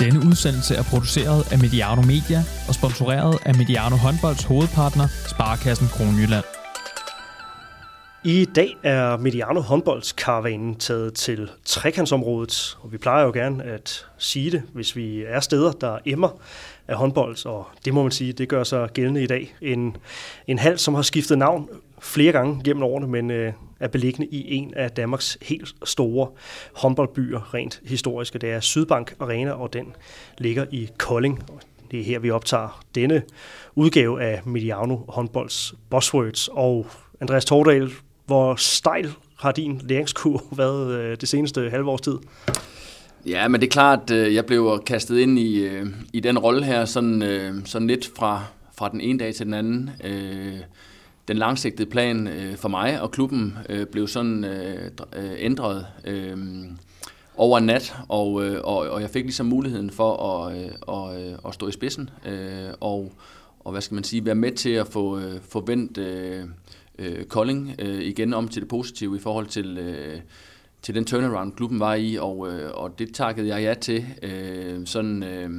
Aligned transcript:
Denne 0.00 0.20
udsendelse 0.28 0.74
er 0.74 0.82
produceret 0.82 1.52
af 1.52 1.58
Mediano 1.58 2.02
Media 2.02 2.40
og 2.68 2.74
sponsoreret 2.74 3.38
af 3.46 3.54
Mediano 3.54 3.96
Håndbolds 3.96 4.44
hovedpartner, 4.44 5.06
Sparkassen 5.28 5.88
Kronjylland. 5.88 6.44
I 8.24 8.44
dag 8.44 8.76
er 8.82 9.16
Mediano 9.16 9.60
håndboldskaravanen 9.60 10.74
taget 10.74 11.14
til 11.14 11.50
trekantsområdet, 11.64 12.78
og 12.80 12.92
vi 12.92 12.98
plejer 12.98 13.24
jo 13.24 13.30
gerne 13.30 13.64
at 13.64 14.06
sige 14.18 14.50
det, 14.50 14.62
hvis 14.72 14.96
vi 14.96 15.22
er 15.22 15.40
steder, 15.40 15.72
der 15.72 15.98
emmer 16.06 16.28
af 16.88 16.96
håndbold, 16.96 17.46
og 17.46 17.66
det 17.84 17.94
må 17.94 18.02
man 18.02 18.12
sige, 18.12 18.32
det 18.32 18.48
gør 18.48 18.64
sig 18.64 18.88
gældende 18.94 19.22
i 19.22 19.26
dag. 19.26 19.54
En, 19.60 19.96
en 20.46 20.58
hal, 20.58 20.78
som 20.78 20.94
har 20.94 21.02
skiftet 21.02 21.38
navn 21.38 21.68
flere 22.00 22.32
gange 22.32 22.60
gennem 22.64 22.82
årene, 22.82 23.06
men 23.06 23.30
øh, 23.30 23.52
er 23.80 23.88
beliggende 23.88 24.26
i 24.26 24.54
en 24.54 24.74
af 24.76 24.90
Danmarks 24.90 25.38
helt 25.42 25.74
store 25.84 26.28
håndboldbyer, 26.76 27.54
rent 27.54 27.80
historisk. 27.84 28.32
Det 28.32 28.50
er 28.50 28.60
Sydbank 28.60 29.14
Arena, 29.20 29.50
og 29.50 29.72
den 29.72 29.92
ligger 30.38 30.66
i 30.70 30.88
Kolding. 30.98 31.44
Det 31.90 32.00
er 32.00 32.04
her, 32.04 32.18
vi 32.18 32.30
optager 32.30 32.84
denne 32.94 33.22
udgave 33.74 34.22
af 34.22 34.40
Mediano 34.44 34.96
håndbolds 35.08 35.74
Bosswords. 35.90 36.48
Og 36.52 36.86
Andreas 37.20 37.44
Tordal, 37.44 37.90
hvor 38.26 38.54
stejl 38.54 39.12
har 39.38 39.52
din 39.52 39.80
læringskurve 39.84 40.40
været 40.62 41.00
øh, 41.00 41.16
det 41.20 41.28
seneste 41.28 41.70
halve 41.70 41.90
års 41.90 42.00
tid? 42.00 42.18
Ja, 43.26 43.48
men 43.48 43.60
det 43.60 43.66
er 43.66 43.70
klart, 43.70 44.10
at 44.10 44.34
jeg 44.34 44.46
blev 44.46 44.82
kastet 44.86 45.18
ind 45.18 45.38
i, 45.38 45.58
øh, 45.58 45.86
i 46.12 46.20
den 46.20 46.38
rolle 46.38 46.64
her, 46.64 46.84
sådan, 46.84 47.62
sådan 47.64 47.88
lidt 47.88 48.10
fra, 48.16 48.44
fra 48.78 48.88
den 48.88 49.00
ene 49.00 49.18
dag 49.18 49.34
til 49.34 49.46
den 49.46 49.54
anden. 49.54 49.90
Den 51.30 51.38
langsigtede 51.38 51.90
plan 51.90 52.26
øh, 52.26 52.56
for 52.56 52.68
mig 52.68 53.00
og 53.02 53.10
klubben 53.10 53.58
øh, 53.68 53.86
blev 53.86 54.08
sådan 54.08 54.44
øh, 54.44 54.90
ændret 55.38 55.86
over 57.36 57.60
nat, 57.60 57.96
og, 58.08 58.32
og, 58.64 58.76
og 58.90 59.00
jeg 59.00 59.10
fik 59.10 59.24
ligesom 59.24 59.46
muligheden 59.46 59.90
for 59.90 60.16
at, 60.16 60.56
at, 60.88 61.38
at 61.46 61.54
stå 61.54 61.68
i 61.68 61.72
spidsen 61.72 62.10
og, 62.80 63.12
og 63.60 63.72
hvad 63.72 63.80
skal 63.80 63.94
man 63.94 64.04
sige, 64.04 64.26
være 64.26 64.34
med 64.34 64.52
til 64.52 64.70
at 64.70 64.86
få, 64.86 65.20
få 65.40 65.60
vendt 65.66 65.98
øh, 65.98 67.24
Kolding 67.24 67.74
øh, 67.78 68.00
igen 68.00 68.34
om 68.34 68.48
til 68.48 68.62
det 68.62 68.68
positive 68.68 69.16
i 69.16 69.20
forhold 69.20 69.46
til, 69.46 69.78
øh, 69.78 70.20
til 70.82 70.94
den 70.94 71.04
turnaround, 71.04 71.52
klubben 71.52 71.80
var 71.80 71.94
i, 71.94 72.16
og, 72.16 72.52
øh, 72.52 72.70
og 72.74 72.98
det 72.98 73.14
takkede 73.14 73.48
jeg 73.48 73.62
ja 73.62 73.74
til, 73.74 74.06
øh, 74.22 74.86
sådan, 74.86 75.22
øh, 75.22 75.50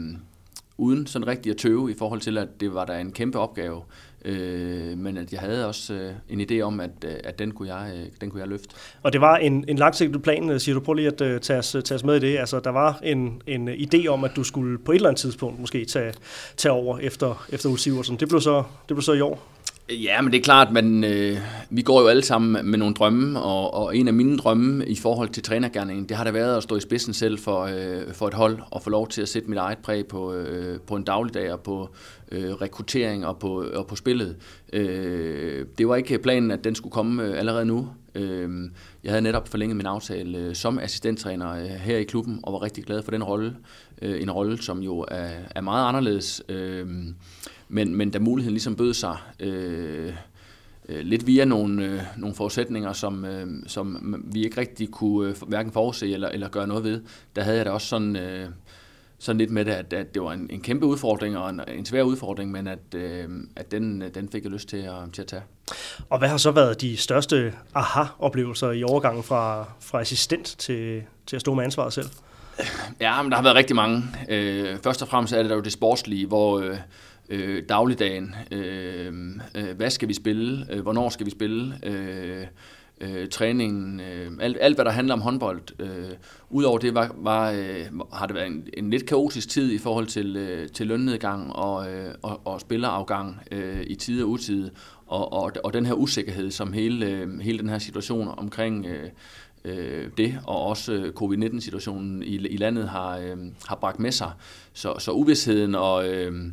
uden 0.82 1.08
sådan 1.08 1.28
rigtig 1.28 1.50
at 1.50 1.58
tøve 1.58 1.92
i 1.92 1.94
forhold 1.98 2.22
til, 2.22 2.38
at 2.38 2.48
det 2.60 2.74
var 2.74 2.86
der 2.86 2.98
en 2.98 3.12
kæmpe 3.12 3.40
opgave. 3.40 3.82
Øh, 4.26 4.98
men 4.98 5.18
at 5.18 5.34
jeg 5.34 5.40
havde 5.40 5.68
også 5.68 5.94
øh, 5.94 6.14
en 6.30 6.42
idé 6.42 6.62
om, 6.62 6.80
at, 6.80 6.90
øh, 7.06 7.14
at 7.24 7.40
den, 7.40 7.52
kunne 7.52 7.74
jeg, 7.74 7.92
øh, 7.96 8.06
den 8.22 8.30
kunne 8.30 8.40
jeg 8.40 8.48
løfte. 8.48 8.76
Og 9.04 9.14
det 9.14 9.22
var 9.22 9.38
en, 9.38 9.66
en 9.68 9.78
langsigtet 9.78 10.22
plan, 10.22 10.50
øh, 10.50 10.60
siger 10.60 10.76
du. 10.76 10.82
Prøv 10.82 10.94
lige 10.94 11.08
at 11.08 11.22
øh, 11.22 11.40
tage, 11.40 11.60
os, 11.60 11.72
tage 11.72 11.96
os 11.96 12.04
med 12.04 12.16
i 12.16 12.20
det. 12.20 12.38
Altså, 12.38 12.60
der 12.60 12.70
var 12.70 13.00
en, 13.04 13.42
en 13.48 13.70
idé 13.70 14.08
om, 14.08 14.24
at 14.24 14.32
du 14.36 14.44
skulle 14.44 14.78
på 14.78 14.92
et 14.92 14.96
eller 14.96 15.10
andet 15.10 15.22
tidspunkt 15.22 15.60
måske 15.60 15.86
tage, 15.86 16.14
tage 16.58 16.72
over 16.72 17.00
efter, 17.00 17.46
efter 17.50 17.70
Ulf 17.70 18.10
Det 18.20 18.30
blev, 18.30 18.42
så, 18.42 18.64
det 18.90 18.96
blev 18.96 19.02
så 19.02 19.14
i 19.14 19.22
år. 19.22 19.48
Ja, 19.90 20.22
men 20.22 20.32
det 20.32 20.38
er 20.38 20.44
klart, 20.44 20.72
men 20.72 21.04
øh, 21.04 21.38
vi 21.70 21.82
går 21.82 22.02
jo 22.02 22.08
alle 22.08 22.24
sammen 22.24 22.70
med 22.72 22.80
nogle 22.80 22.96
drømme, 22.96 23.40
og, 23.40 23.74
og 23.74 23.98
en 23.98 24.08
af 24.08 24.14
mine 24.14 24.38
drømme 24.38 24.86
i 24.86 24.96
forhold 24.96 25.30
til 25.30 25.44
trænergærningen, 25.44 26.10
det 26.10 26.18
har 26.18 26.24
da 26.24 26.32
været 26.32 26.58
at 26.58 26.64
stå 26.64 26.76
i 26.76 26.80
spidsen 26.80 27.14
selv 27.14 27.40
for, 27.40 27.62
øh, 27.62 28.14
for 28.14 28.28
et 28.28 28.34
hold, 28.34 28.60
og 28.72 28.82
få 28.82 28.90
lov 28.90 29.08
til 29.08 29.22
at 29.22 29.30
sætte 29.30 29.50
mit 29.50 29.58
eget 29.58 29.78
præg 29.78 30.08
på, 30.08 30.34
øh, 30.34 30.80
på 30.80 30.96
en 30.96 31.04
dagligdag, 31.04 31.54
og 31.54 31.60
på 31.60 31.90
øh, 32.32 32.54
rekruttering 32.54 33.26
og 33.26 33.40
på, 33.40 33.66
og 33.74 33.88
på 33.88 33.96
spillet. 33.96 34.36
Øh, 34.74 35.66
det 35.78 35.88
var 35.88 35.96
ikke 35.96 36.20
planen, 36.20 36.52
at 36.52 36.64
den 36.64 36.76
skulle 36.76 36.94
komme 36.94 37.24
øh, 37.24 37.40
allerede 37.40 37.66
nu. 37.66 37.90
Øh, 38.16 38.70
jeg 39.04 39.12
havde 39.12 39.22
netop 39.22 39.48
forlænget 39.48 39.78
min 39.78 39.86
aftale 39.86 40.38
øh, 40.38 40.56
som 40.56 40.80
assistenttræner 40.80 41.52
øh, 41.52 41.66
her 41.66 41.98
i 41.98 42.04
klubben, 42.04 42.40
og 42.44 42.54
var 42.54 42.62
rigtig 42.62 42.84
glad 42.84 43.04
for 43.04 43.12
den 43.12 43.24
rolle. 43.24 43.56
Øh, 44.02 44.22
en 44.22 44.32
rolle, 44.32 44.62
som 44.62 44.80
jo 44.80 45.06
er, 45.08 45.30
er 45.56 45.62
meget 45.62 45.88
anderledes. 45.88 46.44
Øh, 46.50 46.88
men, 47.72 47.96
men 47.96 48.10
da 48.10 48.20
muligheden 48.20 48.54
ligesom 48.54 48.76
bød 48.76 48.94
sig 48.94 49.18
øh, 49.40 50.14
øh, 50.90 51.00
lidt 51.06 51.28
via 51.28 51.46
nogle, 51.46 51.86
øh, 51.86 52.02
nogle 52.18 52.36
forudsætninger, 52.36 52.94
som, 52.94 53.26
øh, 53.26 53.48
som 53.68 54.16
vi 54.26 54.44
ikke 54.44 54.62
rigtig 54.62 54.92
kunne 54.92 55.30
øh, 55.30 55.36
hverken 55.48 55.72
forudse 55.72 56.14
eller, 56.14 56.30
eller 56.30 56.50
gøre 56.50 56.68
noget 56.68 56.84
ved, 56.84 57.02
der 57.36 57.42
havde 57.42 57.58
jeg 57.58 57.66
da 57.66 57.72
også 57.72 57.88
sådan... 57.88 58.16
Øh, 58.16 58.50
sådan 59.20 59.38
lidt 59.38 59.52
med 59.52 59.66
det, 59.66 59.72
at, 59.72 59.94
at 59.94 60.14
det 60.14 60.22
var 60.22 60.34
en, 60.34 60.48
en 60.50 60.62
kæmpe 60.62 60.86
udfordring 60.86 61.38
og 61.38 61.50
en, 61.50 61.62
en 61.68 61.86
svær 61.86 62.04
udfordring, 62.04 62.52
men 62.52 62.68
at, 62.68 62.80
øh, 62.96 63.30
at 63.56 63.72
den, 63.72 64.04
den 64.14 64.30
fik 64.30 64.44
jeg 64.44 64.52
lyst 64.52 64.70
til 64.70 64.78
at, 64.78 64.94
til 65.14 65.22
at 65.22 65.28
tage. 65.28 65.42
Og 66.10 66.20
hvad 66.20 66.30
har 66.30 66.38
så 66.38 66.52
været 66.52 66.82
de 66.82 66.98
største 66.98 67.54
aha-oplevelser 67.74 68.72
i 68.72 68.84
overgangen 68.84 69.24
fra, 69.24 69.66
fra 69.80 70.02
assistent 70.02 70.56
til, 70.58 71.04
til 71.28 71.36
at 71.36 71.42
stå 71.42 71.54
med 71.54 71.64
ansvaret 71.64 71.94
selv? 71.94 72.08
Ja, 73.00 73.22
men 73.22 73.32
der 73.32 73.36
har 73.36 73.44
været 73.44 73.56
rigtig 73.56 73.76
mange. 73.76 74.04
Øh, 74.30 74.78
først 74.84 75.02
og 75.02 75.08
fremmest 75.08 75.34
er 75.34 75.44
det 75.44 75.52
jo 75.52 75.62
det 75.62 75.74
sportslige, 75.74 76.28
hvor, 76.28 76.60
øh, 76.60 76.78
øh, 77.32 77.64
dagligdagen. 77.70 78.36
Øh, 78.52 79.14
øh, 79.56 79.76
hvad 79.76 79.90
skal 79.90 80.08
vi 80.08 80.14
spille? 80.14 80.68
Øh, 80.72 80.82
hvornår 80.82 81.10
skal 81.10 81.26
vi 81.26 81.32
spille? 81.32 81.76
Øh, 81.84 82.46
øh, 83.02 83.28
træningen, 83.30 84.00
øh, 84.00 84.32
alt, 84.40 84.58
alt 84.62 84.78
hvad 84.78 84.86
der 84.86 84.92
handler 84.92 85.14
om 85.14 85.22
håndbold. 85.22 85.62
Øh, 85.80 86.10
Udover 86.50 86.78
det 86.78 86.96
var, 86.96 87.16
var, 87.18 87.52
øh, 87.52 87.86
har 88.14 88.26
det 88.26 88.36
været 88.36 88.48
en, 88.48 88.68
en 88.74 88.90
lidt 88.90 89.06
kaotisk 89.06 89.50
tid 89.50 89.72
i 89.72 89.78
forhold 89.78 90.08
til, 90.08 90.38
øh, 90.38 90.70
til 90.70 90.88
lønnedgang 90.88 91.54
og, 91.54 91.92
øh, 91.92 92.14
og, 92.22 92.42
og 92.46 92.62
spillerafgang 92.62 93.42
øh, 93.52 93.82
i 93.88 93.96
tid 93.96 94.24
og 94.24 94.30
utid, 94.30 94.70
og, 95.08 95.34
og, 95.34 95.52
og 95.64 95.74
den 95.74 95.86
her 95.86 95.94
usikkerhed, 95.94 96.52
som 96.52 96.74
hele, 96.74 97.06
øh, 97.06 97.40
hele 97.40 97.60
den 97.60 97.70
her 97.70 97.80
situation 97.80 98.28
omkring 98.38 98.86
øh, 98.86 99.10
øh, 99.66 100.10
det, 100.18 100.40
og 100.48 100.62
også 100.62 100.94
øh, 100.94 101.14
covid-19-situationen 101.14 102.24
i, 102.24 102.36
i 102.36 102.58
landet 102.58 102.90
har, 102.90 103.18
øh, 103.18 103.38
har 103.68 103.76
bragt 103.76 104.00
med 104.00 104.12
sig. 104.12 104.32
Så, 104.74 104.96
så 105.00 105.12
uvidsheden 105.12 105.76
og... 105.76 106.08
Øh, 106.10 106.52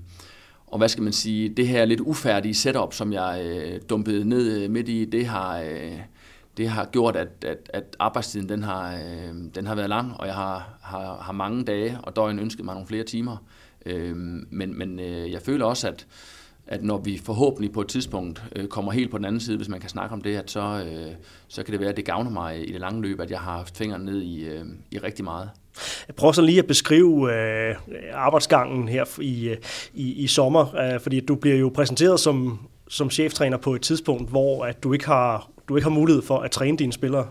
og 0.70 0.78
hvad 0.78 0.88
skal 0.88 1.02
man 1.02 1.12
sige, 1.12 1.48
det 1.48 1.68
her 1.68 1.84
lidt 1.84 2.00
ufærdige 2.00 2.54
setup, 2.54 2.94
som 2.94 3.12
jeg 3.12 3.42
øh, 3.44 3.80
dumpede 3.90 4.28
ned 4.28 4.62
øh, 4.62 4.70
midt 4.70 4.88
i, 4.88 5.04
det 5.04 5.26
har, 5.26 5.58
øh, 5.60 5.98
det 6.56 6.68
har 6.68 6.84
gjort, 6.84 7.16
at, 7.16 7.44
at, 7.44 7.70
at 7.72 7.96
arbejdstiden 7.98 8.48
den 8.48 8.62
har, 8.62 8.94
øh, 8.94 9.34
den 9.54 9.66
har 9.66 9.74
været 9.74 9.88
lang, 9.88 10.12
og 10.20 10.26
jeg 10.26 10.34
har, 10.34 10.78
har, 10.82 11.18
har 11.22 11.32
mange 11.32 11.64
dage 11.64 11.98
og 12.02 12.16
døgn 12.16 12.38
ønsket 12.38 12.64
mig 12.64 12.74
nogle 12.74 12.86
flere 12.86 13.04
timer. 13.04 13.36
Øh, 13.86 14.16
men 14.50 14.78
men 14.78 15.00
øh, 15.00 15.32
jeg 15.32 15.42
føler 15.42 15.64
også, 15.64 15.88
at, 15.88 16.06
at 16.66 16.82
når 16.82 16.98
vi 16.98 17.18
forhåbentlig 17.18 17.72
på 17.72 17.80
et 17.80 17.88
tidspunkt 17.88 18.44
øh, 18.56 18.66
kommer 18.66 18.92
helt 18.92 19.10
på 19.10 19.18
den 19.18 19.24
anden 19.24 19.40
side, 19.40 19.56
hvis 19.56 19.68
man 19.68 19.80
kan 19.80 19.90
snakke 19.90 20.12
om 20.12 20.20
det, 20.20 20.36
at 20.36 20.50
så, 20.50 20.84
øh, 20.90 21.12
så 21.48 21.62
kan 21.62 21.72
det 21.72 21.80
være, 21.80 21.90
at 21.90 21.96
det 21.96 22.04
gavner 22.04 22.30
mig 22.30 22.68
i 22.68 22.72
det 22.72 22.80
lange 22.80 23.02
løb, 23.02 23.20
at 23.20 23.30
jeg 23.30 23.40
har 23.40 23.56
haft 23.56 23.76
fingrene 23.76 24.04
ned 24.04 24.22
i, 24.22 24.44
øh, 24.44 24.64
i 24.90 24.98
rigtig 24.98 25.24
meget. 25.24 25.50
Jeg 26.08 26.14
prøver 26.14 26.32
så 26.32 26.42
lige 26.42 26.58
at 26.58 26.66
beskrive 26.66 27.32
øh, 27.34 27.74
arbejdsgangen 28.14 28.88
her 28.88 29.04
i, 29.20 29.54
i, 29.94 30.12
i 30.12 30.26
sommer, 30.26 30.76
øh, 30.76 31.00
fordi 31.00 31.20
du 31.20 31.34
bliver 31.34 31.56
jo 31.56 31.70
præsenteret 31.74 32.20
som, 32.20 32.58
som 32.88 33.10
cheftræner 33.10 33.56
på 33.56 33.74
et 33.74 33.80
tidspunkt, 33.80 34.30
hvor 34.30 34.64
at 34.64 34.82
du 34.82 34.92
ikke 34.92 35.06
har 35.06 35.50
du 35.68 35.76
ikke 35.76 35.84
har 35.84 35.94
mulighed 35.94 36.22
for 36.22 36.38
at 36.38 36.50
træne 36.50 36.76
dine 36.76 36.92
spillere. 36.92 37.26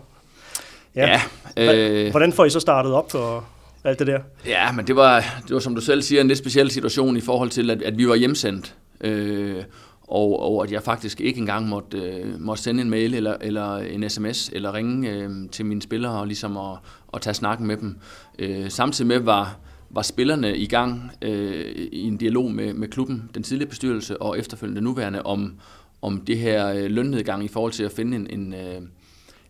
Ja. 0.94 1.20
ja 1.56 1.90
øh, 1.90 2.10
Hvordan 2.10 2.32
får 2.32 2.44
I 2.44 2.50
så 2.50 2.60
startet 2.60 2.92
op 2.92 3.10
for 3.10 3.44
alt 3.84 3.98
det 3.98 4.06
der? 4.06 4.18
Ja, 4.46 4.72
men 4.72 4.86
det 4.86 4.96
var, 4.96 5.24
det 5.48 5.54
var 5.54 5.60
som 5.60 5.74
du 5.74 5.80
selv 5.80 6.02
siger, 6.02 6.20
en 6.20 6.28
lidt 6.28 6.38
speciel 6.38 6.70
situation 6.70 7.16
i 7.16 7.20
forhold 7.20 7.50
til, 7.50 7.70
at, 7.70 7.82
at 7.82 7.98
vi 7.98 8.08
var 8.08 8.14
hjemsendt. 8.14 8.74
Øh, 9.00 9.62
og, 10.02 10.42
og 10.42 10.64
at 10.64 10.72
jeg 10.72 10.82
faktisk 10.82 11.20
ikke 11.20 11.38
engang 11.38 11.68
måtte, 11.68 11.98
øh, 11.98 12.40
måtte 12.40 12.62
sende 12.62 12.82
en 12.82 12.90
mail 12.90 13.14
eller, 13.14 13.36
eller 13.40 13.76
en 13.76 14.10
sms 14.10 14.50
eller 14.52 14.74
ringe 14.74 15.10
øh, 15.10 15.30
til 15.52 15.66
mine 15.66 15.82
spillere 15.82 16.12
og 16.12 16.26
ligesom 16.26 16.56
at, 16.56 16.78
at 17.14 17.20
tage 17.20 17.34
snakken 17.34 17.66
med 17.66 17.76
dem. 17.76 17.98
Øh, 18.38 18.70
samtidig 18.70 19.08
med 19.08 19.18
var, 19.18 19.58
var 19.90 20.02
spillerne 20.02 20.56
i 20.56 20.66
gang 20.66 21.10
øh, 21.22 21.66
i 21.92 22.02
en 22.02 22.16
dialog 22.16 22.50
med, 22.50 22.74
med 22.74 22.88
klubben, 22.88 23.30
den 23.34 23.42
tidligere 23.42 23.68
bestyrelse 23.68 24.22
og 24.22 24.38
efterfølgende 24.38 24.82
nuværende, 24.82 25.22
om, 25.22 25.54
om 26.02 26.20
det 26.20 26.38
her 26.38 26.68
øh, 26.68 26.90
lønnedgang 26.90 27.44
i 27.44 27.48
forhold 27.48 27.72
til 27.72 27.84
at 27.84 27.92
finde 27.92 28.16
en, 28.16 28.26
en, 28.30 28.54
øh, 28.54 28.82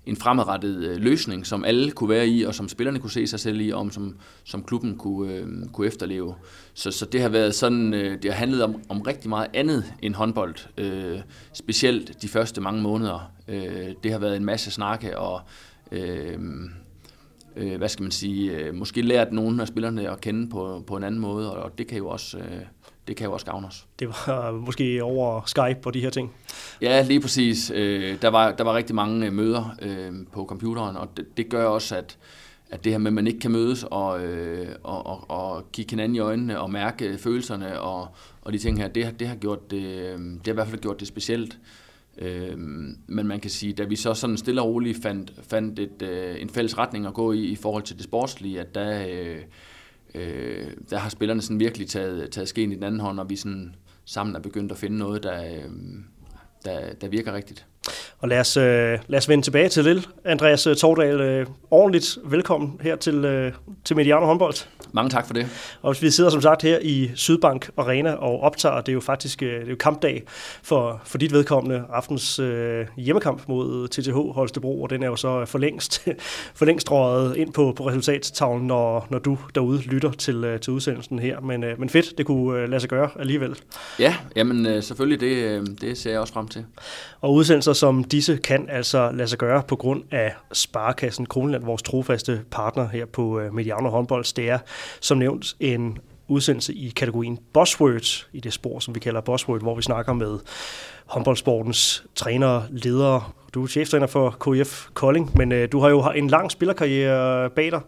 en 0.06 0.16
fremadrettet 0.16 0.84
øh, 0.84 0.96
løsning, 0.96 1.46
som 1.46 1.64
alle 1.64 1.90
kunne 1.90 2.10
være 2.10 2.28
i, 2.28 2.42
og 2.42 2.54
som 2.54 2.68
spillerne 2.68 2.98
kunne 2.98 3.10
se 3.10 3.26
sig 3.26 3.40
selv 3.40 3.60
i, 3.60 3.70
og 3.70 3.80
om 3.80 3.90
som, 3.90 4.16
som 4.44 4.62
klubben 4.62 4.96
kunne, 4.96 5.32
øh, 5.32 5.46
kunne 5.72 5.86
efterleve. 5.86 6.34
Så, 6.74 6.90
så 6.90 7.06
det 7.06 7.22
har 7.22 7.28
været 7.28 7.54
sådan, 7.54 7.94
øh, 7.94 8.22
det 8.22 8.32
har 8.32 8.38
handlet 8.38 8.62
om, 8.62 8.82
om 8.88 9.00
rigtig 9.00 9.28
meget 9.28 9.48
andet 9.54 9.94
end 10.02 10.14
håndbold, 10.14 10.56
øh, 10.78 11.20
specielt 11.52 12.22
de 12.22 12.28
første 12.28 12.60
mange 12.60 12.82
måneder. 12.82 13.32
Øh, 13.48 13.94
det 14.02 14.12
har 14.12 14.18
været 14.18 14.36
en 14.36 14.44
masse 14.44 14.70
snakke 14.70 15.18
og 15.18 15.40
øh, 15.92 16.38
øh, 17.58 17.76
hvad 17.78 17.88
skal 17.88 18.02
man 18.02 18.10
sige, 18.12 18.52
øh, 18.52 18.74
måske 18.74 19.02
lært 19.02 19.32
nogle 19.32 19.62
af 19.62 19.68
spillerne 19.68 20.10
at 20.10 20.20
kende 20.20 20.50
på, 20.50 20.84
på 20.86 20.96
en 20.96 21.04
anden 21.04 21.20
måde, 21.20 21.56
og 21.56 21.78
det 21.78 21.86
kan 21.86 21.98
jo 21.98 22.08
også, 22.08 22.38
øh, 22.38 22.60
det 23.08 23.16
kan 23.16 23.26
jo 23.26 23.32
også 23.32 23.46
gavne 23.46 23.66
os. 23.66 23.86
Det 23.98 24.08
var 24.08 24.52
måske 24.66 25.02
over 25.02 25.42
Skype 25.46 25.80
og 25.84 25.94
de 25.94 26.00
her 26.00 26.10
ting? 26.10 26.32
Ja, 26.80 27.02
lige 27.02 27.20
præcis. 27.20 27.72
Øh, 27.74 28.22
der, 28.22 28.28
var, 28.28 28.52
der 28.52 28.64
var 28.64 28.74
rigtig 28.74 28.96
mange 28.96 29.26
øh, 29.26 29.32
møder 29.32 29.76
øh, 29.82 30.12
på 30.32 30.44
computeren, 30.44 30.96
og 30.96 31.08
det, 31.16 31.36
det 31.36 31.48
gør 31.48 31.66
også, 31.66 31.96
at, 31.96 32.18
at 32.70 32.84
det 32.84 32.92
her 32.92 32.98
med, 32.98 33.06
at 33.06 33.14
man 33.14 33.26
ikke 33.26 33.40
kan 33.40 33.50
mødes 33.50 33.84
og, 33.90 34.24
øh, 34.24 34.68
og, 34.82 35.06
og, 35.06 35.30
og 35.30 35.72
kigge 35.72 35.90
hinanden 35.90 36.16
i 36.16 36.18
øjnene 36.18 36.60
og 36.60 36.70
mærke 36.70 37.18
følelserne 37.18 37.80
og, 37.80 38.08
og 38.42 38.52
de 38.52 38.58
ting 38.58 38.78
her, 38.78 38.88
det, 38.88 39.20
det, 39.20 39.28
har 39.28 39.36
gjort 39.36 39.70
det, 39.70 39.82
øh, 39.82 40.18
det 40.18 40.40
har 40.44 40.52
i 40.52 40.54
hvert 40.54 40.68
fald 40.68 40.80
gjort 40.80 41.00
det 41.00 41.08
specielt. 41.08 41.58
Øh, 42.18 42.58
men 43.06 43.26
man 43.26 43.40
kan 43.40 43.50
sige, 43.50 43.72
da 43.72 43.84
vi 43.84 43.96
så 43.96 44.14
sådan 44.14 44.36
stille 44.36 44.62
og 44.62 44.68
roligt 44.68 45.02
fandt, 45.02 45.32
fandt 45.48 45.78
et, 45.78 46.02
øh, 46.02 46.42
en 46.42 46.50
fælles 46.50 46.78
retning 46.78 47.06
at 47.06 47.14
gå 47.14 47.32
i 47.32 47.40
i 47.40 47.56
forhold 47.56 47.82
til 47.82 47.96
det 47.96 48.04
sportslige, 48.04 48.60
at 48.60 48.74
der, 48.74 49.06
øh, 49.08 49.38
øh, 50.14 50.66
der 50.90 50.98
har 50.98 51.10
spillerne 51.10 51.42
sådan 51.42 51.60
virkelig 51.60 51.88
taget, 51.88 52.30
taget 52.30 52.48
skeen 52.48 52.72
i 52.72 52.74
den 52.74 52.82
anden 52.82 53.00
hånd, 53.00 53.20
og 53.20 53.30
vi 53.30 53.36
sådan 53.36 53.74
sammen 54.04 54.36
er 54.36 54.40
begyndt 54.40 54.72
at 54.72 54.78
finde 54.78 54.98
noget, 54.98 55.22
der, 55.22 55.44
øh, 55.44 55.70
der, 56.64 56.94
der 57.00 57.08
virker 57.08 57.32
rigtigt. 57.32 57.66
Og 58.18 58.28
lad 58.28 58.40
os, 58.40 58.56
øh, 58.56 58.98
lad 59.06 59.18
os 59.18 59.28
vende 59.28 59.44
tilbage 59.44 59.68
til 59.68 59.84
Lille. 59.84 60.02
Andreas 60.24 60.66
øh, 60.66 60.76
Tordal, 60.76 61.20
øh, 61.20 61.46
ordentligt 61.70 62.18
velkommen 62.24 62.80
her 62.82 62.96
til, 62.96 63.24
øh, 63.24 63.52
til 63.84 63.96
Mediano 63.96 64.26
håndbold. 64.26 64.54
Mange 64.92 65.10
tak 65.10 65.26
for 65.26 65.34
det. 65.34 65.46
Og 65.82 65.96
vi 66.00 66.10
sidder 66.10 66.30
som 66.30 66.40
sagt 66.40 66.62
her 66.62 66.78
i 66.82 67.10
Sydbank 67.14 67.70
Arena 67.76 68.12
og 68.12 68.40
optager, 68.40 68.80
det 68.80 68.88
er 68.88 68.94
jo 68.94 69.00
faktisk 69.00 69.42
øh, 69.42 69.60
det 69.60 69.66
er 69.66 69.70
jo 69.70 69.76
kampdag 69.76 70.22
for, 70.62 71.00
for 71.04 71.18
dit 71.18 71.32
vedkommende 71.32 71.84
aftens 71.92 72.38
øh, 72.38 72.86
hjemmekamp 72.96 73.48
mod 73.48 73.88
TTH 73.88 74.34
Holstebro, 74.34 74.82
og 74.82 74.90
den 74.90 75.02
er 75.02 75.06
jo 75.06 75.16
så 75.16 75.44
for 75.44 75.58
længst, 75.58 76.08
for 76.58 76.64
længst 76.64 76.90
røget 76.90 77.36
ind 77.36 77.52
på, 77.52 77.72
på 77.76 77.88
resultattavlen, 77.88 78.66
når, 78.66 79.06
når 79.10 79.18
du 79.18 79.38
derude 79.54 79.78
lytter 79.82 80.12
til, 80.12 80.44
øh, 80.44 80.60
til 80.60 80.72
udsendelsen 80.72 81.18
her. 81.18 81.40
Men, 81.40 81.64
øh, 81.64 81.80
men 81.80 81.88
fedt, 81.88 82.18
det 82.18 82.26
kunne 82.26 82.60
øh, 82.60 82.68
lade 82.68 82.80
sig 82.80 82.90
gøre 82.90 83.10
alligevel. 83.18 83.56
Ja, 83.98 84.16
jamen 84.36 84.66
øh, 84.66 84.82
selvfølgelig, 84.82 85.20
det, 85.20 85.36
øh, 85.36 85.66
det 85.80 85.98
ser 85.98 86.10
jeg 86.10 86.20
også 86.20 86.32
frem 86.32 86.48
til. 86.48 86.64
Og 87.20 87.34
udsendelser 87.34 87.72
som 87.72 88.04
disse 88.04 88.36
kan 88.36 88.66
altså 88.68 89.10
lade 89.10 89.28
sig 89.28 89.38
gøre 89.38 89.62
på 89.68 89.76
grund 89.76 90.02
af 90.10 90.34
Sparekassen 90.52 91.26
Kroneland, 91.26 91.64
vores 91.64 91.82
trofaste 91.82 92.40
partner 92.50 92.88
her 92.88 93.06
på 93.06 93.40
øh, 93.40 93.54
Mediano 93.54 93.88
Håndbolds. 93.88 94.32
Det 94.32 94.50
er 94.50 94.58
som 95.00 95.18
nævnt 95.18 95.56
en 95.60 95.98
udsendelse 96.28 96.74
i 96.74 96.92
kategorien 96.96 97.38
Buzzwords, 97.52 98.28
i 98.32 98.40
det 98.40 98.52
spor, 98.52 98.78
som 98.78 98.94
vi 98.94 99.00
kalder 99.00 99.20
Buzzword, 99.20 99.62
hvor 99.62 99.74
vi 99.74 99.82
snakker 99.82 100.12
med 100.12 100.38
håndboldsportens 101.06 102.04
trænere, 102.14 102.66
ledere. 102.70 103.22
Du 103.54 103.62
er 103.62 103.66
cheftræner 103.66 104.06
for 104.06 104.30
KF 104.30 104.86
Kolding, 104.94 105.36
men 105.36 105.52
øh, 105.52 105.68
du 105.72 105.80
har 105.80 105.88
jo 105.88 106.10
en 106.10 106.28
lang 106.28 106.50
spillerkarriere 106.50 107.50
bag 107.50 107.70
dig. 107.70 107.80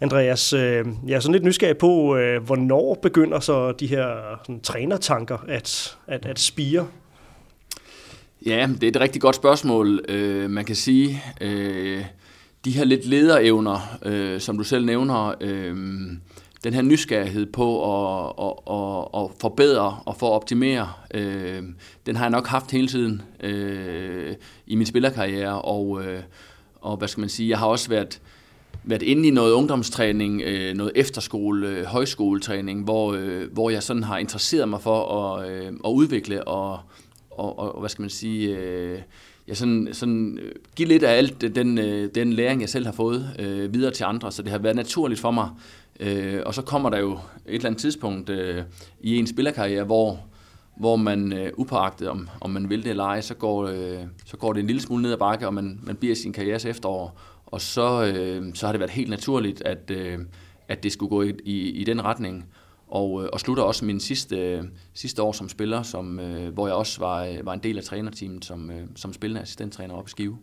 Andreas, 0.00 0.52
øh, 0.52 0.84
jeg 1.06 1.14
er 1.14 1.20
sådan 1.20 1.32
lidt 1.32 1.44
nysgerrig 1.44 1.78
på, 1.78 2.16
øh, 2.16 2.42
hvornår 2.42 2.98
begynder 3.02 3.40
så 3.40 3.72
de 3.72 3.86
her 3.86 4.38
sådan, 4.42 4.60
trænertanker 4.60 5.38
at, 5.48 5.96
at, 6.06 6.26
at 6.26 6.38
spire? 6.38 6.86
Ja, 8.46 8.68
det 8.74 8.84
er 8.84 8.88
et 8.88 9.00
rigtig 9.00 9.20
godt 9.20 9.36
spørgsmål. 9.36 10.04
Øh, 10.08 10.50
man 10.50 10.64
kan 10.64 10.76
sige, 10.76 11.22
øh, 11.40 12.04
de 12.66 12.72
her 12.72 12.84
lidt 12.84 13.06
lederevner, 13.06 13.98
øh, 14.02 14.40
som 14.40 14.58
du 14.58 14.64
selv 14.64 14.84
nævner, 14.84 15.34
øh, 15.40 15.76
den 16.64 16.74
her 16.74 16.82
nysgerrighed 16.82 17.46
på 17.46 17.68
at, 17.94 18.32
at, 18.38 18.52
at, 18.74 19.22
at 19.22 19.30
forbedre 19.40 20.00
og 20.04 20.16
for 20.16 20.26
at 20.26 20.32
optimere, 20.32 20.92
øh, 21.14 21.62
den 22.06 22.16
har 22.16 22.24
jeg 22.24 22.30
nok 22.30 22.46
haft 22.46 22.70
hele 22.70 22.88
tiden 22.88 23.22
øh, 23.40 24.34
i 24.66 24.74
min 24.74 24.86
spillerkarriere, 24.86 25.62
og, 25.62 26.04
øh, 26.04 26.20
og 26.80 26.96
hvad 26.96 27.08
skal 27.08 27.20
man 27.20 27.28
sige, 27.28 27.48
jeg 27.48 27.58
har 27.58 27.66
også 27.66 27.88
været, 27.88 28.20
været 28.84 29.02
inde 29.02 29.28
i 29.28 29.30
noget 29.30 29.52
ungdomstræning, 29.52 30.42
øh, 30.42 30.74
noget 30.74 30.92
efterskole, 30.94 31.68
øh, 31.68 31.84
højskoletræning, 31.84 32.84
hvor, 32.84 33.12
øh, 33.12 33.52
hvor 33.52 33.70
jeg 33.70 33.82
sådan 33.82 34.02
har 34.02 34.18
interesseret 34.18 34.68
mig 34.68 34.80
for 34.80 35.22
at, 35.22 35.50
øh, 35.50 35.66
at 35.66 35.90
udvikle 35.90 36.48
og, 36.48 36.80
og, 37.30 37.58
og, 37.58 37.80
hvad 37.80 37.90
skal 37.90 38.02
man 38.02 38.10
sige, 38.10 38.56
øh, 38.56 38.98
jeg 39.48 39.56
sådan, 39.56 39.88
sådan, 39.92 40.38
øh, 40.38 40.52
give 40.76 40.88
lidt 40.88 41.02
af 41.02 41.16
alt 41.16 41.40
den, 41.54 41.78
øh, 41.78 42.10
den 42.14 42.32
læring, 42.32 42.60
jeg 42.60 42.68
selv 42.68 42.84
har 42.84 42.92
fået 42.92 43.30
øh, 43.38 43.74
videre 43.74 43.90
til 43.90 44.04
andre, 44.04 44.32
så 44.32 44.42
det 44.42 44.50
har 44.50 44.58
været 44.58 44.76
naturligt 44.76 45.20
for 45.20 45.30
mig. 45.30 45.50
Øh, 46.00 46.42
og 46.46 46.54
så 46.54 46.62
kommer 46.62 46.90
der 46.90 46.98
jo 46.98 47.12
et 47.12 47.18
eller 47.46 47.66
andet 47.66 47.80
tidspunkt 47.80 48.30
øh, 48.30 48.62
i 49.00 49.16
en 49.16 49.26
spillerkarriere, 49.26 49.84
hvor, 49.84 50.20
hvor 50.76 50.96
man 50.96 51.32
øh, 51.32 51.52
upåagtet, 51.56 52.08
om, 52.08 52.28
om 52.40 52.50
man 52.50 52.70
vil 52.70 52.82
det 52.82 52.90
eller 52.90 53.04
ej, 53.04 53.20
så 53.20 53.34
går, 53.34 53.66
øh, 53.66 53.98
så 54.24 54.36
går 54.36 54.52
det 54.52 54.60
en 54.60 54.66
lille 54.66 54.82
smule 54.82 55.02
ned 55.02 55.12
ad 55.12 55.18
bakke, 55.18 55.46
og 55.46 55.54
man, 55.54 55.80
man 55.82 55.96
bliver 55.96 56.14
sin 56.14 56.32
karrieres 56.32 56.64
efterår. 56.64 57.20
Og 57.46 57.60
så, 57.60 58.04
øh, 58.04 58.54
så 58.54 58.66
har 58.66 58.72
det 58.72 58.80
været 58.80 58.90
helt 58.90 59.10
naturligt, 59.10 59.62
at, 59.62 59.90
øh, 59.90 60.18
at 60.68 60.82
det 60.82 60.92
skulle 60.92 61.10
gå 61.10 61.22
i, 61.22 61.32
i, 61.44 61.70
i 61.70 61.84
den 61.84 62.04
retning 62.04 62.46
og, 62.88 63.22
øh, 63.22 63.28
og 63.32 63.40
slutter 63.40 63.62
også 63.62 63.84
min 63.84 64.00
sidste, 64.00 64.36
øh, 64.36 64.62
sidste 64.94 65.22
år 65.22 65.32
som 65.32 65.48
spiller, 65.48 65.82
som, 65.82 66.20
øh, 66.20 66.54
hvor 66.54 66.66
jeg 66.66 66.76
også 66.76 67.00
var, 67.00 67.28
var 67.42 67.52
en 67.52 67.60
del 67.62 67.78
af 67.78 67.84
trænerteamet 67.84 68.44
som, 68.44 68.70
som 68.96 69.12
spillende 69.12 69.42
assistenttræner 69.42 69.94
op 69.94 70.06
i 70.06 70.10
Skive. 70.10 70.38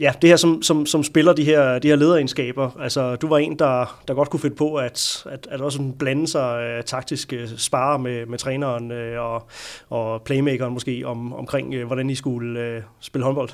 Ja, 0.00 0.12
det 0.22 0.30
her 0.30 0.36
som, 0.36 0.62
som, 0.62 0.86
som 0.86 1.02
spiller 1.02 1.32
de 1.32 1.44
her, 1.44 1.78
de 1.78 1.88
her 1.88 1.96
lederegenskaber, 1.96 2.70
altså 2.80 3.16
du 3.16 3.28
var 3.28 3.38
en, 3.38 3.58
der, 3.58 4.02
der 4.08 4.14
godt 4.14 4.30
kunne 4.30 4.40
finde 4.40 4.56
på 4.56 4.74
at, 4.74 5.26
at, 5.30 5.48
at 5.50 5.60
også 5.60 5.92
blande 5.98 6.26
sig 6.26 6.76
uh, 6.78 6.84
taktisk 6.84 7.34
uh, 7.36 7.56
spare 7.56 7.98
med, 7.98 8.26
med 8.26 8.38
træneren 8.38 8.90
uh, 8.90 9.18
og, 9.18 9.48
og 9.90 10.22
playmakeren 10.22 10.72
måske 10.72 11.02
om, 11.06 11.32
omkring, 11.32 11.74
uh, 11.74 11.82
hvordan 11.82 12.10
I 12.10 12.14
skulle 12.14 12.76
uh, 12.76 12.82
spille 13.00 13.24
håndbold. 13.24 13.48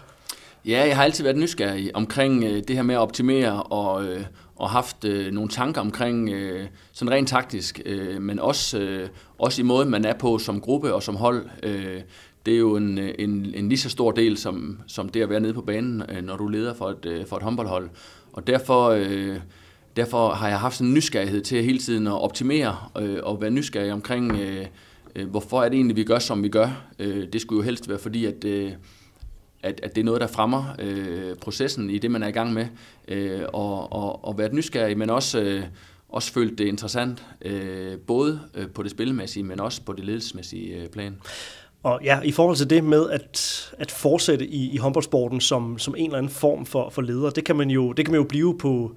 Ja, 0.65 0.85
jeg 0.87 0.97
har 0.97 1.05
altid 1.05 1.25
været 1.25 1.39
nysgerrig 1.39 1.97
omkring 1.97 2.45
uh, 2.45 2.51
det 2.51 2.71
her 2.71 2.83
med 2.83 2.95
at 2.95 3.01
optimere 3.01 3.63
og, 3.63 4.03
uh, 4.03 4.21
og 4.63 4.71
haft 4.71 5.05
øh, 5.05 5.33
nogle 5.33 5.49
tanker 5.51 5.81
omkring 5.81 6.31
øh, 6.31 6.67
sådan 6.93 7.13
rent 7.13 7.29
taktisk, 7.29 7.81
øh, 7.87 8.23
men 8.23 8.39
også, 8.39 8.79
øh, 8.79 9.09
også 9.39 9.63
i 9.63 9.65
måden, 9.65 9.91
man 9.91 10.05
er 10.05 10.15
på 10.15 10.39
som 10.39 10.61
gruppe 10.61 10.95
og 10.95 11.03
som 11.03 11.17
hold. 11.17 11.47
Øh, 11.63 12.01
det 12.47 12.55
er 12.55 12.59
jo 12.59 12.77
en, 12.77 12.99
en, 12.99 13.53
en 13.55 13.69
lige 13.69 13.79
så 13.79 13.91
stor 13.91 14.11
del 14.11 14.37
som, 14.37 14.81
som 14.87 15.09
det 15.09 15.23
at 15.23 15.31
være 15.31 15.41
nede 15.41 15.55
på 15.55 15.61
banen, 15.61 16.03
øh, 16.09 16.25
når 16.25 16.37
du 16.37 16.49
leder 16.49 16.75
for 16.75 16.89
et, 16.89 17.07
øh, 17.07 17.27
for 17.27 17.37
et 17.37 17.43
håndboldhold. 17.43 17.91
Og 18.33 18.47
derfor, 18.47 18.89
øh, 18.89 19.37
derfor 19.97 20.31
har 20.31 20.49
jeg 20.49 20.59
haft 20.59 20.77
sådan 20.77 20.89
en 20.89 20.95
nysgerrighed 20.95 21.41
til 21.41 21.65
hele 21.65 21.79
tiden 21.79 22.07
at 22.07 22.23
optimere 22.23 22.77
øh, 22.99 23.19
og 23.23 23.41
være 23.41 23.51
nysgerrig 23.51 23.93
omkring, 23.93 24.33
øh, 24.33 24.67
øh, 25.17 25.29
hvorfor 25.29 25.63
er 25.63 25.69
det 25.69 25.77
egentlig, 25.77 25.97
vi 25.97 26.05
gør, 26.05 26.19
som 26.19 26.43
vi 26.43 26.49
gør. 26.49 26.85
Øh, 26.99 27.27
det 27.33 27.41
skulle 27.41 27.59
jo 27.59 27.65
helst 27.65 27.89
være 27.89 27.99
fordi, 27.99 28.25
at... 28.25 28.45
Øh, 28.45 28.73
at, 29.63 29.81
at 29.83 29.95
det 29.95 30.01
er 30.01 30.05
noget, 30.05 30.21
der 30.21 30.27
fremmer 30.27 30.65
øh, 30.79 31.37
processen 31.37 31.91
i 31.91 31.99
det, 31.99 32.11
man 32.11 32.23
er 32.23 32.29
i 32.29 32.33
gang 32.33 32.53
med, 32.53 32.67
øh, 33.09 33.43
og, 33.53 33.93
og, 33.93 34.25
og 34.25 34.39
være 34.39 34.55
nysgerrig, 34.55 34.99
men 34.99 35.11
også, 35.11 35.41
øh, 35.41 35.65
også 36.09 36.33
følt 36.33 36.59
det 36.59 36.65
interessant, 36.65 37.25
øh, 37.43 37.99
både 37.99 38.41
øh, 38.55 38.69
på 38.69 38.83
det 38.83 38.91
spillemæssige, 38.91 39.43
men 39.43 39.61
også 39.61 39.83
på 39.83 39.93
det 39.93 40.05
ledelsesmæssige 40.05 40.83
øh, 40.83 40.89
plan. 40.89 41.17
Og 41.83 42.01
ja, 42.05 42.21
i 42.21 42.33
forhold 42.33 42.57
til 42.57 42.71
det 42.71 42.85
med 42.85 43.11
at, 43.11 43.71
at 43.79 43.91
fortsætte 43.91 44.47
i, 44.47 44.71
i 44.71 44.77
håndboldsporten 44.77 45.41
som, 45.41 45.79
som 45.79 45.95
en 45.99 46.05
eller 46.05 46.19
anden 46.19 46.33
form 46.33 46.67
for, 46.67 46.91
for 46.91 47.03
leder, 47.03 47.31
det 47.31 47.45
kan 47.45 47.57
man 47.57 47.71
jo, 47.71 47.93
det 47.93 48.05
kan 48.05 48.13
man 48.13 48.21
jo 48.21 48.27
blive 48.29 48.59
på, 48.59 48.97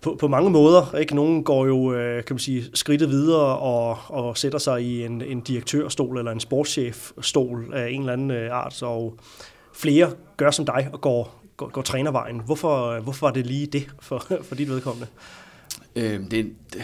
på, 0.00 0.16
på 0.20 0.28
mange 0.28 0.50
måder. 0.50 0.94
Ikke? 0.94 1.14
Nogle 1.14 1.44
går 1.44 1.66
jo 1.66 1.92
øh, 1.92 2.24
kan 2.24 2.34
man 2.34 2.38
sige, 2.38 2.64
skridtet 2.74 3.10
videre 3.10 3.58
og, 3.58 3.98
og 4.08 4.38
sætter 4.38 4.58
sig 4.58 4.82
i 4.82 5.04
en, 5.04 5.22
en 5.22 5.40
direktørstol 5.40 6.18
eller 6.18 6.32
en 6.32 6.40
sportschefstol 6.40 7.70
af 7.74 7.90
en 7.90 8.00
eller 8.00 8.12
anden 8.12 8.30
art, 8.50 8.82
og 8.82 9.18
flere 9.78 10.12
gør 10.36 10.50
som 10.50 10.66
dig 10.66 10.88
og 10.92 11.00
går, 11.00 11.44
går, 11.56 11.68
går 11.68 11.82
trænervejen. 11.82 12.40
Hvorfor, 12.40 13.00
hvorfor 13.00 13.26
var 13.26 13.32
det 13.32 13.46
lige 13.46 13.66
det 13.66 13.88
for, 14.00 14.18
for 14.42 14.54
dit 14.54 14.68
vedkommende? 14.68 15.06
Øh, 15.96 16.20
det, 16.30 16.38
er, 16.76 16.82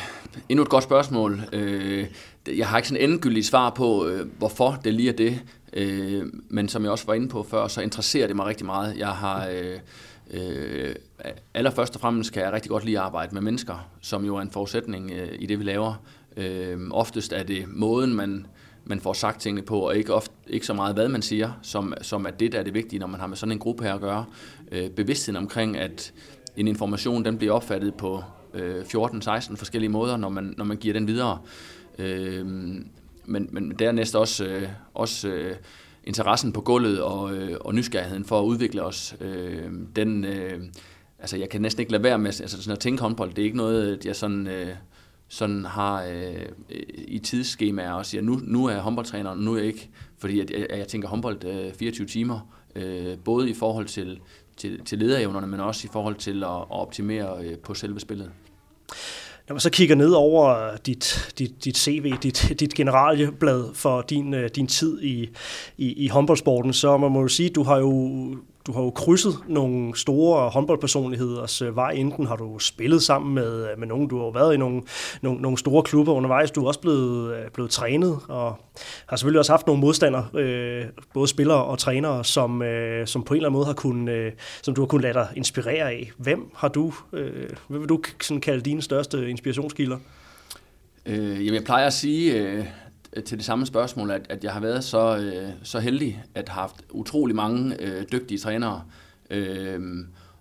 endnu 0.49 0.63
et 0.63 0.69
godt 0.69 0.85
spørgsmål. 0.85 1.41
Øh, 1.53 2.07
jeg 2.57 2.69
har 2.69 2.77
ikke 2.79 2.89
sådan 2.89 3.11
endegyldigt 3.11 3.47
svar 3.47 3.71
på, 3.71 4.07
øh, 4.07 4.27
hvorfor 4.39 4.81
det 4.85 4.95
lige 4.95 5.09
er 5.09 5.17
det. 5.17 5.41
Øh, 5.73 6.27
men 6.49 6.69
som 6.69 6.83
jeg 6.83 6.91
også 6.91 7.07
var 7.07 7.15
inde 7.15 7.29
på 7.29 7.43
før, 7.43 7.69
så 7.69 7.81
interesserer 7.81 8.27
det 8.27 8.37
mig 8.37 8.47
rigtig 8.47 8.67
meget. 8.67 8.99
Jeg 8.99 9.09
har... 9.09 9.49
Øh, 9.53 9.79
Øh, 10.31 10.95
allerførst 11.55 11.95
og 11.95 12.01
fremmest 12.01 12.33
kan 12.33 12.43
jeg 12.43 12.53
rigtig 12.53 12.71
godt 12.71 12.85
lide 12.85 12.99
at 12.99 13.05
arbejde 13.05 13.35
med 13.35 13.43
mennesker, 13.43 13.89
som 14.01 14.25
jo 14.25 14.37
er 14.37 14.41
en 14.41 14.51
forudsætning 14.51 15.11
øh, 15.11 15.29
i 15.39 15.47
det, 15.47 15.59
vi 15.59 15.65
laver. 15.65 15.95
Øh, 16.37 16.79
oftest 16.91 17.33
er 17.33 17.43
det 17.43 17.65
måden, 17.69 18.15
man 18.15 18.47
man 18.85 19.01
får 19.01 19.13
sagt 19.13 19.41
tingene 19.41 19.63
på, 19.63 19.79
og 19.79 19.97
ikke, 19.97 20.15
ofte, 20.15 20.35
ikke 20.47 20.67
så 20.67 20.75
meget, 20.75 20.95
hvad 20.95 21.09
man 21.09 21.23
siger, 21.23 21.53
som, 21.63 21.95
som 22.03 22.27
at 22.27 22.41
det, 22.41 22.53
der 22.53 22.59
er 22.59 22.63
det 22.63 22.75
vigtige, 22.75 23.01
når 23.01 23.07
man 23.07 23.21
har 23.21 23.27
med 23.27 23.37
sådan 23.37 23.53
en 23.53 23.59
gruppe 23.59 23.85
her 23.85 23.95
at 23.95 24.01
gøre. 24.01 24.25
Øh, 24.73 24.91
bevidstheden 24.91 25.37
omkring, 25.37 25.77
at 25.77 26.13
en 26.57 26.69
information, 26.69 27.25
den 27.25 27.39
bliver 27.39 27.53
opfattet 27.53 27.95
på 27.95 28.23
øh, 28.55 28.81
14-16 28.81 29.57
forskellige 29.57 29.91
måder, 29.91 30.17
når 30.17 30.29
man, 30.29 30.55
når 30.57 30.65
man 30.65 30.77
giver 30.77 30.93
den 30.93 31.07
videre. 31.07 31.39
Øh, 31.99 32.47
men, 33.25 33.49
men 33.53 33.71
dernæst 33.79 34.17
også, 34.17 34.45
øh, 34.45 34.69
også 34.95 35.29
øh, 35.29 35.57
interessen 36.05 36.53
på 36.53 36.61
gulvet 36.61 37.01
og, 37.01 37.35
øh, 37.35 37.57
og 37.61 37.75
nysgerrigheden 37.75 38.25
for 38.25 38.41
at 38.41 38.45
udvikle 38.45 38.83
os. 38.83 39.17
Øh, 39.21 39.71
den, 39.97 40.25
øh, 40.25 40.61
altså 41.19 41.37
jeg 41.37 41.49
kan 41.49 41.61
næsten 41.61 41.81
ikke 41.81 41.93
lade 41.93 42.03
være 42.03 42.19
med 42.19 42.27
altså 42.27 42.63
sådan 42.63 42.73
at 42.73 42.79
tænke 42.79 43.03
håndbold. 43.03 43.31
Det 43.31 43.39
er 43.39 43.45
ikke 43.45 43.57
noget, 43.57 44.05
jeg 44.05 44.17
sådan... 44.17 44.47
Øh, 44.47 44.69
sådan 45.35 45.65
har 45.65 46.05
øh, 46.05 46.47
i 47.09 47.19
tidsskemaer 47.19 47.93
og 47.93 48.07
siger, 48.07 48.23
nu, 48.23 48.41
nu 48.43 48.67
er 48.67 48.71
jeg 48.71 48.81
håndboldtræner, 48.81 49.35
nu 49.35 49.53
er 49.53 49.59
jeg 49.59 49.67
ikke, 49.67 49.89
fordi 50.19 50.39
jeg, 50.39 50.51
jeg, 50.51 50.67
øh, 50.71 50.79
jeg 50.79 50.89
tænker 50.89 51.09
håndbold 51.09 51.45
øh, 51.45 51.73
24 51.73 52.07
timer, 52.07 52.41
øh, 52.75 53.19
både 53.25 53.51
i 53.51 53.55
forhold 53.55 53.87
til, 53.87 54.21
til, 54.57 54.85
til 54.85 54.99
lederevnerne, 54.99 55.47
men 55.47 55.61
også 55.61 55.87
i 55.87 55.91
forhold 55.93 56.15
til 56.15 56.45
at, 56.45 56.51
at 56.51 56.71
optimere 56.71 57.45
øh, 57.45 57.59
på 57.59 57.75
selve 57.75 58.01
spillet. 58.01 58.31
Når 59.49 59.55
man 59.55 59.61
så 59.61 59.71
kigger 59.71 59.95
ned 59.95 60.11
over 60.11 60.77
dit, 60.87 61.33
dit, 61.39 61.65
dit 61.65 61.79
CV, 61.79 62.15
dit, 62.23 62.53
dit 62.61 62.75
generalieblad 62.75 63.75
for 63.75 64.03
din, 64.03 64.35
øh, 64.35 64.51
din 64.55 64.67
tid 64.67 65.03
i, 65.03 65.29
i, 65.79 65.93
i 65.93 66.09
håndboldsporten, 66.09 66.73
så 66.73 66.97
man 66.97 67.13
må 67.13 67.21
jo 67.21 67.29
sige, 67.29 67.49
at 67.49 67.55
du 67.55 67.63
har 67.63 67.79
jo 67.79 68.37
du 68.67 68.73
har 68.73 68.83
jo 68.83 68.91
krydset 68.91 69.35
nogle 69.49 69.97
store 69.97 70.51
håndboldpersonligheders 70.51 71.63
øh, 71.63 71.77
vej. 71.77 71.91
Enten 71.91 72.27
har 72.27 72.37
du 72.37 72.59
spillet 72.59 73.03
sammen 73.03 73.35
med, 73.35 73.71
øh, 73.71 73.79
med 73.79 73.87
nogen, 73.87 74.09
du 74.09 74.19
har 74.19 74.31
været 74.31 74.55
i 74.55 74.57
nogle, 74.57 74.83
nogle, 75.23 75.43
nogle 75.43 75.59
store 75.59 75.83
klubber 75.83 76.13
undervejs. 76.13 76.51
Du 76.51 76.65
er 76.65 76.69
også 76.69 76.81
blevet, 76.81 77.37
øh, 77.37 77.51
blevet 77.51 77.71
trænet, 77.71 78.19
og 78.29 78.59
har 79.07 79.17
selvfølgelig 79.17 79.39
også 79.39 79.53
haft 79.53 79.67
nogle 79.67 79.81
modstandere, 79.81 80.27
øh, 80.35 80.85
både 81.15 81.29
spillere 81.29 81.65
og 81.65 81.79
trænere, 81.79 82.25
som, 82.25 82.63
øh, 82.63 83.07
som 83.07 83.23
på 83.23 83.35
en 83.35 83.39
eller 83.39 83.49
anden 83.49 83.59
måde 83.59 83.67
har 83.67 83.73
kunnet, 83.73 84.13
øh, 84.13 84.33
som 84.63 84.75
du 84.75 84.81
har 84.81 84.87
kunnet 84.87 85.03
lade 85.03 85.15
dig 85.15 85.29
inspirere 85.37 85.91
af. 85.91 86.13
Hvem 86.19 86.51
har 86.55 86.69
du, 86.69 86.93
øh, 87.13 87.49
hvad 87.69 87.79
vil 87.79 87.89
du 87.89 88.01
sådan 88.21 88.41
kalde 88.41 88.61
dine 88.61 88.83
største 88.83 89.31
inspirationskilder? 89.31 89.99
Øh, 91.07 91.47
jamen, 91.47 91.55
jeg 91.55 91.65
plejer 91.65 91.87
at 91.87 91.93
sige 91.93 92.33
øh, 92.33 92.65
Øh, 93.17 93.25
til 93.25 93.39
det 93.39 93.47
samme 93.47 93.67
spørgsmål, 93.67 94.11
at, 94.11 94.27
at 94.29 94.45
jeg 94.45 94.53
har 94.53 94.61
været 94.61 94.85
så, 94.85 95.17
øh, 95.17 95.51
så 95.63 95.79
heldig 95.81 96.23
at 96.35 96.49
have 96.49 96.61
haft 96.61 96.85
utrolig 96.91 97.37
mange 97.37 97.83
øh, 97.83 98.05
dygtige 98.13 98.39
trænere, 98.39 98.83
øh, 99.31 99.81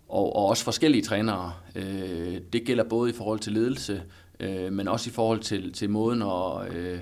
og, 0.09 0.35
og 0.35 0.45
også 0.45 0.63
forskellige 0.63 1.03
trænere. 1.03 1.53
Øh, 1.75 2.37
det 2.53 2.63
gælder 2.65 2.83
både 2.83 3.09
i 3.09 3.13
forhold 3.13 3.39
til 3.39 3.53
ledelse, 3.53 4.01
øh, 4.39 4.73
men 4.73 4.87
også 4.87 5.09
i 5.09 5.13
forhold 5.13 5.39
til, 5.39 5.73
til 5.73 5.89
måden 5.89 6.21
at, 6.21 6.75
øh, 6.75 6.99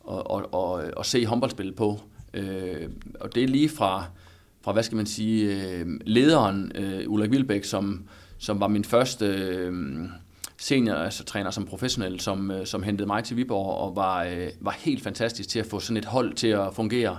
og, 0.00 0.30
og, 0.30 0.54
og, 0.54 0.98
at 0.98 1.06
se 1.06 1.26
håndboldspillet 1.26 1.76
på. 1.76 2.00
Øh, 2.34 2.88
og 3.20 3.34
det 3.34 3.42
er 3.42 3.48
lige 3.48 3.68
fra, 3.68 4.04
fra 4.62 4.72
hvad 4.72 4.82
skal 4.82 4.96
man 4.96 5.06
sige, 5.06 5.62
øh, 5.62 5.86
lederen 6.06 6.72
øh, 6.74 7.10
Ulrik 7.10 7.30
Vilbæk, 7.30 7.64
som, 7.64 8.08
som 8.38 8.60
var 8.60 8.68
min 8.68 8.84
første 8.84 9.26
øh, 9.26 9.72
senior 10.58 10.94
altså, 10.94 11.24
træner 11.24 11.50
som 11.50 11.66
professionel, 11.66 12.20
som, 12.20 12.50
øh, 12.50 12.66
som 12.66 12.82
hentede 12.82 13.06
mig 13.06 13.24
til 13.24 13.36
Viborg 13.36 13.80
og 13.80 13.96
var, 13.96 14.24
øh, 14.24 14.48
var 14.60 14.76
helt 14.78 15.02
fantastisk 15.02 15.48
til 15.48 15.58
at 15.58 15.66
få 15.66 15.80
sådan 15.80 15.96
et 15.96 16.04
hold 16.04 16.34
til 16.34 16.48
at 16.48 16.74
fungere. 16.74 17.18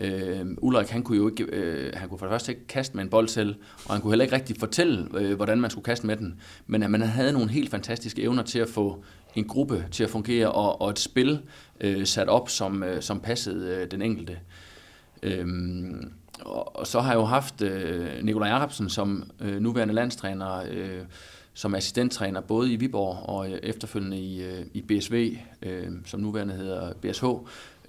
Øh, 0.00 0.46
Ulrik, 0.58 0.88
han 0.88 1.02
kunne 1.02 1.18
jo 1.18 1.28
ikke, 1.28 1.44
øh, 1.44 1.92
han 1.96 2.08
kunne 2.08 2.18
for 2.18 2.26
det 2.26 2.32
første 2.32 2.52
ikke 2.52 2.66
kaste 2.66 2.96
med 2.96 3.04
en 3.04 3.10
bold 3.10 3.28
selv, 3.28 3.54
og 3.86 3.94
han 3.94 4.02
kunne 4.02 4.10
heller 4.10 4.24
ikke 4.24 4.36
rigtig 4.36 4.56
fortælle, 4.56 5.08
øh, 5.18 5.36
hvordan 5.36 5.60
man 5.60 5.70
skulle 5.70 5.84
kaste 5.84 6.06
med 6.06 6.16
den. 6.16 6.40
Men 6.66 6.82
øh, 6.82 6.84
at 6.84 6.90
man 6.90 7.02
havde 7.02 7.32
nogle 7.32 7.50
helt 7.50 7.70
fantastiske 7.70 8.22
evner 8.22 8.42
til 8.42 8.58
at 8.58 8.68
få 8.68 9.04
en 9.34 9.44
gruppe 9.44 9.86
til 9.90 10.04
at 10.04 10.10
fungere, 10.10 10.52
og, 10.52 10.80
og 10.80 10.90
et 10.90 10.98
spil 10.98 11.40
øh, 11.80 12.06
sat 12.06 12.28
op, 12.28 12.48
som, 12.48 12.82
øh, 12.82 13.02
som 13.02 13.20
passede 13.20 13.76
øh, 13.76 13.90
den 13.90 14.02
enkelte. 14.02 14.38
Øh, 15.22 15.46
og, 16.40 16.76
og 16.76 16.86
så 16.86 17.00
har 17.00 17.10
jeg 17.10 17.18
jo 17.18 17.24
haft 17.24 17.62
øh, 17.62 18.08
Nikolaj 18.22 18.50
Arabsen 18.50 18.88
som 18.88 19.30
øh, 19.40 19.60
nuværende 19.60 19.94
landstræner, 19.94 20.62
øh, 20.70 21.00
som 21.54 21.74
assistenttræner 21.74 22.40
både 22.40 22.72
i 22.72 22.76
Viborg 22.76 23.28
og 23.28 23.50
øh, 23.50 23.58
efterfølgende 23.62 24.18
i, 24.18 24.42
øh, 24.42 24.66
i 24.74 24.82
BSV, 24.82 25.36
øh, 25.62 25.86
som 26.04 26.20
nuværende 26.20 26.54
hedder 26.54 26.92
BSH. 26.92 27.24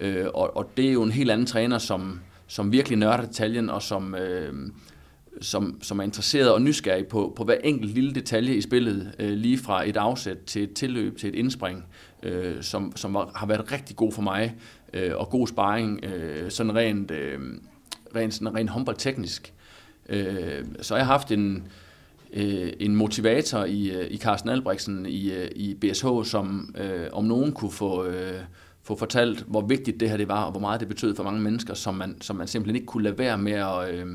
Øh, 0.00 0.26
og, 0.34 0.56
og 0.56 0.70
det 0.76 0.88
er 0.88 0.92
jo 0.92 1.02
en 1.02 1.12
helt 1.12 1.30
anden 1.30 1.46
træner, 1.46 1.78
som, 1.78 2.20
som 2.46 2.72
virkelig 2.72 2.98
nørder 2.98 3.26
detaljen, 3.26 3.70
og 3.70 3.82
som, 3.82 4.14
øh, 4.14 4.70
som, 5.40 5.78
som 5.82 5.98
er 5.98 6.02
interesseret 6.02 6.52
og 6.52 6.62
nysgerrig 6.62 7.06
på, 7.06 7.32
på 7.36 7.44
hver 7.44 7.56
enkelt 7.64 7.94
lille 7.94 8.14
detalje 8.14 8.54
i 8.54 8.60
spillet, 8.60 9.14
øh, 9.18 9.30
lige 9.30 9.58
fra 9.58 9.88
et 9.88 9.96
afsæt 9.96 10.38
til 10.46 10.62
et 10.62 10.72
tilløb 10.72 11.18
til 11.18 11.28
et 11.28 11.34
indspring, 11.34 11.84
øh, 12.22 12.62
som, 12.62 12.92
som 12.96 13.14
var, 13.14 13.30
har 13.34 13.46
været 13.46 13.72
rigtig 13.72 13.96
god 13.96 14.12
for 14.12 14.22
mig, 14.22 14.56
øh, 14.92 15.12
og 15.16 15.30
god 15.30 15.46
sparring, 15.46 16.04
øh, 16.04 16.50
sådan 16.50 16.74
rent, 16.74 17.10
øh, 17.10 17.40
rent, 18.16 18.34
sådan 18.34 18.54
rent 18.54 18.70
håndboldteknisk. 18.70 19.52
Øh, 20.08 20.64
så 20.80 20.96
jeg 20.96 21.06
har 21.06 21.12
haft 21.12 21.32
en, 21.32 21.56
øh, 21.56 21.62
Øh, 22.32 22.72
en 22.80 22.96
motivator 22.96 23.64
i, 23.64 23.90
øh, 23.90 24.06
i 24.10 24.18
Carsten 24.18 24.50
Albrechtsen 24.50 25.06
i, 25.06 25.32
øh, 25.32 25.50
i 25.56 25.74
BSH, 25.74 26.06
som 26.24 26.74
øh, 26.78 27.06
om 27.12 27.24
nogen 27.24 27.52
kunne 27.52 27.70
få, 27.70 28.04
øh, 28.04 28.40
få 28.82 28.96
fortalt, 28.96 29.42
hvor 29.42 29.60
vigtigt 29.60 30.00
det 30.00 30.10
her 30.10 30.16
det 30.16 30.28
var, 30.28 30.44
og 30.44 30.50
hvor 30.50 30.60
meget 30.60 30.80
det 30.80 30.88
betød 30.88 31.16
for 31.16 31.24
mange 31.24 31.40
mennesker, 31.40 31.74
som 31.74 31.94
man, 31.94 32.20
som 32.20 32.36
man 32.36 32.46
simpelthen 32.46 32.76
ikke 32.76 32.86
kunne 32.86 33.02
lade 33.02 33.18
være 33.18 33.38
med 33.38 33.52
at, 33.52 33.94
øh, 33.94 34.06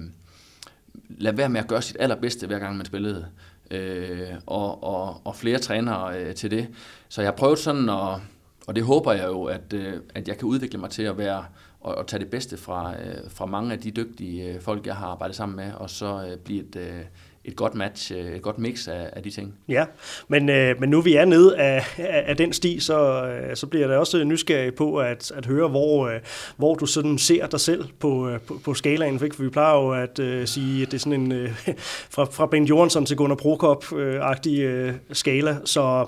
lade 1.10 1.38
være 1.38 1.50
med 1.50 1.60
at 1.60 1.68
gøre 1.68 1.82
sit 1.82 1.98
allerbedste, 2.00 2.48
hver 2.48 2.60
gang 2.60 2.78
man 2.78 2.86
spillede. 2.86 3.26
Øh, 3.72 4.20
og, 4.46 4.84
og, 4.84 5.22
og 5.24 5.36
flere 5.36 5.60
trænere 5.60 6.20
øh, 6.20 6.36
til 6.36 6.52
det. 6.52 6.68
Så 7.10 7.22
jeg 7.22 7.28
har 7.28 7.36
prøvet 7.36 7.60
sådan, 7.60 7.90
og, 7.90 8.22
og 8.68 8.76
det 8.76 8.84
håber 8.84 9.14
jeg 9.14 9.28
jo, 9.28 9.44
at, 9.44 9.74
øh, 9.74 9.94
at 10.16 10.28
jeg 10.28 10.38
kan 10.38 10.48
udvikle 10.48 10.80
mig 10.80 10.90
til 10.90 11.04
at 11.04 11.18
være 11.18 11.46
og, 11.82 11.96
og 11.96 12.08
tage 12.08 12.20
det 12.20 12.30
bedste 12.30 12.58
fra, 12.58 12.94
øh, 12.94 13.30
fra 13.30 13.46
mange 13.46 13.74
af 13.74 13.80
de 13.80 13.92
dygtige 13.92 14.54
øh, 14.54 14.62
folk, 14.62 14.88
jeg 14.88 14.96
har 14.96 15.08
arbejdet 15.08 15.36
sammen 15.36 15.56
med, 15.56 15.74
og 15.74 15.90
så 15.90 16.28
øh, 16.32 16.38
blive 16.38 16.68
et, 16.68 16.76
øh, 16.76 17.02
et 17.48 17.56
godt 17.56 17.76
match, 17.76 18.12
øh, 18.16 18.36
et 18.36 18.42
godt 18.42 18.58
mix 18.58 18.88
af, 18.88 19.10
af 19.14 19.24
de 19.24 19.30
ting. 19.30 19.54
Ja, 19.70 19.86
men, 20.28 20.50
øh, 20.50 20.80
men 20.80 20.90
nu 20.90 21.02
vi 21.02 21.16
er 21.16 21.26
nede 21.26 21.58
af, 21.58 21.84
af, 21.98 22.24
af 22.28 22.38
den 22.38 22.54
sti, 22.54 22.80
så, 22.80 23.26
øh, 23.26 23.56
så 23.56 23.68
bliver 23.68 23.90
jeg 23.90 23.98
også 23.98 24.24
nysgerrig 24.24 24.76
på 24.76 24.98
at, 24.98 25.32
at 25.32 25.46
høre, 25.46 25.68
hvor, 25.68 26.08
øh, 26.08 26.20
hvor 26.58 26.76
du 26.76 26.86
sådan 26.86 27.18
ser 27.18 27.48
dig 27.48 27.60
selv 27.60 27.86
på, 28.00 28.30
øh, 28.30 28.40
på, 28.40 28.60
på 28.64 28.74
skalaen. 28.74 29.20
For 29.20 29.44
vi 29.44 29.50
plejer 29.50 29.76
jo 29.76 29.92
at 29.92 30.20
øh, 30.20 30.48
sige, 30.48 30.82
at 30.82 30.92
det 30.92 30.98
er 30.98 31.00
sådan 31.00 31.22
en 31.22 31.32
øh, 31.32 31.50
fra, 32.16 32.24
fra 32.24 32.46
Ben 32.46 32.66
Jørgensen 32.66 33.06
til 33.06 33.18
Gunnar 33.18 33.36
Prokop-agtig 33.36 34.60
øh, 34.60 34.88
øh, 34.88 34.94
skala. 35.12 35.58
Så 35.66 36.06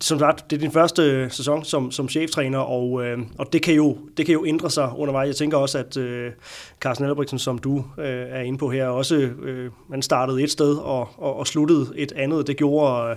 som 0.00 0.18
sagt, 0.18 0.50
det 0.50 0.56
er 0.56 0.60
din 0.60 0.72
første 0.72 1.02
øh, 1.02 1.30
sæson 1.30 1.64
som, 1.64 1.90
som 1.90 2.08
cheftræner, 2.08 2.58
og, 2.58 3.04
øh, 3.04 3.18
og 3.38 3.52
det, 3.52 3.62
kan 3.62 3.74
jo, 3.74 3.98
det 4.16 4.26
kan 4.26 4.32
jo 4.32 4.44
ændre 4.46 4.70
sig 4.70 4.92
undervejs. 4.96 5.26
Jeg 5.26 5.36
tænker 5.36 5.56
også, 5.56 5.78
at 5.78 5.96
øh, 5.96 6.32
Carsten 6.80 7.06
Albrechtsen, 7.06 7.38
som 7.38 7.58
du 7.58 7.84
øh, 7.98 8.26
er 8.28 8.40
inde 8.40 8.58
på 8.58 8.70
her, 8.70 8.86
også 8.86 9.14
øh, 9.16 9.70
man 9.88 10.02
startede 10.02 10.42
et 10.42 10.50
sted 10.50 10.76
og, 10.76 11.08
og, 11.16 11.36
og 11.36 11.46
sluttede 11.46 11.86
et 11.96 12.12
andet. 12.12 12.46
Det 12.46 12.56
gjorde, 12.56 13.10
øh, 13.10 13.16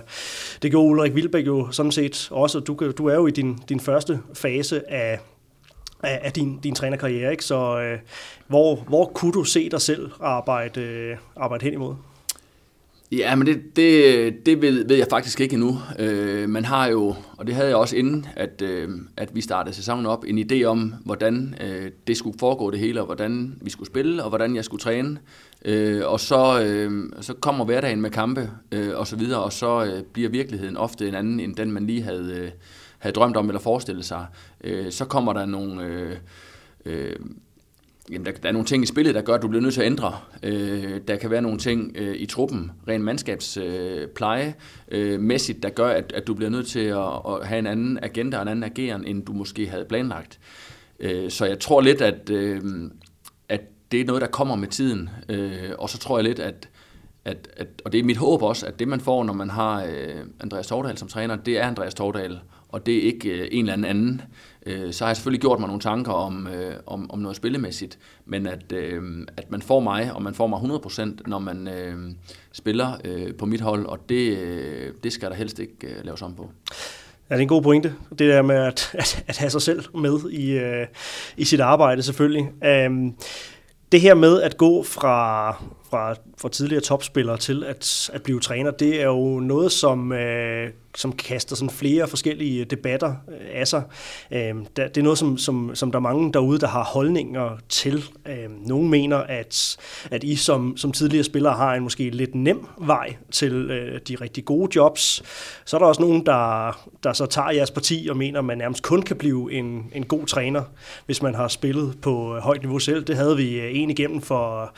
det 0.62 0.70
gjorde 0.70 0.88
Ulrik 0.88 1.14
Vilbæk 1.14 1.46
jo 1.46 1.70
sådan 1.70 1.92
set 1.92 2.28
også. 2.30 2.60
Du, 2.60 2.92
du 2.98 3.06
er 3.06 3.14
jo 3.14 3.26
i 3.26 3.30
din, 3.30 3.58
din 3.68 3.80
første 3.80 4.20
fase 4.34 4.92
af, 4.92 5.18
af, 6.02 6.20
af 6.22 6.32
din, 6.32 6.58
din 6.58 6.74
trænerkarriere, 6.74 7.30
ikke? 7.30 7.44
så 7.44 7.80
øh, 7.80 7.98
hvor, 8.46 8.76
hvor 8.76 9.04
kunne 9.04 9.32
du 9.32 9.44
se 9.44 9.68
dig 9.68 9.80
selv 9.80 10.10
arbejde, 10.20 10.80
øh, 10.80 11.16
arbejde 11.36 11.64
hen 11.64 11.72
imod? 11.72 11.94
Ja, 13.12 13.34
men 13.34 13.46
det, 13.46 13.76
det, 13.76 14.46
det 14.46 14.62
ved, 14.62 14.88
ved 14.88 14.96
jeg 14.96 15.06
faktisk 15.10 15.40
ikke 15.40 15.54
endnu. 15.54 15.78
Øh, 15.98 16.48
man 16.48 16.64
har 16.64 16.86
jo, 16.86 17.14
og 17.38 17.46
det 17.46 17.54
havde 17.54 17.68
jeg 17.68 17.76
også 17.76 17.96
inden, 17.96 18.26
at, 18.36 18.62
øh, 18.62 18.90
at 19.16 19.34
vi 19.34 19.40
startede 19.40 19.74
sæsonen 19.74 20.06
op, 20.06 20.24
en 20.26 20.38
idé 20.38 20.64
om, 20.64 20.94
hvordan 21.04 21.54
øh, 21.60 21.90
det 22.06 22.16
skulle 22.16 22.38
foregå 22.38 22.70
det 22.70 22.78
hele, 22.78 23.00
og 23.00 23.06
hvordan 23.06 23.58
vi 23.60 23.70
skulle 23.70 23.86
spille, 23.86 24.22
og 24.22 24.28
hvordan 24.28 24.56
jeg 24.56 24.64
skulle 24.64 24.80
træne. 24.80 25.18
Øh, 25.64 26.02
og 26.04 26.20
så, 26.20 26.62
øh, 26.62 27.12
så 27.20 27.34
kommer 27.34 27.64
hverdagen 27.64 28.00
med 28.00 28.10
kampe, 28.10 28.50
øh, 28.72 28.98
og 28.98 29.06
så 29.06 29.16
videre, 29.16 29.42
og 29.42 29.52
så 29.52 29.84
øh, 29.84 30.02
bliver 30.02 30.28
virkeligheden 30.28 30.76
ofte 30.76 31.08
en 31.08 31.14
anden, 31.14 31.40
end 31.40 31.56
den 31.56 31.72
man 31.72 31.86
lige 31.86 32.02
havde, 32.02 32.34
øh, 32.38 32.50
havde 32.98 33.14
drømt 33.14 33.36
om 33.36 33.48
eller 33.48 33.60
forestillet 33.60 34.04
sig. 34.04 34.26
Øh, 34.64 34.92
så 34.92 35.04
kommer 35.04 35.32
der 35.32 35.46
nogle... 35.46 35.84
Øh, 35.84 36.16
øh, 36.84 37.16
Jamen, 38.10 38.26
der, 38.26 38.32
der 38.32 38.48
er 38.48 38.52
nogle 38.52 38.66
ting 38.66 38.82
i 38.82 38.86
spillet, 38.86 39.14
der 39.14 39.22
gør, 39.22 39.34
at 39.34 39.42
du 39.42 39.48
bliver 39.48 39.62
nødt 39.62 39.74
til 39.74 39.80
at 39.80 39.86
ændre. 39.86 40.18
Øh, 40.42 41.00
der 41.08 41.16
kan 41.16 41.30
være 41.30 41.42
nogle 41.42 41.58
ting 41.58 41.96
øh, 41.96 42.16
i 42.16 42.26
truppen, 42.26 42.72
ren 42.88 43.02
mandskabspleje, 43.02 44.54
øh, 44.88 45.14
øh, 45.14 45.20
mæssigt, 45.20 45.62
der 45.62 45.68
gør, 45.68 45.88
at, 45.88 46.12
at 46.12 46.26
du 46.26 46.34
bliver 46.34 46.50
nødt 46.50 46.66
til 46.66 46.80
at, 46.80 47.20
at 47.28 47.46
have 47.46 47.58
en 47.58 47.66
anden 47.66 47.98
agenda 48.02 48.36
og 48.36 48.42
en 48.42 48.48
anden 48.48 48.64
ageren, 48.64 49.04
end 49.06 49.26
du 49.26 49.32
måske 49.32 49.68
havde 49.68 49.84
planlagt. 49.84 50.38
Øh, 51.00 51.30
så 51.30 51.44
jeg 51.44 51.58
tror 51.58 51.80
lidt, 51.80 52.00
at, 52.00 52.30
øh, 52.30 52.60
at 53.48 53.60
det 53.92 54.00
er 54.00 54.04
noget, 54.04 54.22
der 54.22 54.28
kommer 54.28 54.56
med 54.56 54.68
tiden. 54.68 55.10
Øh, 55.28 55.70
og 55.78 55.90
så 55.90 55.98
tror 55.98 56.18
jeg 56.18 56.24
lidt, 56.24 56.38
at, 56.38 56.68
at, 57.24 57.48
at, 57.56 57.82
og 57.84 57.92
det 57.92 58.00
er 58.00 58.04
mit 58.04 58.16
håb 58.16 58.42
også, 58.42 58.66
at 58.66 58.78
det 58.78 58.88
man 58.88 59.00
får, 59.00 59.24
når 59.24 59.32
man 59.32 59.50
har 59.50 59.84
øh, 59.84 60.24
Andreas 60.40 60.66
Tordal 60.66 60.98
som 60.98 61.08
træner, 61.08 61.36
det 61.36 61.58
er 61.58 61.66
Andreas 61.66 61.94
Tordal, 61.94 62.40
og 62.72 62.86
det 62.86 62.96
er 62.96 63.02
ikke 63.02 63.28
øh, 63.28 63.48
en 63.50 63.64
eller 63.64 63.72
anden 63.72 63.84
anden. 63.84 64.22
Øh, 64.66 64.92
så 64.92 65.04
har 65.04 65.08
jeg 65.10 65.16
selvfølgelig 65.16 65.40
gjort 65.40 65.60
mig 65.60 65.66
nogle 65.66 65.80
tanker 65.80 66.12
om, 66.12 66.46
øh, 66.46 66.74
om, 66.86 67.10
om 67.10 67.18
noget 67.18 67.36
spillemæssigt, 67.36 67.98
men 68.26 68.46
at, 68.46 68.72
øh, 68.72 69.26
at 69.36 69.50
man 69.50 69.62
får 69.62 69.80
mig, 69.80 70.12
og 70.12 70.22
man 70.22 70.34
får 70.34 70.46
mig 70.46 70.58
100%, 70.58 71.16
når 71.26 71.38
man 71.38 71.68
øh, 71.68 71.96
spiller 72.52 72.92
øh, 73.04 73.34
på 73.34 73.46
mit 73.46 73.60
hold, 73.60 73.86
og 73.86 74.08
det, 74.08 74.38
øh, 74.38 74.92
det 75.02 75.12
skal 75.12 75.30
der 75.30 75.36
helst 75.36 75.58
ikke 75.58 75.86
øh, 75.86 76.04
laves 76.04 76.22
om 76.22 76.34
på. 76.34 76.50
Ja, 77.30 77.34
det 77.34 77.40
er 77.40 77.42
en 77.42 77.48
god 77.48 77.62
pointe, 77.62 77.94
det 78.10 78.18
der 78.18 78.42
med 78.42 78.56
at, 78.56 78.90
at, 78.94 79.24
at 79.26 79.38
have 79.38 79.50
sig 79.50 79.62
selv 79.62 79.84
med 79.96 80.30
i, 80.30 80.50
øh, 80.50 80.86
i 81.36 81.44
sit 81.44 81.60
arbejde 81.60 82.02
selvfølgelig. 82.02 82.50
Um, 82.86 83.14
det 83.92 84.00
her 84.00 84.14
med 84.14 84.42
at 84.42 84.56
gå 84.56 84.82
fra, 84.82 85.48
fra, 85.92 86.14
fra 86.38 86.48
tidligere 86.48 86.82
topspillere 86.82 87.36
til 87.36 87.64
at, 87.64 88.10
at 88.12 88.22
blive 88.22 88.40
træner, 88.40 88.70
det 88.70 89.00
er 89.00 89.06
jo 89.06 89.40
noget, 89.40 89.72
som, 89.72 90.12
øh, 90.12 90.70
som 90.96 91.12
kaster 91.12 91.56
sådan 91.56 91.70
flere 91.70 92.08
forskellige 92.08 92.64
debatter 92.64 93.14
øh, 93.28 93.60
af 93.60 93.68
sig. 93.68 93.82
Øh, 94.32 94.54
det 94.76 94.96
er 94.96 95.02
noget, 95.02 95.18
som, 95.18 95.38
som, 95.38 95.70
som 95.74 95.90
der 95.90 95.98
er 95.98 96.02
mange 96.02 96.32
derude, 96.32 96.58
der 96.58 96.66
har 96.66 96.84
holdninger 96.84 97.58
til. 97.68 98.04
Øh, 98.26 98.66
nogle 98.68 98.88
mener, 98.88 99.16
at, 99.16 99.76
at 100.10 100.24
I 100.24 100.36
som, 100.36 100.76
som 100.76 100.92
tidligere 100.92 101.24
spillere 101.24 101.52
har 101.52 101.74
en 101.74 101.82
måske 101.82 102.10
lidt 102.10 102.34
nem 102.34 102.66
vej 102.78 103.16
til 103.30 103.52
øh, 103.52 104.00
de 104.08 104.14
rigtig 104.14 104.44
gode 104.44 104.72
jobs. 104.76 105.22
Så 105.64 105.76
er 105.76 105.78
der 105.78 105.86
også 105.86 106.02
nogen, 106.02 106.26
der, 106.26 106.72
der 107.02 107.12
så 107.12 107.26
tager 107.26 107.50
jeres 107.50 107.70
parti 107.70 108.06
og 108.10 108.16
mener, 108.16 108.38
at 108.38 108.44
man 108.44 108.58
nærmest 108.58 108.82
kun 108.82 109.02
kan 109.02 109.16
blive 109.16 109.52
en, 109.52 109.90
en 109.94 110.04
god 110.04 110.26
træner, 110.26 110.62
hvis 111.06 111.22
man 111.22 111.34
har 111.34 111.48
spillet 111.48 111.98
på 112.02 112.36
øh, 112.36 112.42
højt 112.42 112.60
niveau 112.60 112.78
selv. 112.78 113.04
Det 113.04 113.16
havde 113.16 113.36
vi 113.36 113.60
øh, 113.60 113.70
en 113.76 113.90
igennem 113.90 114.20
for 114.20 114.72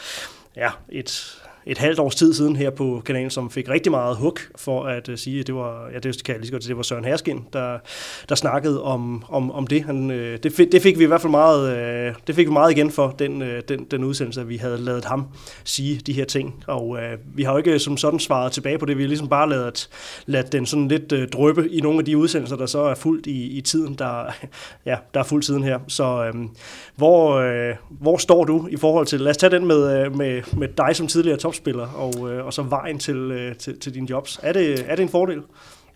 ja, 0.57 0.79
et, 0.89 1.43
et 1.67 1.79
halvt 1.79 1.99
års 1.99 2.15
tid 2.15 2.35
siden 2.35 2.57
her 2.57 2.71
på 2.71 3.03
kanalen, 3.07 3.31
som 3.31 3.51
fik 3.51 3.69
rigtig 3.69 3.93
meget 3.93 4.17
hug 4.17 4.39
for 4.57 4.85
at 4.85 5.09
uh, 5.09 5.15
sige, 5.17 5.41
at 5.41 5.47
det 5.47 5.55
var, 5.55 5.89
ja, 5.93 5.99
det 5.99 6.25
kan 6.25 6.33
jeg 6.33 6.41
lige 6.41 6.47
så 6.47 6.53
godt, 6.53 6.65
det 6.69 6.77
var 6.77 6.83
Søren 6.83 7.05
Herskin, 7.05 7.45
der, 7.53 7.79
der 8.29 8.35
snakkede 8.35 8.83
om, 8.83 9.25
om, 9.29 9.51
om 9.51 9.67
det. 9.67 9.85
Han, 9.85 10.11
uh, 10.11 10.17
det, 10.17 10.53
fik, 10.53 10.73
det 10.73 10.83
fik 10.83 10.99
vi 10.99 11.05
i 11.05 11.07
hvert 11.07 11.21
fald 11.21 11.31
meget, 11.31 12.09
uh, 12.11 12.17
det 12.27 12.35
fik 12.35 12.47
vi 12.47 12.53
meget 12.53 12.73
igen 12.73 12.91
for, 12.91 13.15
den, 13.19 13.43
uh, 13.43 13.49
den, 13.69 13.85
den 13.91 14.05
udsendelse, 14.05 14.41
at 14.41 14.49
vi 14.49 14.57
havde 14.57 14.79
lavet 14.79 15.05
ham 15.05 15.25
sige 15.65 16.01
de 16.07 16.13
her 16.13 16.25
ting. 16.25 16.65
Og 16.67 16.89
uh, 16.89 16.99
vi 17.37 17.43
har 17.43 17.53
jo 17.53 17.59
ikke 17.59 17.79
som 17.79 17.97
sådan 17.97 18.21
svaret 18.21 18.53
tilbage 18.53 18.79
på 18.79 18.87
det, 18.87 18.97
vi 18.97 19.03
har 19.03 19.09
ligesom 19.09 19.29
bare 19.29 19.49
lavet, 19.49 19.89
ladet 20.27 20.53
den 20.53 20.67
sådan 20.67 20.89
lidt 20.89 21.13
uh, 21.13 21.23
drøbe 21.33 21.69
i 21.71 21.81
nogle 21.81 21.99
af 21.99 22.05
de 22.05 22.17
udsendelser, 22.17 22.57
der 22.57 22.67
så 22.67 22.81
er 22.81 22.95
fuldt 22.95 23.27
i, 23.27 23.59
i 23.59 23.61
tiden, 23.61 23.95
der, 23.95 24.25
ja, 24.87 24.97
der 25.15 25.21
er 25.21 25.25
fuldt 25.25 25.47
tiden 25.47 25.63
her. 25.63 25.79
Så 25.89 26.31
uh, 26.35 26.41
hvor, 26.97 27.41
uh, 27.41 27.77
hvor 28.01 28.17
står 28.17 28.45
du 28.45 28.69
i 28.71 28.77
forhold 28.77 29.07
til, 29.07 29.21
lad 29.21 29.31
os 29.31 29.37
tage 29.37 29.51
den 29.51 29.67
med, 29.67 30.07
uh, 30.07 30.17
med, 30.17 30.43
med 30.57 30.69
dig 30.69 30.97
som 30.97 31.07
tidligere 31.07 31.39
top 31.39 31.54
topspiller, 31.55 31.87
og, 31.87 32.33
øh, 32.33 32.47
og 32.47 32.53
så 32.53 32.63
vejen 32.63 32.99
til, 32.99 33.17
øh, 33.17 33.57
til, 33.57 33.79
til 33.79 33.95
dine 33.95 34.07
jobs. 34.11 34.41
Er 34.43 34.53
det, 34.53 34.85
er 34.89 34.97
det 34.97 35.03
en 35.03 35.09
fordel? 35.09 35.43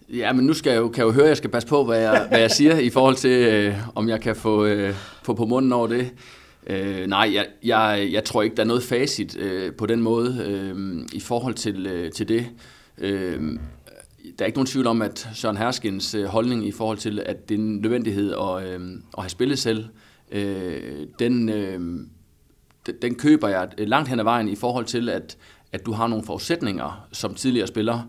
Ja, 0.08 0.32
men 0.32 0.46
nu 0.46 0.54
skal 0.54 0.70
jeg 0.70 0.78
jo, 0.78 0.88
kan 0.88 0.98
jeg 0.98 1.06
jo 1.06 1.12
høre, 1.12 1.24
at 1.24 1.28
jeg 1.28 1.36
skal 1.36 1.50
passe 1.50 1.68
på, 1.68 1.84
hvad 1.84 2.00
jeg, 2.00 2.26
hvad 2.28 2.40
jeg 2.40 2.50
siger 2.50 2.78
i 2.78 2.90
forhold 2.90 3.14
til, 3.14 3.30
øh, 3.30 3.74
om 3.94 4.08
jeg 4.08 4.20
kan 4.20 4.36
få, 4.36 4.64
øh, 4.64 4.94
få 5.22 5.34
på 5.34 5.44
munden 5.44 5.72
over 5.72 5.86
det. 5.86 6.10
Øh, 6.66 7.06
nej, 7.06 7.30
jeg, 7.34 7.46
jeg, 7.64 8.08
jeg 8.12 8.24
tror 8.24 8.42
ikke, 8.42 8.56
der 8.56 8.62
er 8.62 8.66
noget 8.66 8.82
facit 8.82 9.36
øh, 9.36 9.72
på 9.74 9.86
den 9.86 10.02
måde 10.02 10.44
øh, 10.46 11.04
i 11.12 11.20
forhold 11.20 11.54
til, 11.54 11.86
øh, 11.86 12.12
til 12.12 12.28
det. 12.28 12.46
Øh, 12.98 13.58
der 14.38 14.44
er 14.44 14.46
ikke 14.46 14.58
nogen 14.58 14.66
tvivl 14.66 14.86
om, 14.86 15.02
at 15.02 15.28
Søren 15.34 15.56
Herskens 15.56 16.14
øh, 16.14 16.24
holdning 16.24 16.66
i 16.66 16.72
forhold 16.72 16.98
til, 16.98 17.22
at 17.26 17.48
det 17.48 17.54
er 17.54 17.58
en 17.58 17.76
nødvendighed 17.76 18.32
at, 18.32 18.66
øh, 18.66 18.80
at 19.16 19.22
have 19.22 19.28
spillet 19.28 19.58
selv, 19.58 19.84
øh, 20.32 21.06
den, 21.18 21.48
øh, 21.48 21.80
den 23.02 23.14
køber 23.14 23.48
jeg 23.48 23.68
øh, 23.78 23.88
langt 23.88 24.08
hen 24.08 24.20
ad 24.20 24.24
vejen 24.24 24.48
i 24.48 24.56
forhold 24.56 24.84
til, 24.84 25.08
at, 25.08 25.36
at 25.72 25.86
du 25.86 25.92
har 25.92 26.06
nogle 26.06 26.24
forudsætninger 26.24 27.08
som 27.12 27.34
tidligere 27.34 27.66
spiller, 27.66 28.00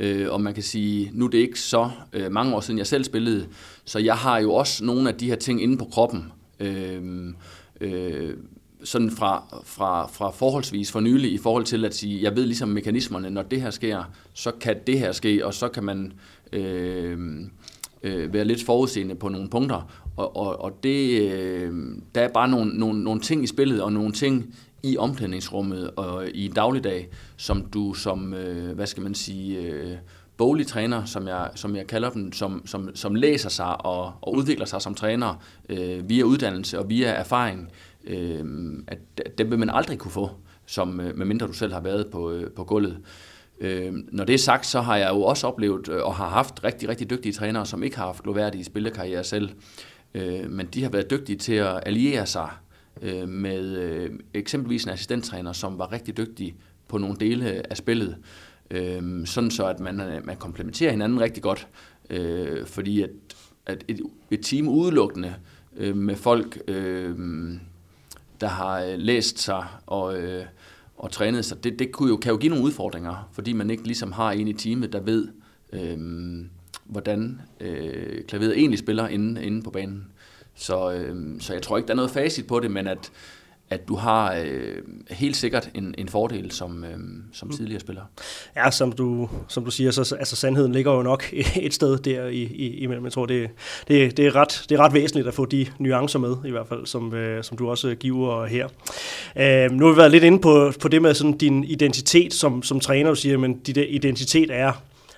øh, 0.00 0.32
og 0.32 0.40
man 0.40 0.54
kan 0.54 0.62
sige, 0.62 1.10
nu 1.12 1.24
er 1.24 1.30
det 1.30 1.38
ikke 1.38 1.60
så 1.60 1.90
øh, 2.12 2.32
mange 2.32 2.54
år 2.54 2.60
siden, 2.60 2.78
jeg 2.78 2.86
selv 2.86 3.04
spillede, 3.04 3.46
så 3.84 3.98
jeg 3.98 4.14
har 4.16 4.38
jo 4.38 4.54
også 4.54 4.84
nogle 4.84 5.08
af 5.08 5.14
de 5.14 5.26
her 5.26 5.36
ting 5.36 5.62
inde 5.62 5.76
på 5.76 5.84
kroppen. 5.84 6.32
Øh, 6.60 7.34
øh, 7.80 8.36
sådan 8.84 9.10
fra, 9.10 9.62
fra, 9.64 10.06
fra 10.06 10.30
forholdsvis 10.30 10.92
for 10.92 11.00
nylig 11.00 11.32
i 11.32 11.38
forhold 11.38 11.64
til 11.64 11.84
at 11.84 11.94
sige, 11.94 12.22
jeg 12.22 12.36
ved 12.36 12.46
ligesom 12.46 12.68
mekanismerne, 12.68 13.30
når 13.30 13.42
det 13.42 13.60
her 13.60 13.70
sker, 13.70 14.04
så 14.34 14.52
kan 14.60 14.76
det 14.86 14.98
her 14.98 15.12
ske, 15.12 15.46
og 15.46 15.54
så 15.54 15.68
kan 15.68 15.84
man 15.84 16.12
øh, 16.52 17.18
øh, 18.02 18.32
være 18.32 18.44
lidt 18.44 18.64
forudseende 18.64 19.14
på 19.14 19.28
nogle 19.28 19.50
punkter. 19.50 19.90
Og, 20.16 20.36
og, 20.36 20.60
og 20.60 20.82
det, 20.82 21.32
øh, 21.32 21.72
der 22.14 22.20
er 22.20 22.28
bare 22.28 22.48
nogle, 22.48 22.78
nogle, 22.78 23.04
nogle 23.04 23.20
ting 23.20 23.44
i 23.44 23.46
spillet, 23.46 23.82
og 23.82 23.92
nogle 23.92 24.12
ting 24.12 24.54
i 24.82 24.96
omklædningsrummet 24.96 25.90
og 25.90 26.28
i 26.34 26.48
dagligdag, 26.48 27.08
som 27.36 27.66
du 27.66 27.94
som, 27.94 28.34
øh, 28.34 28.74
hvad 28.74 28.86
skal 28.86 29.02
man 29.02 29.14
sige, 29.14 29.60
øh, 29.60 29.96
boglig 30.36 30.66
træner, 30.66 31.04
som 31.04 31.28
jeg, 31.28 31.50
som 31.54 31.76
jeg 31.76 31.86
kalder 31.86 32.10
dem, 32.10 32.32
som, 32.32 32.66
som, 32.66 32.96
som 32.96 33.14
læser 33.14 33.48
sig 33.48 33.86
og, 33.86 34.12
og 34.22 34.34
udvikler 34.34 34.66
sig 34.66 34.82
som 34.82 34.94
træner 34.94 35.42
øh, 35.68 36.08
via 36.08 36.22
uddannelse 36.22 36.78
og 36.78 36.88
via 36.88 37.08
erfaring, 37.08 37.68
øh, 38.04 38.44
at 38.86 39.38
dem 39.38 39.50
vil 39.50 39.58
man 39.58 39.70
aldrig 39.70 39.98
kunne 39.98 40.10
få, 40.10 40.30
som, 40.66 41.00
øh, 41.00 41.16
medmindre 41.16 41.46
du 41.46 41.52
selv 41.52 41.72
har 41.72 41.80
været 41.80 42.06
på, 42.12 42.30
øh, 42.30 42.50
på 42.50 42.64
gulvet. 42.64 42.98
Øh, 43.60 43.92
når 44.12 44.24
det 44.24 44.34
er 44.34 44.38
sagt, 44.38 44.66
så 44.66 44.80
har 44.80 44.96
jeg 44.96 45.10
jo 45.10 45.22
også 45.22 45.46
oplevet 45.46 45.88
øh, 45.88 46.02
og 46.02 46.14
har 46.14 46.28
haft 46.28 46.64
rigtig, 46.64 46.88
rigtig 46.88 47.10
dygtige 47.10 47.32
trænere, 47.32 47.66
som 47.66 47.82
ikke 47.82 47.96
har 47.96 48.06
haft 48.06 48.24
lovværdige 48.26 48.64
spillekarriere 48.64 49.24
selv, 49.24 49.44
øh, 49.48 49.93
Øh, 50.14 50.50
men 50.50 50.66
de 50.66 50.82
har 50.82 50.90
været 50.90 51.10
dygtige 51.10 51.36
til 51.36 51.54
at 51.54 51.82
alliere 51.86 52.26
sig 52.26 52.50
øh, 53.02 53.28
med 53.28 53.76
øh, 53.76 54.10
eksempelvis 54.34 54.84
en 54.84 54.90
assistenttræner, 54.90 55.52
som 55.52 55.78
var 55.78 55.92
rigtig 55.92 56.16
dygtig 56.16 56.56
på 56.88 56.98
nogle 56.98 57.16
dele 57.20 57.70
af 57.70 57.76
spillet, 57.76 58.16
øh, 58.70 59.26
sådan 59.26 59.50
så 59.50 59.66
at 59.66 59.80
man, 59.80 60.00
øh, 60.00 60.26
man 60.26 60.36
komplementerer 60.36 60.90
hinanden 60.90 61.20
rigtig 61.20 61.42
godt, 61.42 61.68
øh, 62.10 62.66
fordi 62.66 63.02
at, 63.02 63.10
at 63.66 63.84
et, 63.88 64.00
et 64.30 64.40
team 64.42 64.68
udelukkende 64.68 65.34
øh, 65.76 65.96
med 65.96 66.16
folk, 66.16 66.58
øh, 66.68 67.16
der 68.40 68.48
har 68.48 68.82
øh, 68.82 68.98
læst 68.98 69.38
sig 69.38 69.64
og, 69.86 70.18
øh, 70.18 70.44
og 70.96 71.10
trænet 71.10 71.44
sig, 71.44 71.64
det, 71.64 71.78
det 71.78 71.92
kunne 71.92 72.08
jo, 72.08 72.16
kan 72.16 72.32
jo 72.32 72.38
give 72.38 72.50
nogle 72.50 72.64
udfordringer, 72.64 73.28
fordi 73.32 73.52
man 73.52 73.70
ikke 73.70 73.84
ligesom 73.84 74.12
har 74.12 74.32
en 74.32 74.48
i 74.48 74.52
teamet, 74.52 74.92
der 74.92 75.00
ved, 75.00 75.28
øhm, 75.72 76.50
hvordan 76.84 77.40
øh, 77.60 78.24
klaveret 78.28 78.58
egentlig 78.58 78.78
spiller 78.78 79.08
inde, 79.08 79.44
inde 79.44 79.62
på 79.62 79.70
banen. 79.70 80.06
Så, 80.54 80.92
øh, 80.92 81.40
så 81.40 81.52
jeg 81.52 81.62
tror 81.62 81.76
ikke, 81.76 81.86
der 81.86 81.92
er 81.92 81.96
noget 81.96 82.10
facit 82.10 82.46
på 82.46 82.60
det, 82.60 82.70
men 82.70 82.86
at, 82.86 83.10
at 83.70 83.88
du 83.88 83.94
har 83.94 84.34
øh, 84.34 84.76
helt 85.10 85.36
sikkert 85.36 85.70
en, 85.74 85.94
en 85.98 86.08
fordel 86.08 86.50
som, 86.50 86.84
øh, 86.84 86.98
som 87.32 87.48
mm. 87.48 87.56
tidligere 87.56 87.80
spiller. 87.80 88.02
Ja, 88.56 88.70
som 88.70 88.92
du, 88.92 89.28
som 89.48 89.64
du 89.64 89.70
siger, 89.70 89.90
så 89.90 90.14
altså, 90.18 90.36
sandheden 90.36 90.72
ligger 90.72 90.92
jo 90.92 91.02
nok 91.02 91.24
et 91.56 91.74
sted 91.74 91.98
der 91.98 92.26
i, 92.26 92.42
i, 92.42 92.76
imellem. 92.76 93.04
Jeg 93.04 93.12
tror, 93.12 93.26
det, 93.26 93.50
det, 93.88 94.16
det, 94.16 94.26
er 94.26 94.36
ret, 94.36 94.64
det 94.68 94.78
er 94.78 94.80
ret 94.80 94.94
væsentligt 94.94 95.28
at 95.28 95.34
få 95.34 95.44
de 95.44 95.66
nuancer 95.78 96.18
med, 96.18 96.36
i 96.46 96.50
hvert 96.50 96.68
fald, 96.68 96.86
som, 96.86 97.14
øh, 97.14 97.44
som 97.44 97.56
du 97.56 97.70
også 97.70 97.94
giver 97.94 98.46
her. 98.46 98.68
Øh, 99.36 99.70
nu 99.70 99.86
har 99.86 99.92
vi 99.92 99.98
været 99.98 100.10
lidt 100.10 100.24
inde 100.24 100.38
på, 100.38 100.72
på 100.80 100.88
det 100.88 101.02
med 101.02 101.14
sådan 101.14 101.38
din 101.38 101.64
identitet 101.64 102.34
som, 102.34 102.62
som 102.62 102.80
træner, 102.80 103.10
du 103.10 103.16
siger, 103.16 103.38
men 103.38 103.58
din 103.58 103.76
identitet 103.76 104.50
er 104.50 104.72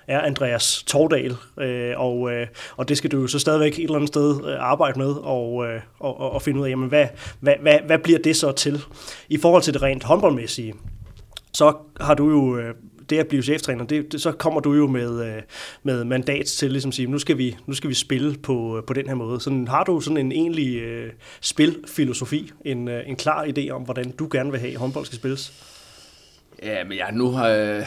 er 0.07 0.19
Andreas 0.19 0.83
Tordal, 0.83 1.35
øh, 1.59 1.93
og, 1.97 2.31
øh, 2.31 2.47
og 2.77 2.89
det 2.89 2.97
skal 2.97 3.11
du 3.11 3.21
jo 3.21 3.27
så 3.27 3.39
stadigvæk 3.39 3.73
et 3.73 3.83
eller 3.83 3.95
andet 3.95 4.07
sted 4.07 4.45
øh, 4.45 4.55
arbejde 4.59 4.99
med 4.99 5.13
og, 5.23 5.65
øh, 5.65 5.81
og, 5.99 6.19
og 6.19 6.41
finde 6.41 6.59
ud 6.59 6.65
af, 6.65 6.69
jamen, 6.69 6.89
hvad, 6.89 7.07
hvad, 7.39 7.53
hvad, 7.61 7.79
hvad 7.85 7.99
bliver 7.99 8.19
det 8.19 8.35
så 8.35 8.51
til? 8.51 8.81
I 9.29 9.37
forhold 9.37 9.61
til 9.61 9.73
det 9.73 9.81
rent 9.81 10.03
håndboldmæssige, 10.03 10.73
så 11.53 11.73
har 12.01 12.13
du 12.13 12.29
jo 12.29 12.57
øh, 12.57 12.73
det 13.09 13.17
at 13.17 13.27
blive 13.27 13.43
cheftræner, 13.43 13.85
det, 13.85 14.11
det, 14.11 14.21
så 14.21 14.31
kommer 14.31 14.59
du 14.59 14.73
jo 14.73 14.87
med, 14.87 15.25
øh, 15.25 15.41
med 15.83 16.03
mandat 16.03 16.45
til 16.45 16.71
ligesom 16.71 16.89
at 16.89 16.95
sige, 16.95 17.07
nu 17.07 17.19
skal 17.19 17.37
vi, 17.37 17.57
nu 17.65 17.73
skal 17.73 17.89
vi 17.89 17.95
spille 17.95 18.37
på, 18.37 18.77
øh, 18.77 18.83
på 18.83 18.93
den 18.93 19.07
her 19.07 19.15
måde. 19.15 19.41
Sådan, 19.41 19.67
har 19.67 19.83
du 19.83 19.99
sådan 19.99 20.17
en 20.17 20.31
egentlig 20.31 20.75
øh, 20.75 21.11
spilfilosofi, 21.41 22.51
en, 22.65 22.87
øh, 22.87 23.09
en 23.09 23.15
klar 23.15 23.45
idé 23.45 23.69
om, 23.69 23.81
hvordan 23.81 24.11
du 24.11 24.27
gerne 24.31 24.51
vil 24.51 24.59
have, 24.59 24.73
at 24.73 24.79
håndbold 24.79 25.05
skal 25.05 25.17
spilles? 25.17 25.53
Ja, 26.63 26.83
men 26.83 26.97
ja, 26.97 27.11
nu 27.11 27.29
har, 27.29 27.49
øh, 27.49 27.85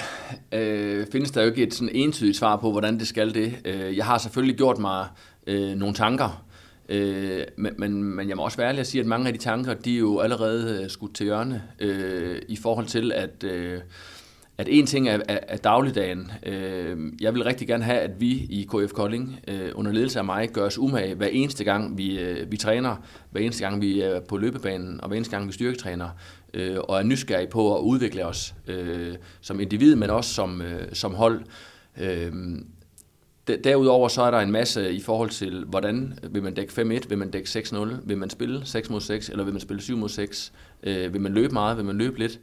øh, 0.52 1.06
findes 1.12 1.30
der 1.30 1.42
jo 1.42 1.48
ikke 1.48 1.62
et 1.62 1.74
sådan 1.74 1.94
entydigt 1.94 2.36
svar 2.36 2.56
på, 2.56 2.70
hvordan 2.70 2.98
det 2.98 3.08
skal 3.08 3.34
det. 3.34 3.54
Øh, 3.64 3.96
jeg 3.96 4.04
har 4.04 4.18
selvfølgelig 4.18 4.56
gjort 4.56 4.78
mig 4.78 5.06
øh, 5.46 5.74
nogle 5.74 5.94
tanker, 5.94 6.44
øh, 6.88 7.42
men, 7.56 7.74
men, 7.78 8.04
men 8.04 8.28
jeg 8.28 8.36
må 8.36 8.42
også 8.42 8.56
være 8.56 8.68
ærlig 8.68 8.80
at 8.80 8.86
sige, 8.86 9.00
at 9.00 9.06
mange 9.06 9.26
af 9.26 9.32
de 9.32 9.38
tanker, 9.38 9.74
de 9.74 9.94
er 9.94 9.98
jo 9.98 10.18
allerede 10.18 10.82
øh, 10.82 10.90
skudt 10.90 11.14
til 11.14 11.24
hjørne 11.24 11.62
øh, 11.78 12.42
i 12.48 12.56
forhold 12.56 12.86
til, 12.86 13.12
at... 13.12 13.44
Øh, 13.44 13.80
at 14.60 14.68
en 14.70 14.86
ting 14.86 15.08
er, 15.08 15.18
er, 15.28 15.38
er 15.48 15.56
dagligdagen. 15.56 16.32
Øh, 16.46 17.12
jeg 17.20 17.34
vil 17.34 17.44
rigtig 17.44 17.68
gerne 17.68 17.84
have, 17.84 17.98
at 17.98 18.20
vi 18.20 18.30
i 18.30 18.68
KF 18.74 18.92
Kolding 18.92 19.38
øh, 19.48 19.70
under 19.74 19.92
ledelse 19.92 20.18
af 20.18 20.24
mig 20.24 20.48
gør 20.48 20.66
os 20.66 20.78
umage 20.78 21.14
hver 21.14 21.26
eneste 21.26 21.64
gang, 21.64 21.98
vi, 21.98 22.18
øh, 22.18 22.52
vi 22.52 22.56
træner, 22.56 22.96
hver 23.30 23.40
eneste 23.40 23.64
gang, 23.64 23.80
vi 23.82 24.00
er 24.00 24.20
på 24.20 24.36
løbebanen, 24.36 25.00
og 25.00 25.08
hver 25.08 25.16
eneste 25.16 25.36
gang, 25.36 25.48
vi 25.48 25.52
styrketræner, 25.52 26.08
øh, 26.54 26.78
og 26.78 26.98
er 26.98 27.02
nysgerrige 27.02 27.50
på 27.50 27.76
at 27.76 27.82
udvikle 27.82 28.26
os 28.26 28.54
øh, 28.66 29.14
som 29.40 29.60
individ, 29.60 29.96
men 29.96 30.10
også 30.10 30.34
som, 30.34 30.62
øh, 30.62 30.88
som 30.92 31.14
hold. 31.14 31.42
Øh, 32.00 32.32
Derudover 33.64 34.08
så 34.08 34.22
er 34.22 34.30
der 34.30 34.38
en 34.38 34.52
masse 34.52 34.92
i 34.92 35.00
forhold 35.00 35.30
til, 35.30 35.64
hvordan 35.64 36.18
vil 36.30 36.42
man 36.42 36.54
dække 36.54 36.72
5-1, 36.72 37.08
vil 37.08 37.18
man 37.18 37.30
dække 37.30 37.48
6-0, 37.48 37.76
vil 38.04 38.18
man 38.18 38.30
spille 38.30 38.60
6 38.64 38.90
mod 38.90 39.00
6, 39.00 39.28
eller 39.28 39.44
vil 39.44 39.52
man 39.52 39.60
spille 39.60 39.82
7 39.82 39.96
mod 39.96 40.08
6, 40.08 40.52
øh, 40.82 41.12
vil 41.12 41.20
man 41.20 41.32
løbe 41.32 41.52
meget, 41.52 41.76
vil 41.76 41.84
man 41.84 41.98
løbe 41.98 42.18
lidt. 42.18 42.40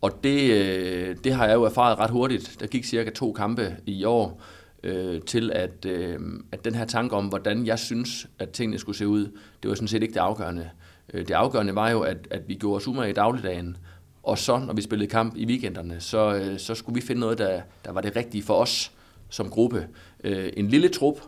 Og 0.00 0.24
det, 0.24 0.50
øh, 0.50 1.16
det 1.24 1.32
har 1.32 1.46
jeg 1.46 1.54
jo 1.54 1.62
erfaret 1.64 1.98
ret 1.98 2.10
hurtigt. 2.10 2.56
Der 2.60 2.66
gik 2.66 2.84
cirka 2.84 3.10
to 3.10 3.32
kampe 3.32 3.76
i 3.86 4.04
år 4.04 4.42
øh, 4.82 5.20
til, 5.22 5.50
at, 5.52 5.86
øh, 5.86 6.18
at 6.52 6.64
den 6.64 6.74
her 6.74 6.84
tanke 6.84 7.16
om, 7.16 7.26
hvordan 7.26 7.66
jeg 7.66 7.78
synes, 7.78 8.28
at 8.38 8.50
tingene 8.50 8.78
skulle 8.78 8.98
se 8.98 9.08
ud, 9.08 9.24
det 9.62 9.68
var 9.68 9.74
sådan 9.74 9.88
set 9.88 10.02
ikke 10.02 10.14
det 10.14 10.20
afgørende. 10.20 10.62
Øh, 10.62 10.89
Øh, 11.14 11.28
det 11.28 11.34
afgørende 11.34 11.74
var 11.74 11.90
jo, 11.90 12.00
at, 12.00 12.28
at 12.30 12.48
vi 12.48 12.54
gjorde 12.54 12.76
os 12.76 12.88
umage 12.88 13.10
i 13.10 13.12
dagligdagen, 13.12 13.76
og 14.22 14.38
så, 14.38 14.58
når 14.58 14.74
vi 14.74 14.82
spillede 14.82 15.10
kamp 15.10 15.36
i 15.36 15.46
weekenderne, 15.46 16.00
så, 16.00 16.34
øh, 16.34 16.58
så 16.58 16.74
skulle 16.74 16.94
vi 16.94 17.06
finde 17.06 17.20
noget, 17.20 17.38
der, 17.38 17.60
der 17.84 17.92
var 17.92 18.00
det 18.00 18.16
rigtige 18.16 18.42
for 18.42 18.54
os 18.54 18.92
som 19.28 19.50
gruppe. 19.50 19.88
Øh, 20.24 20.52
en 20.56 20.68
lille 20.68 20.88
trup, 20.88 21.20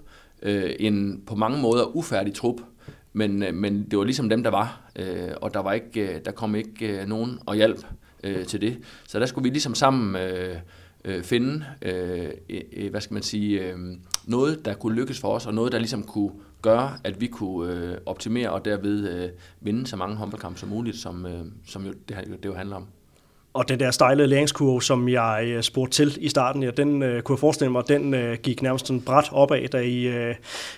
en 0.81 1.23
på 1.27 1.35
mange 1.35 1.59
måder 1.59 1.97
ufærdig 1.97 2.35
trup, 2.35 2.61
men, 3.12 3.45
men 3.55 3.87
det 3.90 3.99
var 3.99 4.05
ligesom 4.05 4.29
dem, 4.29 4.42
der 4.42 4.51
var, 4.51 4.90
og 5.40 5.55
der, 5.55 5.61
var 5.61 5.73
ikke, 5.73 6.21
der 6.25 6.31
kom 6.31 6.55
ikke 6.55 7.05
nogen 7.07 7.38
og 7.47 7.55
hjælp 7.55 7.79
til 8.47 8.61
det. 8.61 8.79
Så 9.09 9.18
der 9.18 9.27
skulle 9.27 9.42
vi 9.42 9.49
ligesom 9.49 9.75
sammen 9.75 10.16
Øh, 11.05 11.23
finde, 11.23 11.65
øh, 11.83 12.31
øh, 12.77 12.91
hvad 12.91 13.01
skal 13.01 13.15
man 13.15 13.23
sige, 13.23 13.75
noget, 14.25 14.65
der 14.65 14.75
kunne 14.75 14.95
lykkes 14.95 15.21
for 15.21 15.29
os, 15.29 15.47
og 15.47 15.55
noget, 15.55 15.73
der 15.73 15.79
ligesom 15.79 16.03
kunne 16.03 16.31
gøre, 16.62 16.93
at 17.05 17.21
vi 17.21 17.27
kunne 17.27 17.73
øh, 17.73 17.99
optimere 18.07 18.51
og 18.51 18.65
derved 18.65 19.09
øh, 19.09 19.31
vinde 19.61 19.87
så 19.87 19.97
mange 19.97 20.17
håndboldkampe 20.17 20.61
som 20.61 20.69
muligt, 20.69 20.97
som, 20.97 21.27
øh, 21.27 21.45
som 21.67 21.87
jo, 21.87 21.93
det, 22.09 22.17
det 22.43 22.45
jo 22.45 22.55
handler 22.55 22.77
om. 22.77 22.87
Og 23.55 23.69
den 23.69 23.81
der 23.81 23.91
stejlede 23.91 24.29
læringskurve, 24.29 24.83
som 24.83 25.09
jeg 25.09 25.59
spurgte 25.61 25.95
til 25.97 26.19
i 26.21 26.29
starten, 26.29 26.62
ja, 26.62 26.71
den 26.71 27.03
øh, 27.03 27.23
kunne 27.23 27.35
jeg 27.35 27.38
forestille 27.38 27.73
mig, 27.73 27.88
den 27.88 28.15
øh, 28.15 28.38
gik 28.43 28.62
nærmest 28.62 28.87
sådan 28.87 29.01
bræt 29.01 29.29
opad, 29.33 29.69
da 29.69 29.79
I, 29.79 30.07
øh, 30.07 30.35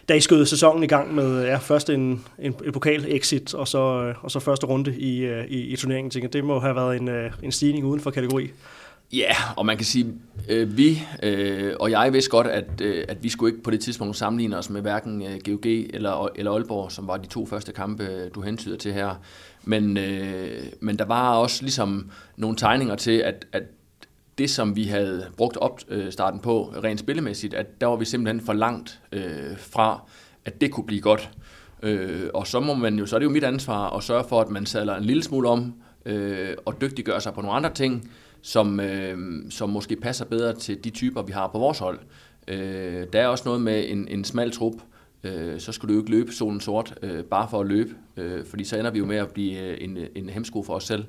da 0.09 0.15
I 0.15 0.21
skød 0.21 0.47
sæsonen 0.47 0.83
i 0.83 0.87
gang 0.87 1.15
med 1.15 1.45
ja, 1.45 1.57
først 1.57 1.91
en, 1.91 2.25
en, 2.39 2.55
en 2.65 2.73
pokal-exit, 2.73 3.55
og 3.55 3.69
så, 3.69 4.05
øh, 4.05 4.15
og 4.25 4.31
så 4.31 4.41
første 4.41 4.67
runde 4.67 4.97
i, 4.97 5.19
øh, 5.19 5.45
i, 5.45 5.61
i 5.61 5.77
turneringen. 5.77 6.11
Tænker, 6.11 6.29
det 6.29 6.45
må 6.45 6.61
have 6.61 6.77
været 6.77 6.97
en, 6.97 7.09
øh, 7.09 7.33
en 7.43 7.53
stigning 7.53 7.87
uden 7.87 8.01
for 8.01 8.11
kategori. 8.11 8.51
Ja, 9.13 9.19
yeah, 9.19 9.59
og 9.59 9.67
man 9.67 9.77
kan 9.77 9.87
sige, 9.87 10.15
øh, 10.49 10.77
vi 10.77 11.03
øh, 11.23 11.75
og 11.81 11.91
jeg 11.91 12.13
vidste 12.13 12.31
godt, 12.31 12.47
at, 12.47 12.81
øh, 12.81 13.05
at 13.09 13.23
vi 13.23 13.29
skulle 13.29 13.53
ikke 13.53 13.63
på 13.63 13.71
det 13.71 13.81
tidspunkt 13.81 14.17
sammenligne 14.17 14.59
os 14.59 14.71
med 14.71 14.81
hverken 14.81 15.23
øh, 15.23 15.41
GOG 15.45 15.67
eller, 15.67 16.29
eller 16.35 16.53
Aalborg, 16.53 16.93
som 16.93 17.07
var 17.07 17.17
de 17.17 17.27
to 17.27 17.47
første 17.47 17.73
kampe, 17.73 18.05
øh, 18.05 18.31
du 18.35 18.41
hentyder 18.41 18.77
til 18.77 18.93
her. 18.93 19.15
Men, 19.63 19.97
øh, 19.97 20.63
men 20.81 20.99
der 20.99 21.05
var 21.05 21.35
også 21.37 21.63
ligesom 21.63 22.11
nogle 22.37 22.57
tegninger 22.57 22.97
til, 22.97 23.19
at, 23.19 23.47
at 23.53 23.63
det, 24.39 24.51
som 24.51 24.77
vi 24.77 24.85
havde 24.85 25.27
brugt 25.37 25.57
opstarten 25.57 26.39
øh, 26.39 26.43
på 26.43 26.75
rent 26.85 27.01
spillemæssigt, 27.01 27.55
at 27.55 27.81
der 27.81 27.87
var 27.87 27.97
vi 27.97 28.05
simpelthen 28.05 28.47
for 28.47 28.53
langt 28.53 29.01
øh, 29.13 29.59
fra, 29.59 30.01
at 30.45 30.61
det 30.61 30.71
kunne 30.71 30.87
blive 30.87 31.01
godt. 31.01 31.31
Øh, 31.83 32.29
og 32.35 32.47
så 32.47 32.61
må 32.61 32.75
man 32.75 32.99
jo, 32.99 33.07
så 33.07 33.17
er 33.17 33.19
det 33.19 33.27
jo 33.27 33.31
mit 33.31 33.45
ansvar 33.45 33.97
at 33.97 34.03
sørge 34.03 34.25
for, 34.29 34.41
at 34.41 34.49
man 34.49 34.67
sadler 34.67 34.97
en 34.97 35.05
lille 35.05 35.23
smule 35.23 35.49
om 35.49 35.75
øh, 36.07 36.57
og 36.65 36.81
dygtiggør 36.81 37.19
sig 37.19 37.35
på 37.35 37.41
nogle 37.41 37.57
andre 37.57 37.71
ting, 37.71 38.11
som, 38.45 38.81
øh, 38.81 39.19
som 39.51 39.71
måske 39.71 39.97
passer 39.97 40.25
bedre 40.25 40.55
til 40.55 40.85
de 40.85 40.91
typer, 40.91 41.23
vi 41.23 41.33
har 41.33 41.47
på 41.47 41.59
vores 41.59 41.79
hold. 41.79 41.99
Øh, 42.49 43.07
der 43.13 43.21
er 43.21 43.27
også 43.27 43.45
noget 43.47 43.61
med 43.61 43.85
en, 43.89 44.09
en 44.09 44.25
smal 44.25 44.51
trup, 44.51 44.75
øh, 45.25 45.61
så 45.61 45.73
skal 45.73 45.89
du 45.89 45.95
jo 45.95 46.01
ikke 46.01 46.11
løbe 46.11 46.33
solen 46.33 46.61
sort, 46.61 46.95
øh, 47.03 47.25
bare 47.25 47.49
for 47.51 47.61
at 47.61 47.67
løbe, 47.67 47.95
øh, 48.17 48.45
fordi 48.45 48.65
så 48.65 48.79
ender 48.79 48.91
vi 48.91 48.99
jo 48.99 49.07
med 49.07 49.17
at 49.17 49.31
blive 49.31 49.61
øh, 49.61 49.79
en, 49.81 49.99
en 50.15 50.29
hemsko 50.29 50.63
for 50.63 50.75
os 50.75 50.85
selv. 50.85 51.05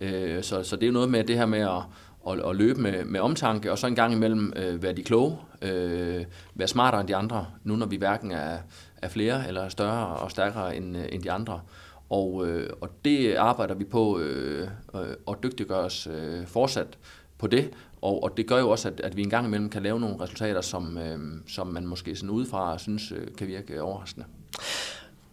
Øh, 0.00 0.42
så, 0.42 0.62
så 0.62 0.76
det 0.76 0.82
er 0.82 0.86
jo 0.86 0.92
noget 0.92 1.10
med 1.10 1.24
det 1.24 1.36
her 1.36 1.46
med 1.46 1.60
at, 1.60 1.82
at, 2.28 2.50
at 2.50 2.56
løbe 2.56 2.80
med, 2.80 3.04
med 3.04 3.20
omtanke, 3.20 3.72
og 3.72 3.78
så 3.78 3.86
en 3.86 3.94
gang 3.94 4.12
imellem 4.12 4.52
øh, 4.56 4.82
være 4.82 4.92
de 4.92 5.02
kloge, 5.02 5.36
øh, 5.62 6.24
være 6.54 6.68
smartere 6.68 7.00
end 7.00 7.08
de 7.08 7.16
andre, 7.16 7.46
nu 7.64 7.76
når 7.76 7.86
vi 7.86 7.96
hverken 7.96 8.32
er, 8.32 8.58
er 9.02 9.08
flere 9.08 9.48
eller 9.48 9.68
større 9.68 10.06
og 10.06 10.30
stærkere 10.30 10.76
end, 10.76 10.96
øh, 10.96 11.04
end 11.12 11.22
de 11.22 11.32
andre. 11.32 11.60
Og, 12.10 12.46
øh, 12.48 12.70
og 12.80 12.90
det 13.04 13.34
arbejder 13.34 13.74
vi 13.74 13.84
på 13.84 14.18
øh, 14.18 14.68
øh 14.94 15.00
og 15.26 15.42
dygtiggør 15.42 15.76
os 15.76 16.06
øh, 16.06 16.46
fortsat 16.46 16.98
på 17.38 17.46
det, 17.46 17.70
og, 18.02 18.22
og 18.22 18.36
det 18.36 18.46
gør 18.46 18.58
jo 18.58 18.70
også, 18.70 18.88
at, 18.88 19.00
at 19.00 19.16
vi 19.16 19.22
en 19.22 19.30
gang 19.30 19.46
imellem 19.46 19.70
kan 19.70 19.82
lave 19.82 20.00
nogle 20.00 20.20
resultater, 20.20 20.60
som, 20.60 20.98
øh, 20.98 21.18
som 21.48 21.66
man 21.66 21.86
måske 21.86 22.16
sådan 22.16 22.30
udefra 22.30 22.78
synes 22.78 23.12
øh, 23.12 23.26
kan 23.38 23.46
virke 23.46 23.82
overraskende. 23.82 24.26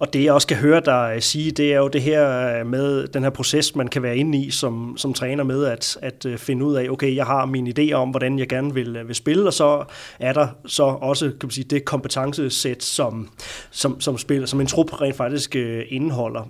Og 0.03 0.13
det 0.13 0.23
jeg 0.23 0.33
også 0.33 0.47
kan 0.47 0.57
høre 0.57 0.81
dig 0.85 1.11
øh, 1.15 1.21
sige, 1.21 1.51
det 1.51 1.73
er 1.73 1.77
jo 1.77 1.87
det 1.87 2.01
her 2.01 2.57
øh, 2.59 2.67
med 2.67 3.07
den 3.07 3.23
her 3.23 3.29
proces, 3.29 3.75
man 3.75 3.87
kan 3.87 4.03
være 4.03 4.17
inde 4.17 4.37
i 4.37 4.49
som, 4.49 4.97
som 4.97 5.13
træner 5.13 5.43
med 5.43 5.65
at, 5.65 5.97
at 6.01 6.25
øh, 6.25 6.37
finde 6.37 6.65
ud 6.65 6.75
af, 6.75 6.89
okay, 6.89 7.15
jeg 7.15 7.25
har 7.25 7.45
mine 7.45 7.73
idéer 7.79 7.93
om, 7.93 8.09
hvordan 8.09 8.39
jeg 8.39 8.49
gerne 8.49 8.73
vil, 8.73 9.07
vil 9.07 9.15
spille, 9.15 9.47
og 9.47 9.53
så 9.53 9.83
er 10.19 10.33
der 10.33 10.47
så 10.65 10.83
også 10.83 11.25
kan 11.25 11.37
man 11.43 11.51
sige, 11.51 11.63
det 11.63 11.85
kompetencesæt, 11.85 12.83
som, 12.83 13.29
som, 13.71 14.01
som, 14.01 14.17
spiller, 14.17 14.47
som 14.47 14.61
en 14.61 14.67
trup 14.67 15.01
rent 15.01 15.15
faktisk 15.15 15.55
indeholder. 15.89 16.49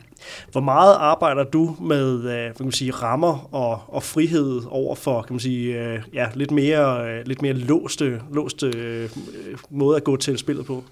Hvor 0.52 0.62
meget 0.62 0.96
arbejder 1.00 1.44
du 1.44 1.76
med 1.82 2.24
kan 2.54 2.66
man 2.66 2.72
sige, 2.72 2.92
rammer 2.92 3.50
og, 3.52 3.82
og 3.88 4.04
frihed 4.04 4.62
over 4.70 4.96
for 4.96 5.22
kan 5.22 5.34
man 5.34 5.39
sige, 5.39 6.04
ja, 6.13 6.28
lidt 6.34 6.52
mere, 6.52 7.24
lidt 7.24 7.42
mere 7.42 7.54
låste, 7.54 8.22
låste 8.34 8.74
måde 9.70 9.96
at 9.96 10.04
gå 10.04 10.16
til 10.16 10.38
spillet 10.38 10.66
på? 10.66 10.84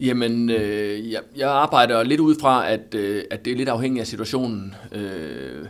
Jamen, 0.00 0.50
øh, 0.50 1.12
jeg, 1.12 1.20
jeg 1.36 1.50
arbejder 1.50 2.02
lidt 2.02 2.20
ud 2.20 2.34
fra, 2.40 2.70
at, 2.70 2.94
øh, 2.94 3.24
at 3.30 3.44
det 3.44 3.52
er 3.52 3.56
lidt 3.56 3.68
afhængigt 3.68 4.00
af 4.00 4.06
situationen. 4.06 4.74
Øh, 4.92 5.66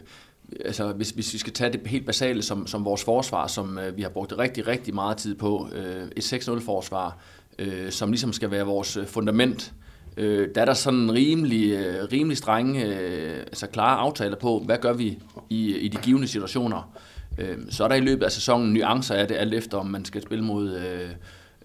altså, 0.64 0.92
hvis, 0.92 1.10
hvis 1.10 1.32
vi 1.32 1.38
skal 1.38 1.52
tage 1.52 1.72
det 1.72 1.80
helt 1.86 2.06
basale 2.06 2.42
som, 2.42 2.66
som 2.66 2.84
vores 2.84 3.04
forsvar, 3.04 3.46
som 3.46 3.78
øh, 3.78 3.96
vi 3.96 4.02
har 4.02 4.08
brugt 4.08 4.38
rigtig, 4.38 4.66
rigtig 4.66 4.94
meget 4.94 5.16
tid 5.16 5.34
på, 5.34 5.68
øh, 5.74 6.08
et 6.16 6.32
6-0-forsvar, 6.32 7.18
øh, 7.58 7.90
som 7.90 8.10
ligesom 8.10 8.32
skal 8.32 8.50
være 8.50 8.66
vores 8.66 8.96
øh, 8.96 9.06
fundament, 9.06 9.72
øh, 10.16 10.48
der 10.54 10.60
er 10.60 10.64
der 10.64 10.74
sådan 10.74 11.12
rimelig, 11.12 11.72
øh, 11.72 12.08
rimelig 12.12 12.36
strenge, 12.36 12.84
øh, 12.84 13.38
altså 13.38 13.66
klare 13.66 13.98
aftaler 13.98 14.36
på, 14.36 14.62
hvad 14.66 14.78
gør 14.78 14.92
vi 14.92 15.18
i, 15.50 15.76
i 15.76 15.88
de 15.88 15.96
givende 15.96 16.28
situationer. 16.28 16.92
Øh, 17.38 17.56
så 17.70 17.84
er 17.84 17.88
der 17.88 17.94
i 17.94 18.00
løbet 18.00 18.24
af 18.24 18.32
sæsonen 18.32 18.72
nuancer 18.72 19.14
af 19.14 19.28
det, 19.28 19.34
alt 19.34 19.54
efter 19.54 19.78
om 19.78 19.86
man 19.86 20.04
skal 20.04 20.22
spille 20.22 20.44
mod... 20.44 20.76
Øh, 20.76 21.10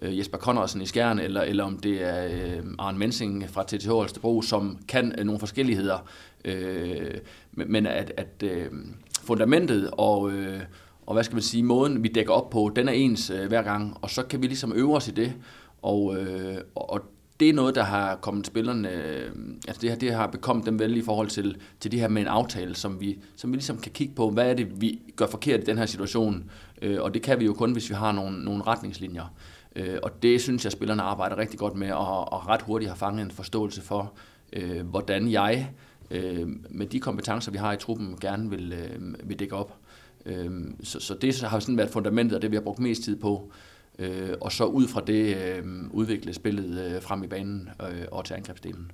øh, 0.04 0.18
Jesper 0.18 0.38
Connorsen 0.38 0.80
i 0.80 0.86
Skjern, 0.86 1.18
eller, 1.18 1.42
eller 1.42 1.64
om 1.64 1.78
det 1.78 2.02
er 2.02 2.24
øh, 2.24 2.64
Arne 2.78 2.98
Mensing 2.98 3.50
fra 3.50 3.64
TTH 3.68 3.88
Holstebro, 3.88 4.42
som 4.42 4.78
kan 4.88 5.14
øh, 5.18 5.24
nogle 5.24 5.38
forskelligheder. 5.38 5.98
Øh, 6.44 7.14
men 7.52 7.86
at, 7.86 8.12
at 8.16 8.42
øh, 8.42 8.66
fundamentet 9.22 9.90
og, 9.92 10.32
øh, 10.32 10.60
og 11.06 11.14
hvad 11.14 11.24
skal 11.24 11.34
man 11.34 11.42
sige, 11.42 11.62
måden 11.62 12.02
vi 12.02 12.08
dækker 12.08 12.32
op 12.32 12.50
på, 12.50 12.72
den 12.76 12.88
er 12.88 12.92
ens 12.92 13.30
øh, 13.30 13.48
hver 13.48 13.62
gang, 13.62 13.96
og 14.02 14.10
så 14.10 14.22
kan 14.22 14.42
vi 14.42 14.46
ligesom 14.46 14.72
øve 14.76 14.96
os 14.96 15.08
i 15.08 15.10
det. 15.10 15.32
Og, 15.82 16.16
øh, 16.16 16.56
og 16.74 17.00
det 17.40 17.48
er 17.48 17.52
noget, 17.52 17.74
der 17.74 17.82
har 17.82 18.16
kommet 18.16 18.46
spillerne, 18.46 18.90
øh, 18.90 19.30
altså 19.68 19.80
det, 19.80 19.90
her, 19.90 19.96
det 19.96 20.14
har 20.14 20.26
bekommet 20.26 20.66
dem 20.66 20.78
vel 20.78 20.96
i 20.96 21.02
forhold 21.02 21.28
til, 21.28 21.56
til 21.80 21.92
det 21.92 22.00
her 22.00 22.08
med 22.08 22.22
en 22.22 22.28
aftale, 22.28 22.74
som 22.74 23.00
vi, 23.00 23.18
som 23.36 23.52
vi 23.52 23.56
ligesom 23.56 23.78
kan 23.78 23.92
kigge 23.92 24.14
på, 24.14 24.30
hvad 24.30 24.50
er 24.50 24.54
det, 24.54 24.80
vi 24.80 25.00
gør 25.16 25.26
forkert 25.26 25.60
i 25.60 25.64
den 25.64 25.78
her 25.78 25.86
situation, 25.86 26.50
øh, 26.82 27.02
og 27.02 27.14
det 27.14 27.22
kan 27.22 27.40
vi 27.40 27.44
jo 27.44 27.52
kun, 27.52 27.72
hvis 27.72 27.90
vi 27.90 27.94
har 27.94 28.12
nogle, 28.12 28.44
nogle 28.44 28.62
retningslinjer. 28.62 29.34
Øh, 29.76 29.98
og 30.02 30.22
det 30.22 30.40
synes 30.40 30.64
jeg, 30.64 30.72
spillerne 30.72 31.02
arbejder 31.02 31.38
rigtig 31.38 31.58
godt 31.58 31.74
med, 31.74 31.92
og, 31.92 32.32
og 32.32 32.48
ret 32.48 32.62
hurtigt 32.62 32.88
har 32.88 32.96
fanget 32.96 33.24
en 33.24 33.30
forståelse 33.30 33.82
for, 33.82 34.12
øh, 34.52 34.86
hvordan 34.86 35.30
jeg 35.30 35.70
øh, 36.10 36.48
med 36.70 36.86
de 36.86 37.00
kompetencer, 37.00 37.52
vi 37.52 37.58
har 37.58 37.72
i 37.72 37.76
truppen, 37.76 38.16
gerne 38.20 38.50
vil, 38.50 38.72
øh, 38.72 39.28
vil 39.28 39.38
dække 39.38 39.56
op. 39.56 39.76
Øh, 40.26 40.50
så, 40.82 41.00
så 41.00 41.14
det 41.14 41.40
har 41.40 41.60
sådan 41.60 41.76
været 41.76 41.90
fundamentet, 41.90 42.36
og 42.36 42.42
det 42.42 42.50
vi 42.50 42.56
har 42.56 42.62
brugt 42.62 42.78
mest 42.78 43.02
tid 43.02 43.16
på. 43.16 43.52
Øh, 43.98 44.34
og 44.40 44.52
så 44.52 44.64
ud 44.64 44.88
fra 44.88 45.00
det 45.00 45.36
øh, 45.36 45.64
udvikle 45.90 46.34
spillet 46.34 46.94
øh, 46.94 47.02
frem 47.02 47.24
i 47.24 47.26
banen 47.26 47.68
øh, 47.82 48.04
og 48.12 48.24
til 48.24 48.34
angrebsdelen. 48.34 48.90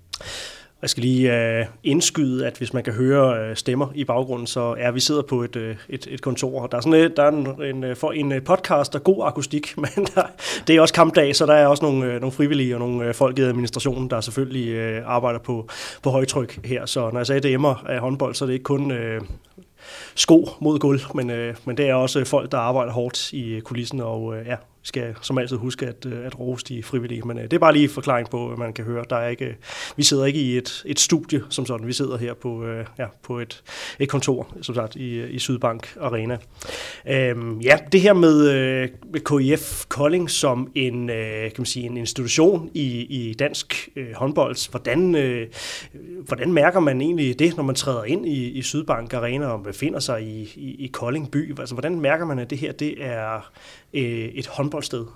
Jeg 0.83 0.91
skal 0.91 1.03
lige 1.03 1.59
øh, 1.59 1.67
indskyde, 1.85 2.47
at 2.47 2.59
hvis 2.59 2.73
man 2.73 2.83
kan 2.83 2.93
høre 2.93 3.39
øh, 3.39 3.57
stemmer 3.57 3.87
i 3.95 4.05
baggrunden, 4.05 4.47
så 4.47 4.75
er 4.79 4.91
vi 4.91 5.01
sidder 5.01 5.23
på 5.23 5.43
et, 5.43 5.57
øh, 5.57 5.77
et, 5.89 6.07
et 6.11 6.21
kontor. 6.21 6.67
Der 6.67 6.77
er 6.77 6.81
sådan 6.81 7.01
et, 7.01 7.17
der 7.17 7.23
er 7.23 7.29
en, 7.29 7.85
en, 7.85 7.97
for 7.97 8.13
en 8.13 8.33
podcast, 8.45 8.93
der 8.93 8.99
er 8.99 9.03
god 9.03 9.27
akustik, 9.27 9.75
men 9.97 10.07
der, 10.15 10.23
det 10.67 10.77
er 10.77 10.81
også 10.81 10.95
kampdag, 10.95 11.37
så 11.37 11.47
der 11.47 11.55
er 11.55 11.67
også 11.67 11.85
nogle, 11.85 12.19
nogle 12.19 12.33
frivillige 12.33 12.75
og 12.75 12.81
nogle 12.81 13.09
uh, 13.09 13.15
folk 13.15 13.39
i 13.39 13.43
administrationen, 13.43 14.11
der 14.11 14.21
selvfølgelig 14.21 15.03
arbejder 15.07 15.39
på, 15.39 15.69
på 16.03 16.11
højtryk 16.11 16.67
her. 16.67 16.87
Så 16.87 17.11
når 17.11 17.19
jeg 17.19 17.27
sagde, 17.27 17.41
det 17.41 17.53
emmer 17.53 17.85
af 17.89 18.01
håndbold, 18.01 18.35
så 18.35 18.45
er 18.45 18.47
det 18.47 18.53
ikke 18.53 18.65
kun 18.65 18.91
Øh, 18.91 19.21
sko 20.21 20.49
mod 20.61 20.79
gulv, 20.79 21.01
men, 21.15 21.31
øh, 21.31 21.55
men 21.65 21.77
det 21.77 21.89
er 21.89 21.95
også 21.95 22.25
folk, 22.25 22.53
der 22.53 22.59
arbejder 22.59 22.93
hårdt 22.93 23.33
i 23.33 23.61
kulissen, 23.61 24.01
og 24.01 24.37
øh, 24.37 24.47
ja, 24.47 24.57
skal 24.83 25.15
som 25.23 25.39
altid 25.39 25.57
huske 25.57 25.87
at, 25.87 26.07
øh, 26.07 26.27
at 26.27 26.41
rose 26.41 26.65
de 26.65 26.83
frivillige. 26.83 27.23
Men 27.23 27.39
øh, 27.39 27.45
det 27.45 27.53
er 27.53 27.59
bare 27.59 27.73
lige 27.73 27.89
forklaring 27.89 28.31
på, 28.31 28.47
hvad 28.47 28.57
man 28.57 28.73
kan 28.73 28.85
høre. 28.85 29.05
Der 29.11 29.17
er 29.17 29.29
ikke, 29.29 29.45
øh, 29.45 29.55
vi 29.97 30.03
sidder 30.03 30.25
ikke 30.25 30.41
i 30.41 30.57
et, 30.57 30.83
et 30.87 31.01
studie 31.01 31.43
som 31.51 31.67
sådan. 31.67 31.87
Vi 31.87 31.93
sidder 31.93 32.19
her 32.19 32.35
på, 32.35 32.65
øh, 32.65 32.87
ja, 32.99 33.07
på 33.23 33.39
et, 33.39 33.63
et 33.99 34.09
kontor, 34.09 34.49
som 34.63 34.75
sagt, 34.75 34.97
i, 34.97 35.27
i 35.27 35.39
Sydbank 35.39 35.97
Arena. 36.01 36.39
Øhm, 37.09 37.61
ja, 37.61 37.79
det 37.93 38.01
her 38.01 38.13
med, 38.13 38.51
øh, 38.51 38.89
med 39.13 39.21
KIF 39.21 39.85
Kolding 39.89 40.31
som 40.31 40.71
en, 40.75 41.11
øh, 41.11 41.43
kan 41.43 41.55
man 41.59 41.67
sige, 41.67 41.87
en 41.87 41.97
institution 41.97 42.71
i, 42.75 43.01
i 43.01 43.35
dansk 43.35 43.89
øh, 43.97 44.15
håndbold. 44.15 44.71
Hvordan, 44.71 45.15
øh, 45.15 45.47
hvordan 46.27 46.53
mærker 46.53 46.81
man 46.81 47.01
egentlig 47.01 47.39
det, 47.39 47.57
når 47.57 47.65
man 47.65 47.75
træder 47.75 48.05
ind 48.05 48.27
i, 48.27 48.51
i 48.51 48.63
Sydbank 48.63 49.15
Arena 49.15 49.47
og 49.47 49.63
befinder 49.63 50.01
sig 50.01 50.10
i, 50.17 50.53
i, 50.57 50.85
i 50.85 50.87
Kolding 50.87 51.31
by? 51.31 51.59
Altså, 51.59 51.75
hvordan 51.75 52.01
mærker 52.01 52.25
man, 52.25 52.39
at 52.39 52.51
det 52.51 52.59
her 52.59 52.73
det 52.73 53.05
er 53.05 53.51
øh, 53.95 54.03
et 54.03 54.47
håndboldsted? 54.47 55.07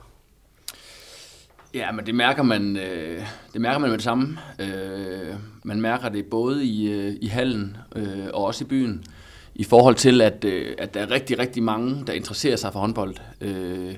Ja, 1.75 1.93
men 1.93 2.07
det 2.07 2.15
mærker 2.15 2.43
man, 2.43 2.77
øh, 2.77 3.27
det 3.53 3.61
mærker 3.61 3.79
man 3.79 3.91
med 3.91 3.99
det 3.99 4.05
samme. 4.05 4.39
Øh, 4.59 5.35
man 5.65 5.81
mærker 5.81 6.09
det 6.09 6.27
både 6.27 6.65
i, 6.65 6.93
øh, 6.93 7.17
i 7.21 7.27
hallen 7.27 7.77
øh, 7.97 8.27
og 8.35 8.45
også 8.45 8.65
i 8.65 8.67
byen, 8.67 9.05
i 9.55 9.65
forhold 9.65 9.95
til, 9.95 10.21
at, 10.21 10.45
øh, 10.45 10.75
at 10.79 10.95
der 10.95 11.01
er 11.01 11.11
rigtig, 11.11 11.39
rigtig 11.39 11.63
mange, 11.63 12.05
der 12.07 12.13
interesserer 12.13 12.57
sig 12.57 12.73
for 12.73 12.81
håndbold. 12.81 13.15
Øh, 13.41 13.95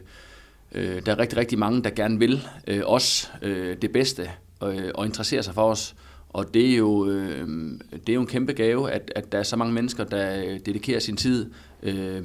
øh, 0.72 1.06
der 1.06 1.12
er 1.12 1.18
rigtig, 1.18 1.38
rigtig 1.38 1.58
mange, 1.58 1.82
der 1.82 1.90
gerne 1.90 2.18
vil 2.18 2.48
øh, 2.66 2.82
os 2.84 3.32
øh, 3.42 3.76
det 3.82 3.92
bedste 3.92 4.30
øh, 4.62 4.90
og 4.94 5.06
interesserer 5.06 5.42
sig 5.42 5.54
for 5.54 5.70
os. 5.70 5.94
Og 6.28 6.54
det 6.54 6.72
er 6.72 6.76
jo, 6.76 7.08
øh, 7.08 7.48
det 7.92 8.08
er 8.08 8.14
jo 8.14 8.20
en 8.20 8.26
kæmpe 8.26 8.52
gave, 8.52 8.90
at, 8.90 9.12
at 9.16 9.32
der 9.32 9.38
er 9.38 9.42
så 9.42 9.56
mange 9.56 9.74
mennesker, 9.74 10.04
der 10.04 10.58
dedikerer 10.58 11.00
sin 11.00 11.16
tid 11.16 11.50
øh, 11.82 12.22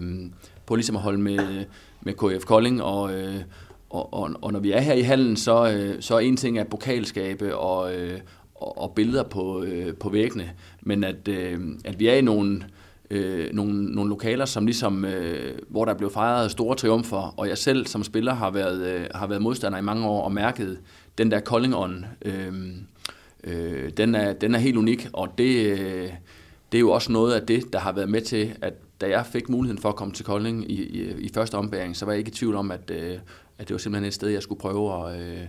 på 0.66 0.76
ligesom 0.76 0.96
at 0.96 1.02
holde 1.02 1.22
med, 1.22 1.66
med 2.02 2.14
KF 2.14 2.46
Kolding, 2.46 2.84
og, 2.84 3.14
øh, 3.14 3.36
og, 3.90 4.14
og, 4.14 4.30
og 4.42 4.54
når 4.54 4.60
vi 4.60 4.72
er 4.72 4.80
her 4.80 4.94
i 4.94 5.02
hallen, 5.02 5.36
så, 5.36 5.72
øh, 5.72 6.02
så 6.02 6.16
er 6.16 6.20
en 6.20 6.38
ting 6.38 6.58
af 6.58 6.68
pokalskabe 6.68 7.58
og, 7.58 7.96
øh, 7.96 8.20
og, 8.56 8.78
og 8.78 8.92
billeder 8.96 9.24
på, 9.24 9.64
øh, 9.64 9.96
på 9.96 10.10
væggene, 10.10 10.52
men 10.82 11.04
at, 11.04 11.28
øh, 11.28 11.60
at 11.86 12.00
vi 12.00 12.08
er 12.08 12.14
i 12.14 12.22
nogle, 12.22 12.64
øh, 13.10 13.54
nogle, 13.54 13.86
nogle 13.86 14.10
lokaler, 14.10 14.46
som 14.46 14.66
ligesom, 14.66 15.06
øh, 15.06 15.60
hvor 15.70 15.86
der 15.86 15.94
blev 15.94 16.12
fejret 16.12 16.52
store 16.52 16.76
triumfer, 16.76 17.34
og 17.38 17.48
jeg 17.48 17.58
selv 17.58 17.86
som 17.86 18.04
spiller 18.04 18.34
har 18.34 18.52
været, 18.52 18.82
øh, 18.94 19.06
har 19.16 19.28
været 19.28 19.42
modstander 19.42 19.78
i 19.78 19.82
mange 19.82 20.08
år 20.08 20.24
og 20.24 20.32
mærket 20.32 20.80
den 21.18 21.32
der 21.32 21.40
koldingånd. 21.40 22.04
Øh, 22.26 22.54
øh, 23.44 23.90
den, 23.98 24.16
er, 24.16 24.34
den 24.34 24.56
er 24.56 24.60
helt 24.60 24.78
unik, 24.78 25.08
og 25.14 25.38
det, 25.38 25.80
øh, 25.80 26.10
det 26.72 26.78
er 26.78 26.80
jo 26.80 26.92
også 26.92 27.12
noget 27.12 27.34
af 27.34 27.48
det, 27.48 27.74
der 27.74 27.80
har 27.80 27.92
været 27.92 28.10
med 28.10 28.22
til, 28.22 28.54
at 28.62 28.74
da 29.02 29.10
jeg 29.10 29.26
fik 29.26 29.50
muligheden 29.50 29.82
for 29.82 29.90
at 29.90 29.96
komme 29.96 30.14
til 30.14 30.26
Kolding 30.26 30.72
i, 30.72 30.84
i, 30.84 31.12
i 31.12 31.30
første 31.34 31.56
ombæring, 31.56 31.96
så 31.96 32.06
var 32.06 32.12
jeg 32.12 32.20
ikke 32.20 32.30
i 32.30 32.34
tvivl 32.34 32.56
om, 32.56 32.72
at, 32.72 32.92
øh, 32.92 33.18
at 33.58 33.68
det 33.68 33.74
var 33.74 33.78
simpelthen 33.78 34.08
et 34.08 34.14
sted, 34.14 34.30
jeg 34.30 34.44
skulle 34.44 34.62
prøve 34.62 35.10
at, 35.10 35.22
øh, 35.22 35.48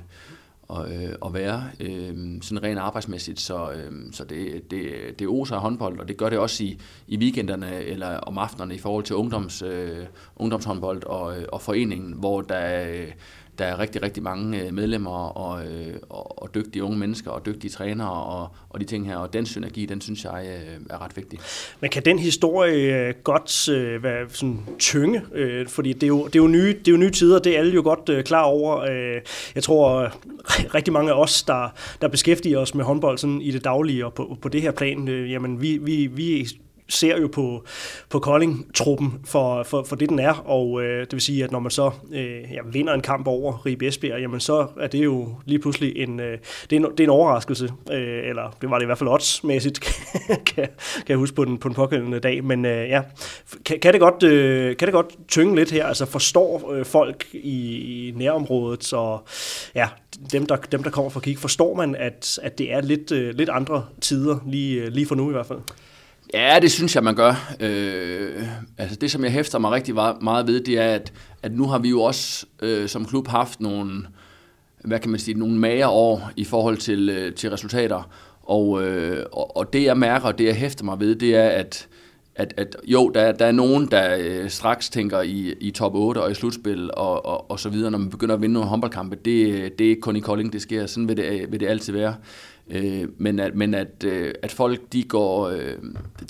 at, 0.70 0.92
øh, 0.92 1.14
at 1.26 1.34
være, 1.34 1.64
øh, 1.80 2.42
sådan 2.42 2.62
rent 2.62 2.78
arbejdsmæssigt. 2.78 3.40
Så, 3.40 3.72
øh, 3.72 3.92
så 4.12 4.24
det, 4.24 4.70
det, 4.70 4.84
det 5.18 5.28
oser 5.28 5.54
af 5.54 5.60
håndbold, 5.60 6.00
og 6.00 6.08
det 6.08 6.16
gør 6.16 6.28
det 6.28 6.38
også 6.38 6.64
i, 6.64 6.78
i 7.08 7.16
weekenderne 7.16 7.84
eller 7.84 8.16
om 8.16 8.38
aftenerne 8.38 8.74
i 8.74 8.78
forhold 8.78 9.04
til 9.04 9.16
ungdoms, 9.16 9.62
øh, 9.62 10.06
ungdomshåndbold 10.36 11.04
og, 11.04 11.38
øh, 11.38 11.44
og 11.52 11.62
foreningen, 11.62 12.12
hvor 12.12 12.40
der... 12.40 12.90
Øh, 12.90 13.12
der 13.62 13.68
er 13.68 13.78
rigtig, 13.78 14.02
rigtig 14.02 14.22
mange 14.22 14.60
øh, 14.60 14.74
medlemmer 14.74 15.38
og, 15.38 15.66
øh, 15.66 15.94
og, 16.08 16.42
og 16.42 16.54
dygtige 16.54 16.84
unge 16.84 16.98
mennesker 16.98 17.30
og 17.30 17.46
dygtige 17.46 17.70
trænere 17.70 18.10
og, 18.10 18.48
og 18.70 18.80
de 18.80 18.84
ting 18.84 19.06
her. 19.06 19.16
Og 19.16 19.32
den 19.32 19.46
synergi, 19.46 19.86
den 19.86 20.00
synes 20.00 20.24
jeg 20.24 20.46
øh, 20.46 20.80
er 20.90 21.04
ret 21.04 21.16
vigtig. 21.16 21.38
Men 21.80 21.90
kan 21.90 22.04
den 22.04 22.18
historie 22.18 23.12
godt 23.24 23.68
være 24.02 24.26
sådan 24.28 24.60
tynge? 24.78 25.22
Fordi 25.68 25.92
det 25.92 26.02
er, 26.02 26.08
jo, 26.08 26.26
det, 26.26 26.36
er 26.36 26.42
jo 26.42 26.48
nye, 26.48 26.68
det 26.68 26.88
er 26.88 26.92
jo 26.92 26.98
nye 26.98 27.10
tider, 27.10 27.38
det 27.38 27.54
er 27.54 27.58
alle 27.58 27.74
jo 27.74 27.82
godt 27.82 28.26
klar 28.26 28.42
over. 28.42 28.82
Jeg 29.54 29.62
tror, 29.62 30.12
rigtig 30.74 30.92
mange 30.92 31.12
af 31.12 31.20
os, 31.20 31.42
der, 31.42 31.74
der 32.00 32.08
beskæftiger 32.08 32.58
os 32.58 32.74
med 32.74 32.84
håndbold 32.84 33.18
sådan 33.18 33.40
i 33.40 33.50
det 33.50 33.64
daglige 33.64 34.06
og 34.06 34.14
på, 34.14 34.36
på 34.42 34.48
det 34.48 34.62
her 34.62 34.70
plan, 34.72 35.08
jamen 35.08 35.62
vi, 35.62 35.78
vi, 35.82 36.06
vi 36.06 36.48
ser 36.92 37.20
jo 37.20 37.28
på, 37.32 37.64
på 38.08 38.18
Kolding-truppen 38.18 39.20
for, 39.24 39.62
for, 39.62 39.82
for 39.82 39.96
det, 39.96 40.08
den 40.08 40.18
er, 40.18 40.32
og 40.32 40.82
øh, 40.82 41.00
det 41.00 41.12
vil 41.12 41.20
sige, 41.20 41.44
at 41.44 41.52
når 41.52 41.58
man 41.58 41.70
så 41.70 41.90
øh, 42.12 42.42
ja, 42.52 42.60
vinder 42.72 42.94
en 42.94 43.00
kamp 43.00 43.26
over 43.26 43.66
Ribe 43.66 43.86
Esbjerg, 43.86 44.20
jamen 44.20 44.40
så 44.40 44.66
er 44.80 44.86
det 44.86 45.04
jo 45.04 45.34
lige 45.44 45.58
pludselig 45.58 45.96
en, 45.96 46.20
øh, 46.20 46.38
det 46.70 46.76
er 46.76 46.80
en, 46.80 46.90
det 46.90 47.00
er 47.00 47.04
en 47.04 47.10
overraskelse, 47.10 47.72
øh, 47.92 48.28
eller 48.28 48.56
det 48.60 48.70
var 48.70 48.78
det 48.78 48.84
i 48.84 48.86
hvert 48.86 48.98
fald 48.98 49.10
oddsmæssigt, 49.10 49.80
kan, 50.28 50.68
kan 50.96 51.08
jeg 51.08 51.16
huske 51.16 51.36
på 51.36 51.44
den, 51.44 51.58
på 51.58 51.68
den 51.68 51.74
pågældende 51.74 52.20
dag, 52.20 52.44
men 52.44 52.64
øh, 52.64 52.88
ja, 52.88 53.02
kan, 53.64 53.78
kan, 53.80 53.92
det 53.92 54.00
godt, 54.00 54.22
øh, 54.22 54.76
kan 54.76 54.86
det 54.86 54.92
godt 54.92 55.28
tynge 55.28 55.56
lidt 55.56 55.70
her, 55.70 55.86
altså 55.86 56.06
forstår 56.06 56.72
øh, 56.72 56.84
folk 56.84 57.26
i, 57.32 58.08
i 58.08 58.10
nærområdet, 58.16 58.92
og 58.92 59.24
ja, 59.74 59.88
dem 60.32 60.46
der, 60.46 60.56
dem 60.56 60.82
der 60.82 60.90
kommer 60.90 61.10
fra 61.10 61.20
kigge, 61.20 61.40
forstår 61.40 61.74
man, 61.74 61.96
at, 61.96 62.38
at 62.42 62.58
det 62.58 62.72
er 62.72 62.80
lidt, 62.80 63.12
øh, 63.12 63.34
lidt 63.34 63.48
andre 63.48 63.84
tider, 64.00 64.38
lige, 64.46 64.82
øh, 64.82 64.88
lige 64.88 65.06
for 65.06 65.14
nu 65.14 65.28
i 65.28 65.32
hvert 65.32 65.46
fald? 65.46 65.58
Ja, 66.34 66.58
det 66.62 66.72
synes 66.72 66.94
jeg, 66.94 67.04
man 67.04 67.14
gør. 67.14 67.54
Øh, 67.60 68.46
altså 68.78 68.96
det, 68.96 69.10
som 69.10 69.24
jeg 69.24 69.32
hæfter 69.32 69.58
mig 69.58 69.70
rigtig 69.70 69.94
meget 69.94 70.46
ved, 70.46 70.60
det 70.60 70.78
er, 70.78 70.94
at, 70.94 71.12
at 71.42 71.52
nu 71.52 71.66
har 71.66 71.78
vi 71.78 71.88
jo 71.88 72.02
også 72.02 72.46
øh, 72.62 72.88
som 72.88 73.04
klub 73.04 73.28
haft 73.28 73.60
nogle, 73.60 74.06
hvad 74.84 74.98
kan 74.98 75.10
man 75.10 75.20
sige, 75.20 75.38
nogle 75.38 75.58
mager 75.58 75.88
år 75.88 76.30
i 76.36 76.44
forhold 76.44 76.76
til, 76.76 77.08
øh, 77.08 77.34
til 77.34 77.50
resultater. 77.50 78.10
Og, 78.42 78.82
øh, 78.86 79.26
og, 79.32 79.56
og 79.56 79.72
det, 79.72 79.84
jeg 79.84 79.98
mærker, 79.98 80.26
og 80.26 80.38
det, 80.38 80.44
jeg 80.44 80.54
hæfter 80.54 80.84
mig 80.84 81.00
ved, 81.00 81.14
det 81.14 81.36
er, 81.36 81.48
at, 81.48 81.88
at, 82.34 82.54
at 82.56 82.76
jo, 82.84 83.10
der, 83.14 83.32
der 83.32 83.46
er 83.46 83.52
nogen, 83.52 83.86
der 83.86 84.16
øh, 84.20 84.50
straks 84.50 84.90
tænker 84.90 85.20
i, 85.20 85.54
i 85.60 85.70
top 85.70 85.94
8 85.94 86.22
og 86.22 86.30
i 86.30 86.34
slutspil 86.34 86.90
og, 86.94 87.26
og, 87.26 87.50
og 87.50 87.60
så 87.60 87.68
videre, 87.68 87.90
når 87.90 87.98
man 87.98 88.10
begynder 88.10 88.34
at 88.34 88.42
vinde 88.42 88.52
nogle 88.52 88.68
håndboldkampe. 88.68 89.16
Det, 89.16 89.46
øh, 89.46 89.70
det 89.78 89.84
er 89.84 89.90
ikke 89.90 90.00
kun 90.00 90.16
i 90.16 90.20
Kolding, 90.20 90.52
det 90.52 90.62
sker. 90.62 90.86
Sådan 90.86 91.08
vil 91.08 91.16
det, 91.16 91.24
øh, 91.24 91.52
vil 91.52 91.60
det 91.60 91.66
altid 91.66 91.92
være. 91.92 92.14
Øh, 92.70 93.08
men 93.18 93.38
at, 93.38 93.54
men 93.54 93.74
at, 93.74 94.04
øh, 94.04 94.34
at 94.42 94.52
folk 94.52 94.80
de 94.92 95.02
går, 95.02 95.48
øh, 95.48 95.76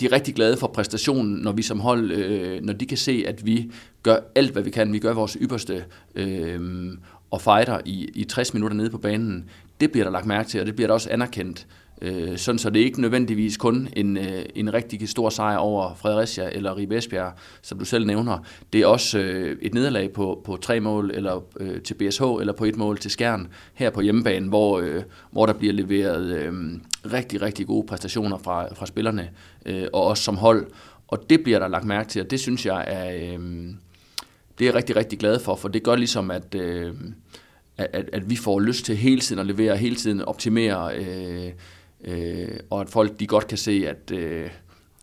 de 0.00 0.06
er 0.06 0.12
rigtig 0.12 0.34
glade 0.34 0.56
for 0.56 0.66
præstationen, 0.66 1.34
når 1.34 1.52
vi 1.52 1.62
som 1.62 1.80
hold, 1.80 2.10
øh, 2.12 2.62
når 2.62 2.72
de 2.72 2.86
kan 2.86 2.98
se, 2.98 3.24
at 3.26 3.46
vi 3.46 3.72
gør 4.02 4.16
alt, 4.34 4.52
hvad 4.52 4.62
vi 4.62 4.70
kan. 4.70 4.92
Vi 4.92 4.98
gør 4.98 5.12
vores 5.12 5.36
ypperste 5.40 5.84
øh, 6.14 6.92
og 7.30 7.40
fighter 7.40 7.80
i, 7.84 8.10
i 8.14 8.24
60 8.24 8.54
minutter 8.54 8.76
nede 8.76 8.90
på 8.90 8.98
banen. 8.98 9.44
Det 9.80 9.92
bliver 9.92 10.04
der 10.04 10.10
lagt 10.10 10.26
mærke 10.26 10.48
til, 10.48 10.60
og 10.60 10.66
det 10.66 10.74
bliver 10.74 10.86
der 10.86 10.94
også 10.94 11.10
anerkendt. 11.10 11.66
Øh, 11.66 11.81
Øh, 12.02 12.38
sådan 12.38 12.58
så 12.58 12.70
det 12.70 12.80
er 12.80 12.84
ikke 12.84 13.00
nødvendigvis 13.00 13.56
kun 13.56 13.88
en, 13.96 14.16
øh, 14.16 14.44
en 14.54 14.74
rigtig 14.74 15.08
stor 15.08 15.30
sejr 15.30 15.56
over 15.56 15.94
Fredericia 15.94 16.48
eller 16.52 16.76
Ribe 16.76 16.96
Esbjerg, 16.96 17.32
som 17.62 17.78
du 17.78 17.84
selv 17.84 18.06
nævner. 18.06 18.38
Det 18.72 18.80
er 18.80 18.86
også 18.86 19.18
øh, 19.18 19.56
et 19.62 19.74
nederlag 19.74 20.12
på, 20.12 20.42
på 20.44 20.56
tre 20.56 20.80
mål 20.80 21.10
eller 21.14 21.44
øh, 21.60 21.80
til 21.80 21.94
BSH 21.94 22.22
eller 22.40 22.52
på 22.52 22.64
et 22.64 22.76
mål 22.76 22.98
til 22.98 23.10
Skjern 23.10 23.48
her 23.74 23.90
på 23.90 24.00
hjemmebane, 24.00 24.48
hvor, 24.48 24.80
øh, 24.80 25.02
hvor 25.30 25.46
der 25.46 25.52
bliver 25.52 25.72
leveret 25.72 26.24
øh, 26.24 26.52
rigtig, 27.12 27.42
rigtig 27.42 27.66
gode 27.66 27.86
præstationer 27.86 28.38
fra, 28.38 28.74
fra 28.74 28.86
spillerne 28.86 29.30
øh, 29.66 29.86
og 29.92 30.04
også 30.04 30.22
som 30.22 30.36
hold. 30.36 30.66
Og 31.08 31.30
det 31.30 31.42
bliver 31.42 31.58
der 31.58 31.68
lagt 31.68 31.84
mærke 31.84 32.08
til, 32.08 32.22
og 32.22 32.30
det 32.30 32.40
synes 32.40 32.66
jeg 32.66 32.84
er, 32.86 33.14
øh, 33.14 33.40
det 34.58 34.64
er 34.64 34.68
jeg 34.68 34.74
rigtig, 34.74 34.96
rigtig 34.96 35.18
glad 35.18 35.40
for, 35.40 35.56
for 35.56 35.68
det 35.68 35.82
gør 35.82 35.96
ligesom, 35.96 36.30
at, 36.30 36.54
øh, 36.54 36.94
at, 37.76 38.10
at 38.12 38.30
vi 38.30 38.36
får 38.36 38.60
lyst 38.60 38.84
til 38.84 38.96
hele 38.96 39.20
tiden 39.20 39.40
at 39.40 39.46
levere, 39.46 39.76
hele 39.76 39.96
tiden 39.96 40.22
optimere 40.22 40.96
øh, 40.96 41.52
øh, 42.04 42.48
og 42.70 42.80
at 42.80 42.88
folk 42.88 43.20
de 43.20 43.26
godt 43.26 43.46
kan 43.46 43.58
se, 43.58 43.84
at, 43.88 44.16
øh, 44.18 44.50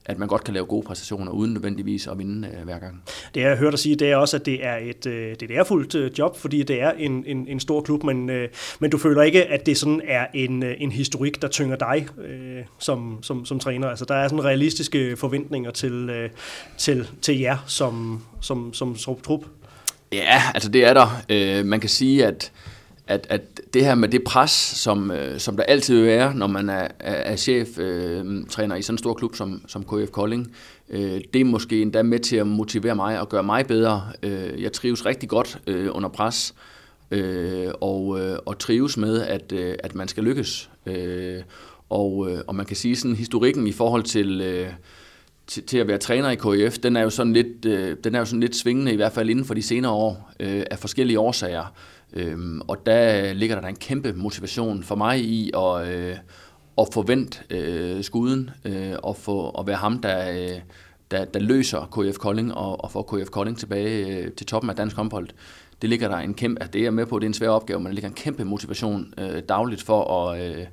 at 0.06 0.18
man 0.20 0.28
godt 0.28 0.44
kan 0.44 0.54
lave 0.54 0.66
gode 0.66 0.86
præstationer 0.86 1.32
uden 1.32 1.54
nødvendigvis 1.54 2.08
at 2.08 2.18
vinde 2.18 2.48
øh, 2.48 2.64
hver 2.64 2.80
gang. 2.80 3.04
Det 3.36 3.42
jeg 3.42 3.58
hørt 3.58 3.74
dig 3.74 3.80
sige, 3.80 3.96
det 3.96 4.12
er 4.12 4.16
også, 4.16 4.38
at 4.38 4.46
det 4.46 4.66
er 4.66 4.76
et, 4.76 5.06
øh, 5.06 5.30
det 5.30 5.42
er 5.42 5.46
et 5.46 5.52
ærefuldt 5.52 5.96
øh, 5.96 6.12
job, 6.20 6.38
fordi 6.38 6.64
det 6.64 6.82
er 6.82 6.92
en, 6.92 7.24
en, 7.28 7.48
en 7.48 7.60
stor 7.60 7.82
klub, 7.82 8.04
men, 8.04 8.30
øh, 8.30 8.50
men 8.80 8.92
du 8.92 8.98
føler 8.98 9.22
ikke, 9.22 9.46
at 9.46 9.66
det 9.66 9.78
sådan 9.78 10.02
er 10.08 10.28
en, 10.34 10.64
øh, 10.64 10.76
en 10.78 10.92
historik, 10.92 11.42
der 11.42 11.48
tynger 11.48 11.76
dig 11.76 12.08
øh, 12.24 12.64
som, 12.80 13.20
som, 13.22 13.46
som 13.46 13.60
træner. 13.60 13.88
Altså 13.88 14.06
der 14.06 14.16
er 14.16 14.28
sådan 14.28 14.46
realistiske 14.46 15.18
forventninger 15.18 15.72
til, 15.72 16.10
øh, 16.10 16.30
til, 16.78 17.08
til 17.22 17.40
jer 17.40 17.58
som, 17.68 18.24
som, 18.42 18.74
som, 18.74 18.96
som 18.98 19.16
trup. 19.16 19.46
Ja, 20.12 20.42
altså 20.54 20.70
det 20.70 20.86
er 20.86 20.94
der. 20.94 21.22
Øh, 21.30 21.66
man 21.66 21.80
kan 21.80 21.90
sige, 21.90 22.26
at 22.26 22.52
at, 23.10 23.28
at 23.30 23.62
det 23.74 23.86
her 23.86 23.96
med 23.96 24.10
det 24.10 24.24
pres, 24.24 24.52
som, 24.52 25.12
øh, 25.12 25.40
som 25.40 25.56
der 25.56 25.64
altid 25.64 25.96
vil 25.96 26.06
være, 26.06 26.36
når 26.36 26.48
man 26.48 26.70
er, 26.70 26.88
er, 27.00 27.14
er 27.14 27.36
cheftræner 27.36 28.76
øh, 28.76 28.80
i 28.80 28.82
sådan 28.82 28.94
en 28.94 28.98
stor 28.98 29.14
klub 29.14 29.36
som, 29.36 29.62
som 29.68 29.84
KF 29.84 30.12
Kolding, 30.12 30.56
øh, 30.90 31.22
det 31.34 31.42
er 31.42 31.46
måske 31.46 31.82
endda 31.82 32.04
med 32.04 32.20
til 32.20 32.36
at 32.36 32.48
motivere 32.48 32.96
mig 32.96 33.20
og 33.20 33.30
gøre 33.30 33.44
mig 33.44 33.68
bedre. 33.68 34.04
Øh, 34.24 34.64
jeg 34.64 34.74
trives 34.74 35.06
rigtig 35.06 35.30
godt 35.30 35.60
øh, 35.68 35.90
under 35.92 36.10
pres, 36.10 36.54
øh, 37.12 37.68
og, 37.82 38.20
øh, 38.20 38.38
og 38.46 38.60
trives 38.60 38.98
med, 38.98 39.22
at, 39.22 39.52
øh, 39.52 39.76
at 39.84 39.96
man 39.96 40.08
skal 40.08 40.24
lykkes. 40.24 40.70
Øh, 40.86 41.42
og, 41.90 42.32
øh, 42.32 42.40
og 42.48 42.56
man 42.56 42.66
kan 42.66 42.76
sige 42.76 42.96
sådan 42.96 43.16
historikken 43.16 43.68
i 43.68 43.72
forhold 43.72 44.04
til... 44.04 44.42
Øh, 44.42 44.68
til, 45.48 45.64
til 45.64 45.78
at 45.78 45.88
være 45.88 45.98
træner 45.98 46.30
i 46.30 46.36
KF, 46.36 46.78
den 46.78 46.96
er 46.96 47.02
jo 47.02 47.10
sådan 47.10 47.34
lidt, 47.34 47.66
øh, 47.66 47.98
den 48.04 48.16
er 48.16 48.20
jo 48.20 48.26
sådan 48.26 48.40
lidt 48.40 48.56
svingende, 48.56 48.94
i 48.94 48.96
hvert 48.96 49.12
fald 49.12 49.30
inden 49.30 49.46
for 49.46 49.54
de 49.54 49.62
senere 49.62 49.92
år, 49.92 50.32
øh, 50.40 50.64
af 50.72 50.80
forskellige 50.80 51.20
årsager. 51.20 51.74
Øhm, 52.14 52.62
og 52.68 52.86
der 52.86 53.34
ligger 53.34 53.62
der 53.62 53.68
en 53.68 53.76
kæmpe 53.76 54.14
motivation 54.14 54.84
for 54.84 54.96
mig 54.96 55.20
i 55.20 55.52
at, 55.58 55.88
øh, 55.88 56.16
at 56.78 56.88
forvente 56.94 57.40
øh, 57.50 58.04
skuden 58.04 58.50
øh, 58.66 58.94
og 59.04 59.18
få, 59.18 59.50
at 59.50 59.68
være 59.68 59.76
ham, 59.76 60.00
der, 60.00 60.32
øh, 60.32 60.60
der, 61.12 61.26
der 61.26 61.40
løser 61.40 61.86
KF 62.12 62.18
Kolding 62.18 62.54
og, 62.54 62.84
og 62.84 62.92
får 62.92 63.02
KF 63.02 63.30
Kolding 63.30 63.58
tilbage 63.58 64.18
øh, 64.18 64.32
til 64.32 64.46
toppen 64.46 64.70
af 64.70 64.76
dansk 64.76 64.96
håndbold. 64.96 65.28
Det 65.82 65.90
ligger 65.90 66.08
der 66.08 66.18
en 66.18 66.34
kæmpe, 66.34 66.68
det 66.74 66.80
er 66.80 66.84
jeg 66.84 66.94
med 66.94 67.06
på, 67.06 67.20
det 67.20 67.26
er 67.26 67.30
en 67.30 67.34
svær 67.34 67.50
opgave, 67.50 67.80
men 67.80 67.86
der 67.86 67.94
ligger 67.94 68.10
en 68.10 68.16
kæmpe 68.16 68.44
motivation 68.44 69.14
øh, 69.18 69.42
dagligt 69.50 69.84
for 69.84 70.30
at, 70.30 70.42
øh, 70.42 70.66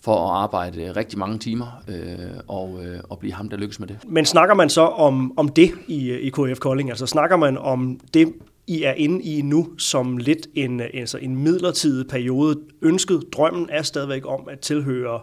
for 0.00 0.28
at 0.28 0.42
arbejde 0.42 0.92
rigtig 0.92 1.18
mange 1.18 1.38
timer 1.38 1.82
øh, 1.88 2.40
og, 2.48 2.84
øh, 2.84 3.00
og 3.08 3.18
blive 3.18 3.32
ham, 3.32 3.48
der 3.48 3.56
lykkes 3.56 3.80
med 3.80 3.88
det. 3.88 3.98
Men 4.06 4.24
snakker 4.24 4.54
man 4.54 4.70
så 4.70 4.82
om, 4.82 5.38
om 5.38 5.48
det 5.48 5.70
i, 5.88 6.10
øh, 6.10 6.20
i 6.20 6.30
KF 6.30 6.58
Kolding? 6.58 6.90
Altså 6.90 7.06
snakker 7.06 7.36
man 7.36 7.58
om 7.58 8.00
det 8.14 8.32
i 8.68 8.82
er 8.82 8.92
inde 8.92 9.22
i 9.22 9.42
nu 9.42 9.68
som 9.78 10.16
lidt 10.16 10.46
en, 10.54 10.80
altså 10.80 11.18
en 11.18 11.36
midlertidig 11.36 12.08
periode. 12.08 12.60
Ønsket, 12.82 13.22
drømmen 13.32 13.68
er 13.70 13.82
stadigvæk 13.82 14.22
om 14.26 14.48
at 14.50 14.60
tilhøre 14.60 15.20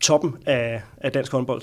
toppen 0.00 0.34
af, 0.46 0.82
af 0.96 1.12
dansk 1.12 1.32
håndbold. 1.32 1.62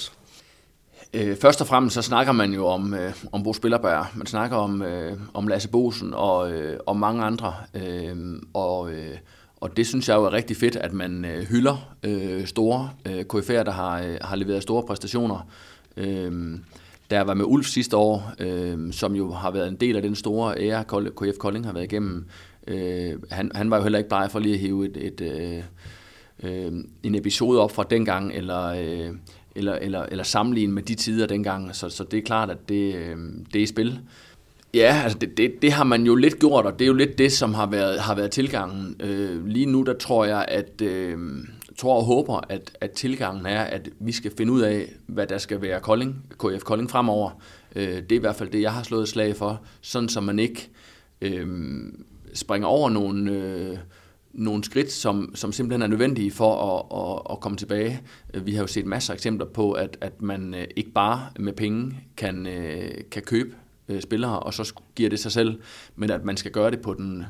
Øh, 1.14 1.38
først 1.38 1.62
og 1.62 1.68
fremmest 1.68 1.94
så 1.94 2.02
snakker 2.02 2.34
man 2.34 2.54
jo 2.54 2.66
om, 2.66 2.94
øh, 2.94 3.14
om 3.32 3.44
Bo 3.44 3.54
Spillerberg. 3.54 4.06
Man 4.16 4.28
snakker 4.28 4.58
om, 4.58 4.82
øh, 4.82 5.18
om 5.34 5.48
Lasse 5.48 5.70
Bosen 5.70 6.14
og, 6.14 6.52
øh, 6.52 6.80
og 6.86 6.98
mange 6.98 7.24
andre. 7.24 7.54
Øh, 7.74 8.16
og, 8.54 8.92
øh, 8.92 9.18
og 9.62 9.78
det 9.78 9.88
synes 9.88 10.10
jeg 10.10 10.16
jo 10.16 10.24
er 10.24 10.34
rigtig 10.34 10.58
fedt, 10.58 10.76
at 10.76 10.94
man 10.94 11.26
øh, 11.26 11.44
hylder 11.44 11.96
øh, 12.04 12.46
store 12.46 12.90
øh, 13.06 13.26
KF'er, 13.34 13.64
der 13.64 13.72
har, 13.72 14.02
øh, 14.02 14.18
har 14.22 14.36
leveret 14.36 14.64
store 14.64 14.84
præstationer. 14.84 15.48
Øh, 15.98 16.60
da 17.14 17.18
jeg 17.18 17.28
var 17.28 17.34
med 17.34 17.46
Ulf 17.46 17.66
sidste 17.66 17.98
år, 17.98 18.34
øh, 18.40 18.94
som 18.94 19.16
jo 19.16 19.32
har 19.32 19.52
været 19.52 19.68
en 19.68 19.76
del 19.76 19.96
af 19.96 20.02
den 20.02 20.16
store 20.16 20.60
ære, 20.60 20.84
KF 20.84 21.38
Kolding 21.38 21.66
har 21.66 21.74
været 21.74 21.84
igennem, 21.84 22.26
øh, 22.68 23.14
han, 23.32 23.52
han 23.56 23.72
var 23.72 23.78
jo 23.78 23.84
heller 23.84 24.00
ikke 24.00 24.10
bare 24.10 24.30
for 24.30 24.40
lige 24.40 24.54
at 24.54 24.60
hive 24.60 24.86
et, 24.86 24.98
et, 24.98 25.22
øh, 25.22 25.64
øh, 26.44 26.72
en 27.04 27.16
episode 27.16 27.62
op 27.62 27.72
fra 27.72 27.84
dengang, 27.90 28.34
eller, 28.34 28.66
øh, 28.66 29.16
eller, 29.56 29.74
eller, 29.74 30.04
eller 30.04 30.24
sammenligne 30.24 30.74
med 30.74 30.84
de 30.84 30.96
tider 30.96 31.28
dengang, 31.28 31.76
så, 31.76 31.90
så 31.90 32.04
det 32.04 32.18
er 32.18 32.24
klart, 32.24 32.50
at 32.50 32.70
det, 32.70 32.96
øh, 32.96 33.18
det 33.54 33.60
er 33.60 33.64
i 33.64 33.66
spil. 33.66 34.00
Ja, 34.74 35.02
altså 35.04 35.18
det, 35.18 35.38
det, 35.38 35.62
det 35.62 35.72
har 35.72 35.84
man 35.84 36.06
jo 36.06 36.16
lidt 36.16 36.40
gjort, 36.40 36.66
og 36.66 36.80
det 36.80 36.86
er 36.86 36.88
jo 36.88 36.94
lidt 36.94 37.18
det, 37.18 37.32
som 37.32 37.54
har 37.54 37.66
været, 37.66 38.00
har 38.00 38.16
været 38.16 38.32
tilgangen. 38.32 38.96
Øh, 39.00 39.48
lige 39.48 39.66
nu, 39.66 39.82
der 39.82 39.94
tror 39.94 40.26
jeg, 40.26 40.46
at 40.48 40.82
øh, 40.82 41.18
tror 41.78 41.96
og 41.96 42.04
håber, 42.04 42.42
at, 42.50 42.78
at 42.82 42.92
tilgangen 42.92 43.46
er, 43.46 43.62
at 43.62 43.90
vi 44.00 44.12
skal 44.12 44.32
finde 44.38 44.54
ud 44.54 44.62
af, 44.62 44.90
hvad 45.08 45.28
der 45.28 45.38
skal 45.38 45.62
være 45.62 45.80
Kolding, 45.80 46.26
KF 46.40 46.64
Kolding 46.64 46.90
fremover. 46.90 47.32
Øh, 47.76 47.96
det 47.96 48.12
er 48.12 48.16
i 48.16 48.20
hvert 48.20 48.36
fald 48.36 48.50
det, 48.50 48.62
jeg 48.62 48.74
har 48.74 48.84
slået 48.84 49.08
slag 49.08 49.36
for, 49.36 49.62
sådan 49.82 50.10
så 50.10 50.22
man 50.22 50.40
ikke 50.40 50.70
øh, 51.22 51.48
springer 52.34 52.68
over 52.68 52.90
nogle, 52.90 53.32
øh, 53.32 53.78
nogle 54.34 54.64
skridt, 54.64 54.92
som, 54.92 55.36
som 55.36 55.52
simpelthen 55.52 55.82
er 55.82 55.88
nødvendige 55.88 56.32
for 56.32 56.56
at, 56.56 57.00
at, 57.02 57.34
at 57.34 57.40
komme 57.40 57.58
tilbage. 57.58 58.02
Vi 58.34 58.54
har 58.54 58.62
jo 58.62 58.68
set 58.68 58.86
masser 58.86 59.14
af 59.14 59.16
eksempler 59.16 59.46
på, 59.46 59.72
at, 59.72 59.98
at 60.02 60.22
man 60.22 60.54
øh, 60.54 60.68
ikke 60.76 60.92
bare 60.92 61.30
med 61.40 61.54
penge 61.54 62.00
kan, 62.18 62.48
øh, 62.48 62.92
kan 63.12 63.22
købe 63.22 63.56
øh, 63.90 64.02
spillere, 64.02 64.40
og 64.40 64.54
så 64.54 64.74
giver 64.96 65.10
det 65.10 65.20
sig 65.20 65.32
selv, 65.32 65.62
men 65.96 66.10
at 66.10 66.26
man 66.26 66.38
skal 66.38 66.52
gøre 66.52 66.72
det 66.72 66.82
på 66.82 66.94
den 66.94 67.26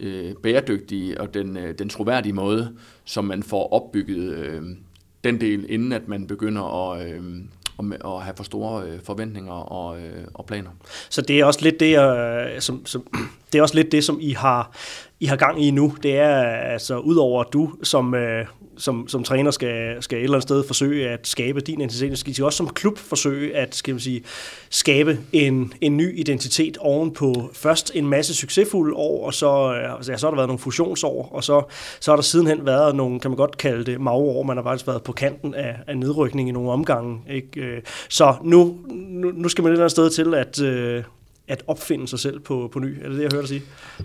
øh, 0.00 0.34
bæredygtige 0.42 1.20
og 1.20 1.34
den, 1.34 1.56
øh, 1.56 1.74
den 1.78 1.88
troværdige 1.88 2.32
måde, 2.32 2.76
som 3.04 3.24
man 3.24 3.42
får 3.42 3.72
opbygget 3.72 4.34
øh, 4.34 4.62
den 5.24 5.40
del, 5.40 5.66
inden 5.68 5.92
at 5.92 6.08
man 6.08 6.26
begynder 6.26 6.92
at, 6.92 7.12
øh, 7.12 7.22
at 8.04 8.22
have 8.22 8.36
for 8.36 8.44
store 8.44 8.84
øh, 8.86 9.00
forventninger 9.04 9.52
og, 9.52 10.00
øh, 10.00 10.24
og 10.34 10.46
planer. 10.46 10.70
Så 11.10 11.22
det 11.22 11.40
er 11.40 11.44
også 11.44 11.60
lidt 11.62 11.80
det, 11.80 11.90
jeg, 11.90 12.56
som, 12.62 12.86
som 12.86 13.06
det 13.52 13.58
er 13.58 13.62
også 13.62 13.74
lidt 13.74 13.92
det, 13.92 14.04
som 14.04 14.18
I 14.20 14.32
har, 14.32 14.76
I 15.20 15.26
har 15.26 15.36
gang 15.36 15.64
i 15.64 15.70
nu. 15.70 15.94
Det 16.02 16.18
er 16.18 16.42
altså, 16.44 16.98
udover 16.98 17.40
at 17.40 17.52
du 17.52 17.72
som, 17.82 18.14
øh, 18.14 18.46
som, 18.76 19.08
som 19.08 19.24
træner 19.24 19.50
skal, 19.50 20.02
skal 20.02 20.18
et 20.18 20.24
eller 20.24 20.34
andet 20.34 20.42
sted 20.42 20.64
forsøge 20.66 21.08
at 21.08 21.26
skabe 21.26 21.60
din 21.60 21.80
identitet, 21.80 22.18
skal 22.18 22.34
I 22.38 22.42
også 22.42 22.56
som 22.56 22.68
klub 22.68 22.98
forsøge 22.98 23.56
at 23.56 23.74
skal 23.74 23.94
man 23.94 24.00
sige, 24.00 24.22
skabe 24.70 25.18
en, 25.32 25.72
en 25.80 25.96
ny 25.96 26.18
identitet 26.18 26.76
oven 26.76 27.14
på 27.14 27.50
først 27.52 27.92
en 27.94 28.06
masse 28.06 28.34
succesfulde 28.34 28.94
år, 28.94 29.26
og 29.26 29.34
så, 29.34 29.74
øh, 29.74 29.94
altså, 29.94 30.12
så 30.16 30.26
har 30.26 30.30
der 30.30 30.36
været 30.36 30.48
nogle 30.48 30.58
fusionsår, 30.58 31.28
og 31.32 31.44
så, 31.44 31.62
så 32.00 32.10
har 32.10 32.16
der 32.16 32.22
sidenhen 32.22 32.66
været 32.66 32.96
nogle, 32.96 33.20
kan 33.20 33.30
man 33.30 33.36
godt 33.36 33.58
kalde 33.58 33.84
det, 33.84 34.00
mageår. 34.00 34.42
Man 34.42 34.56
har 34.56 34.64
faktisk 34.64 34.86
været 34.86 35.02
på 35.02 35.12
kanten 35.12 35.54
af, 35.54 35.76
af 35.86 35.98
nedrykning 35.98 36.48
i 36.48 36.52
nogle 36.52 36.70
omgange. 36.70 37.20
Ikke? 37.30 37.60
Øh, 37.60 37.82
så 38.08 38.34
nu, 38.42 38.76
nu, 38.90 39.30
nu 39.34 39.48
skal 39.48 39.62
man 39.62 39.72
et 39.72 39.72
eller 39.72 39.84
andet 39.84 39.90
sted 39.90 40.10
til 40.10 40.34
at, 40.34 40.62
øh, 40.62 41.04
at 41.48 41.62
opfinde 41.66 42.08
sig 42.08 42.18
selv 42.18 42.40
på, 42.40 42.68
på 42.72 42.78
ny. 42.78 42.98
Er 43.02 43.08
det 43.08 43.16
det, 43.16 43.22
jeg 43.22 43.30
hører 43.32 43.42
dig 43.42 43.48
sige? 43.48 43.62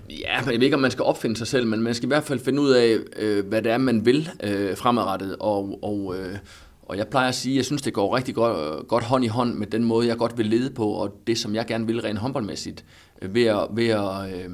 Ja, 0.10 0.42
men 0.42 0.52
jeg 0.52 0.60
ved 0.60 0.64
ikke, 0.64 0.76
om 0.76 0.82
man 0.82 0.92
skal 0.92 1.04
opfinde 1.04 1.38
sig 1.38 1.48
selv, 1.48 1.68
men 1.68 1.82
man 1.82 1.94
skal 1.94 2.06
i 2.06 2.08
hvert 2.08 2.24
fald 2.24 2.40
finde 2.40 2.62
ud 2.62 2.72
af, 2.72 2.98
øh, 3.20 3.46
hvad 3.46 3.62
det 3.62 3.72
er, 3.72 3.78
man 3.78 4.06
vil 4.06 4.30
øh, 4.44 4.78
fremadrettet. 4.78 5.36
Og, 5.40 5.80
og, 5.82 6.16
øh, 6.20 6.38
og 6.82 6.98
jeg 6.98 7.08
plejer 7.08 7.28
at 7.28 7.36
sige, 7.36 7.54
at 7.54 7.58
jeg 7.58 7.66
synes, 7.66 7.82
det 7.82 7.94
går 7.94 8.16
rigtig 8.16 8.36
godt, 8.36 8.88
godt 8.88 9.04
hånd 9.04 9.26
i 9.26 9.28
hånd 9.28 9.54
med 9.54 9.68
den 9.68 9.84
måde, 9.84 10.08
jeg 10.08 10.18
godt 10.18 10.38
vil 10.38 10.46
lede 10.46 10.70
på, 10.70 10.88
og 10.88 11.22
det, 11.28 11.38
som 11.38 11.56
jeg 11.56 11.66
gerne 11.66 11.88
vil 11.88 12.02
rent 12.02 12.20
håndboldmæssigt, 12.20 12.86
øh, 13.22 13.36
ved 13.36 13.46
at, 13.46 13.68
ved 13.72 13.88
at 13.88 14.34
øh, 14.36 14.50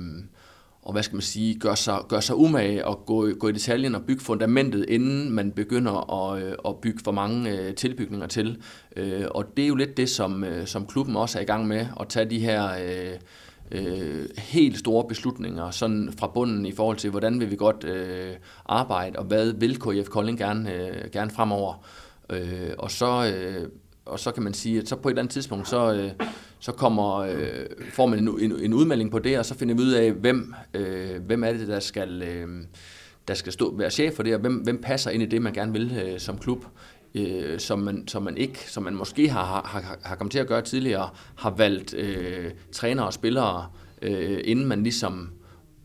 og 0.89 0.93
hvad 0.93 1.03
skal 1.03 1.15
man 1.15 1.21
sige, 1.21 1.59
gør 1.59 1.75
sig, 1.75 1.99
gør 2.07 2.19
sig 2.19 2.35
umage 2.35 2.85
og 2.85 3.05
gå, 3.05 3.29
gå 3.39 3.47
i 3.47 3.51
detaljen 3.51 3.95
og 3.95 4.01
bygge 4.01 4.21
fundamentet, 4.21 4.85
inden 4.87 5.31
man 5.31 5.51
begynder 5.51 6.13
at, 6.13 6.43
øh, 6.43 6.53
at 6.65 6.75
bygge 6.81 6.99
for 7.03 7.11
mange 7.11 7.51
øh, 7.51 7.75
tilbygninger 7.75 8.27
til. 8.27 8.61
Øh, 8.95 9.25
og 9.31 9.57
det 9.57 9.63
er 9.63 9.67
jo 9.67 9.75
lidt 9.75 9.97
det, 9.97 10.09
som, 10.09 10.45
som 10.65 10.87
klubben 10.87 11.15
også 11.15 11.37
er 11.37 11.41
i 11.41 11.45
gang 11.45 11.67
med, 11.67 11.85
at 11.99 12.07
tage 12.07 12.29
de 12.29 12.39
her 12.39 12.69
øh, 13.71 14.25
helt 14.37 14.79
store 14.79 15.07
beslutninger 15.07 15.71
sådan 15.71 16.13
fra 16.19 16.27
bunden 16.27 16.65
i 16.65 16.71
forhold 16.71 16.97
til, 16.97 17.09
hvordan 17.09 17.39
vil 17.39 17.51
vi 17.51 17.55
godt 17.55 17.83
øh, 17.83 18.33
arbejde, 18.65 19.19
og 19.19 19.25
hvad 19.25 19.53
vil 19.53 19.79
KF 19.79 20.09
Kolding 20.09 20.37
gerne, 20.37 20.73
øh, 20.73 21.11
gerne 21.11 21.31
fremover. 21.31 21.85
Øh, 22.29 22.71
og 22.77 22.91
så... 22.91 23.33
Øh, 23.35 23.69
og 24.09 24.19
så 24.19 24.31
kan 24.31 24.43
man 24.43 24.53
sige, 24.53 24.79
at 24.79 24.87
så 24.87 24.95
på 24.95 25.09
et 25.09 25.11
eller 25.11 25.21
andet 25.21 25.33
tidspunkt, 25.33 25.67
så, 25.67 25.93
øh, 25.93 26.27
så 26.59 26.71
kommer, 26.71 27.15
øh, 27.17 27.65
får 27.91 28.05
man 28.05 28.19
en, 28.19 28.39
en, 28.39 28.59
en 28.59 28.73
udmelding 28.73 29.11
på 29.11 29.19
det, 29.19 29.39
og 29.39 29.45
så 29.45 29.55
finder 29.55 29.75
vi 29.75 29.81
ud 29.81 29.91
af, 29.91 30.11
hvem, 30.11 30.53
øh, 30.73 31.23
hvem 31.25 31.43
er 31.43 31.51
det, 31.51 31.67
der 31.67 31.79
skal, 31.79 32.21
øh, 32.21 32.47
der 33.27 33.33
skal 33.33 33.51
stå, 33.51 33.75
være 33.75 33.89
chef 33.89 34.15
for 34.15 34.23
det, 34.23 34.33
og 34.33 34.39
hvem, 34.39 34.55
hvem 34.55 34.81
passer 34.81 35.11
ind 35.11 35.23
i 35.23 35.25
det, 35.25 35.41
man 35.41 35.53
gerne 35.53 35.71
vil 35.71 36.01
øh, 36.05 36.19
som 36.19 36.37
klub, 36.37 36.65
øh, 37.15 37.59
som, 37.59 37.79
man, 37.79 38.07
som 38.07 38.23
man 38.23 38.37
ikke, 38.37 38.71
som 38.71 38.83
man 38.83 38.95
måske 38.95 39.29
har, 39.29 39.61
har, 39.65 39.97
har 40.03 40.15
kommet 40.15 40.31
til 40.31 40.39
at 40.39 40.47
gøre 40.47 40.61
tidligere, 40.61 41.09
har 41.35 41.49
valgt 41.49 41.93
øh, 41.93 42.51
trænere 42.71 43.05
og 43.05 43.13
spillere, 43.13 43.67
øh, 44.01 44.41
inden 44.43 44.65
man 44.65 44.83
ligesom 44.83 45.29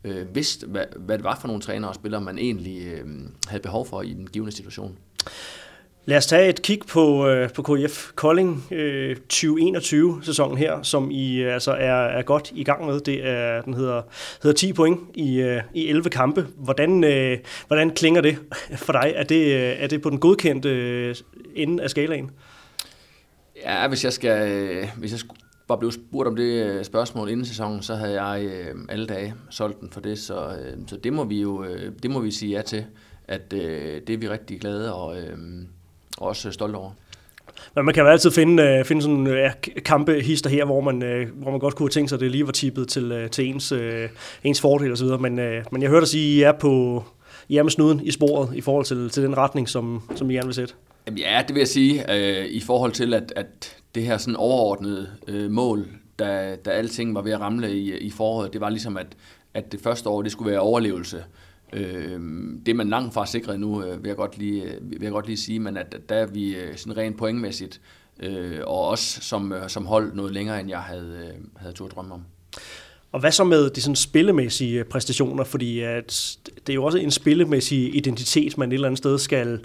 øh, 0.04 0.34
vidste, 0.34 0.66
hvad, 0.66 0.84
hvad 0.96 1.18
det 1.18 1.24
var 1.24 1.38
for 1.40 1.48
nogle 1.48 1.62
trænere 1.62 1.90
og 1.90 1.94
spillere, 1.94 2.20
man 2.20 2.38
egentlig 2.38 2.86
øh, 2.86 3.06
havde 3.46 3.62
behov 3.62 3.86
for 3.86 4.02
i 4.02 4.12
den 4.12 4.26
givende 4.26 4.52
situation. 4.52 4.98
Lad 6.06 6.16
os 6.16 6.26
tage 6.26 6.48
et 6.48 6.62
kig 6.62 6.80
på, 6.88 7.28
øh, 7.28 7.52
på 7.52 7.62
KF 7.62 8.12
Kolding 8.14 8.66
øh, 8.70 9.16
2021-sæsonen 9.32 10.58
her, 10.58 10.82
som 10.82 11.10
I 11.10 11.36
øh, 11.36 11.54
altså 11.54 11.72
er, 11.72 11.94
er 11.94 12.22
godt 12.22 12.52
i 12.54 12.64
gang 12.64 12.86
med. 12.86 13.00
Det 13.00 13.26
er, 13.28 13.62
den 13.62 13.74
hedder, 13.74 14.02
hedder 14.42 14.56
10 14.56 14.72
point 14.72 15.00
i, 15.14 15.40
øh, 15.40 15.62
i 15.74 15.88
11 15.88 16.10
kampe. 16.10 16.46
Hvordan, 16.56 17.04
øh, 17.04 17.38
hvordan 17.66 17.90
klinger 17.90 18.20
det 18.20 18.38
for 18.76 18.92
dig? 18.92 19.12
Er 19.16 19.22
det, 19.22 19.44
øh, 19.44 19.76
er 19.78 19.86
det 19.86 20.02
på 20.02 20.10
den 20.10 20.18
godkendte 20.18 20.68
øh, 20.68 21.14
ende 21.54 21.82
af 21.82 21.90
skalaen? 21.90 22.30
Ja, 23.64 23.88
hvis 23.88 24.04
jeg 24.04 24.12
skal, 24.12 24.52
øh, 24.52 24.88
hvis 24.96 25.12
jeg 25.12 25.20
var 25.68 25.76
blevet 25.76 25.94
spurgt 25.94 26.28
om 26.28 26.36
det 26.36 26.64
øh, 26.64 26.84
spørgsmål 26.84 27.28
inden 27.28 27.46
sæsonen, 27.46 27.82
så 27.82 27.94
havde 27.94 28.22
jeg 28.22 28.44
øh, 28.44 28.74
alle 28.88 29.06
dage 29.06 29.34
solgt 29.50 29.80
den 29.80 29.90
for 29.90 30.00
det, 30.00 30.18
så, 30.18 30.48
øh, 30.48 30.78
så 30.86 30.96
det 30.96 31.12
må 31.12 31.24
vi 31.24 31.40
jo 31.40 31.66
det 32.02 32.10
må 32.10 32.20
vi 32.20 32.30
sige 32.30 32.56
ja 32.56 32.62
til, 32.62 32.84
at 33.28 33.52
øh, 33.52 34.00
det 34.06 34.10
er 34.10 34.18
vi 34.18 34.28
rigtig 34.28 34.60
glade 34.60 34.94
og 34.94 35.18
øh, 35.18 35.36
og 35.36 35.83
også 36.18 36.50
stolt 36.50 36.74
over. 36.74 36.90
Men 37.74 37.84
man 37.84 37.94
kan 37.94 38.02
jo 38.02 38.08
altid 38.08 38.30
finde, 38.30 38.62
øh, 38.62 38.84
finde 38.84 39.02
sådan 39.02 39.26
ja, 39.26 39.52
kampehister 39.84 40.50
her, 40.50 40.64
hvor 40.64 40.80
man, 40.80 41.02
øh, 41.02 41.28
hvor 41.34 41.50
man 41.50 41.60
godt 41.60 41.74
kunne 41.74 41.84
have 41.84 41.90
tænkt 41.90 42.10
sig, 42.10 42.16
at 42.16 42.20
det 42.20 42.30
lige 42.30 42.46
var 42.46 42.52
tippet 42.52 42.88
til, 42.88 43.12
øh, 43.12 43.30
til 43.30 43.46
ens, 43.46 43.72
ens 44.44 44.60
fordel 44.60 44.92
osv. 44.92 45.06
Men, 45.06 45.34
men 45.72 45.82
jeg 45.82 45.90
hørte 45.90 46.00
dig 46.00 46.08
sige, 46.08 46.32
at 46.32 46.38
I 46.38 46.42
er, 46.42 46.58
på, 46.58 47.04
I 47.48 47.56
er 47.56 47.62
med 47.62 47.70
snuden 47.70 48.00
i 48.00 48.10
sporet 48.10 48.54
i 48.54 48.60
forhold 48.60 48.84
til, 48.84 49.10
til 49.10 49.22
den 49.22 49.36
retning, 49.36 49.68
som, 49.68 50.02
som 50.14 50.30
I 50.30 50.34
gerne 50.34 50.46
vil 50.46 50.54
sætte. 50.54 50.74
Jamen, 51.06 51.18
ja, 51.18 51.42
det 51.48 51.54
vil 51.54 51.60
jeg 51.60 51.68
sige, 51.68 52.12
øh, 52.12 52.46
i 52.46 52.60
forhold 52.60 52.92
til, 52.92 53.14
at, 53.14 53.32
at 53.36 53.76
det 53.94 54.02
her 54.02 54.18
sådan 54.18 54.36
overordnede 54.36 55.08
øh, 55.28 55.50
mål, 55.50 55.86
da, 56.18 56.56
da 56.64 56.70
alting 56.70 57.14
var 57.14 57.22
ved 57.22 57.32
at 57.32 57.40
ramle 57.40 57.72
i, 57.72 57.98
i 57.98 58.10
foråret, 58.10 58.52
det 58.52 58.60
var 58.60 58.68
ligesom, 58.68 58.96
at, 58.96 59.06
at 59.54 59.72
det 59.72 59.80
første 59.80 60.08
år, 60.08 60.22
det 60.22 60.32
skulle 60.32 60.50
være 60.50 60.60
overlevelse. 60.60 61.24
Øh, 61.74 62.20
det 62.66 62.68
er 62.68 62.74
man 62.74 62.88
langt 62.88 63.14
fra 63.14 63.26
sikret 63.26 63.60
nu, 63.60 63.84
øh, 63.84 64.02
vil, 64.02 64.08
jeg 64.08 64.16
godt 64.16 64.38
lige, 64.38 64.62
øh, 64.62 64.90
vil 64.90 65.02
jeg 65.02 65.12
godt 65.12 65.26
lige 65.26 65.36
sige, 65.36 65.60
men 65.60 65.76
at, 65.76 65.94
at 65.94 66.08
der 66.08 66.14
er 66.14 66.26
vi 66.26 66.56
øh, 66.56 66.76
sådan 66.76 66.96
rent 66.96 67.18
pointmæssigt, 67.18 67.80
øh, 68.20 68.60
og 68.66 68.88
også 68.88 69.20
som, 69.20 69.52
som 69.68 69.86
hold 69.86 70.14
noget 70.14 70.32
længere, 70.32 70.60
end 70.60 70.68
jeg 70.68 70.80
havde, 70.80 71.34
havde 71.56 71.74
tur 71.74 71.88
drømme 71.88 72.14
om. 72.14 72.24
Og 73.14 73.20
hvad 73.20 73.32
så 73.32 73.44
med 73.44 73.70
de 73.70 73.80
sådan 73.80 73.96
spillemæssige 73.96 74.84
præstationer? 74.84 75.44
Fordi 75.44 75.82
øh, 75.84 75.96
at 75.96 76.36
det 76.66 76.72
er 76.72 76.74
jo 76.74 76.84
også 76.84 76.98
en 76.98 77.10
spillemæssig 77.10 77.96
identitet, 77.96 78.58
man 78.58 78.68
et 78.68 78.74
eller 78.74 78.88
andet 78.88 78.98
sted 78.98 79.18
skal, 79.18 79.60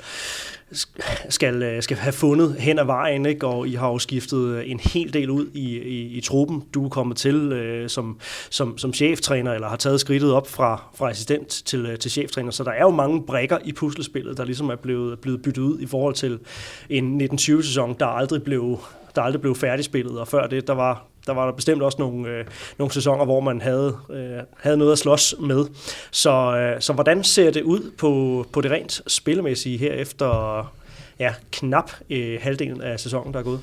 skal, 1.29 1.63
øh, 1.63 1.83
skal 1.83 1.97
have 1.97 2.13
fundet 2.13 2.55
hen 2.59 2.79
ad 2.79 2.85
vejen, 2.85 3.25
ikke? 3.25 3.47
og 3.47 3.67
I 3.67 3.73
har 3.73 3.87
jo 3.87 3.99
skiftet 3.99 4.47
øh, 4.47 4.71
en 4.71 4.79
hel 4.79 5.13
del 5.13 5.29
ud 5.29 5.47
i, 5.53 5.77
i, 5.77 6.17
i 6.17 6.21
truppen. 6.21 6.63
Du 6.73 6.85
er 6.85 6.89
kommet 6.89 7.17
til 7.17 7.35
øh, 7.35 7.89
som, 7.89 8.19
som, 8.49 8.77
som 8.77 8.93
cheftræner, 8.93 9.53
eller 9.53 9.67
har 9.67 9.77
taget 9.77 9.99
skridtet 9.99 10.33
op 10.33 10.47
fra, 10.47 10.83
fra 10.95 11.09
assistent 11.09 11.47
til, 11.47 11.97
til 11.99 12.11
cheftræner, 12.11 12.51
så 12.51 12.63
der 12.63 12.71
er 12.71 12.81
jo 12.81 12.89
mange 12.89 13.23
brækker 13.23 13.57
i 13.65 13.71
puslespillet, 13.71 14.37
der 14.37 14.45
ligesom 14.45 14.69
er 14.69 14.75
blevet, 14.75 15.19
blevet 15.19 15.41
byttet 15.41 15.61
ud 15.61 15.79
i 15.79 15.85
forhold 15.85 16.13
til 16.13 16.39
en 16.89 17.21
1920-sæson, 17.21 17.95
der 17.99 18.05
aldrig 18.05 18.43
blev 18.43 18.79
der 19.15 19.21
aldrig 19.21 19.41
blev 19.41 19.55
færdigspillet, 19.55 20.19
og 20.19 20.27
før 20.27 20.47
det, 20.47 20.67
der 20.67 20.73
var, 20.73 21.05
der 21.29 21.35
var 21.35 21.45
der 21.45 21.55
bestemt 21.55 21.81
også 21.81 21.97
nogle, 21.99 22.29
øh, 22.29 22.45
nogle 22.77 22.93
sæsoner, 22.93 23.25
hvor 23.25 23.39
man 23.39 23.61
havde, 23.61 23.97
øh, 24.09 24.43
havde 24.57 24.77
noget 24.77 24.91
at 24.91 24.97
slås 24.97 25.35
med. 25.39 25.65
Så, 26.11 26.57
øh, 26.57 26.81
så 26.81 26.93
hvordan 26.93 27.23
ser 27.23 27.51
det 27.51 27.63
ud 27.63 27.91
på, 27.97 28.45
på 28.53 28.61
det 28.61 28.71
rent 28.71 29.01
spillemæssige 29.07 29.77
her 29.77 29.93
efter 29.93 30.61
ja, 31.19 31.33
knap 31.51 31.91
øh, 32.09 32.39
halvdelen 32.41 32.81
af 32.81 32.99
sæsonen, 32.99 33.33
der 33.33 33.39
er 33.39 33.43
gået? 33.43 33.59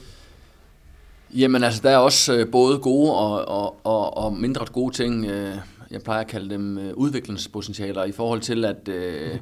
Jamen 1.35 1.65
altså, 1.65 1.81
der 1.83 1.91
er 1.91 1.97
også 1.97 2.35
øh, 2.35 2.51
både 2.53 2.79
gode 2.79 3.15
og, 3.15 3.49
og, 3.49 3.77
og, 3.85 4.17
og 4.17 4.33
mindre 4.33 4.67
gode 4.73 4.95
ting. 4.95 5.25
Øh, 5.27 5.55
jeg 5.91 6.03
plejer 6.03 6.21
at 6.21 6.27
kalde 6.27 6.51
dem 6.51 6.79
øh, 6.79 6.95
udviklingspotentialer 6.95 8.05
i 8.05 8.13
forhold 8.13 8.41
til, 8.41 8.65
at... 8.65 8.89
Øh, 8.89 9.33
mm 9.33 9.41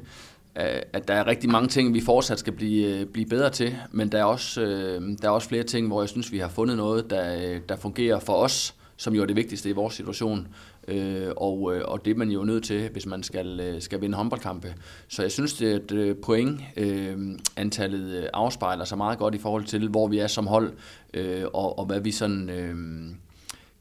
at 0.93 1.07
der 1.07 1.13
er 1.13 1.27
rigtig 1.27 1.49
mange 1.49 1.67
ting, 1.67 1.93
vi 1.93 2.01
fortsat 2.01 2.39
skal 2.39 2.53
blive, 2.53 2.99
øh, 2.99 3.05
blive 3.05 3.25
bedre 3.25 3.49
til, 3.49 3.75
men 3.91 4.11
der 4.11 4.19
er, 4.19 4.23
også, 4.23 4.61
øh, 4.61 5.17
der 5.21 5.27
er 5.27 5.29
også 5.29 5.47
flere 5.47 5.63
ting, 5.63 5.87
hvor 5.87 6.01
jeg 6.01 6.09
synes, 6.09 6.31
vi 6.31 6.37
har 6.37 6.49
fundet 6.49 6.77
noget, 6.77 7.09
der, 7.09 7.35
øh, 7.35 7.61
der 7.69 7.75
fungerer 7.75 8.19
for 8.19 8.33
os, 8.33 8.75
som 8.97 9.13
jo 9.13 9.21
er 9.21 9.25
det 9.25 9.35
vigtigste 9.35 9.69
i 9.69 9.71
vores 9.71 9.93
situation. 9.93 10.47
Øh, 10.87 11.27
og, 11.37 11.61
og 11.61 12.05
det 12.05 12.11
er 12.11 12.15
man 12.15 12.29
jo 12.29 12.43
nødt 12.43 12.63
til, 12.63 12.89
hvis 12.89 13.05
man 13.05 13.23
skal, 13.23 13.77
skal 13.79 14.01
vinde 14.01 14.17
håndboldkampe. 14.17 14.73
Så 15.07 15.21
jeg 15.21 15.31
synes, 15.31 15.53
det 15.53 15.91
er 15.91 16.11
et 16.11 16.17
point, 16.17 16.61
øh, 16.77 17.17
antallet 17.55 18.29
afspejler 18.33 18.85
sig 18.85 18.97
meget 18.97 19.17
godt 19.17 19.35
i 19.35 19.37
forhold 19.37 19.63
til, 19.63 19.89
hvor 19.89 20.07
vi 20.07 20.19
er 20.19 20.27
som 20.27 20.47
hold, 20.47 20.73
øh, 21.13 21.43
og, 21.53 21.79
og 21.79 21.85
hvad 21.85 21.99
vi 21.99 22.11
sådan 22.11 22.49
øh, 22.49 22.75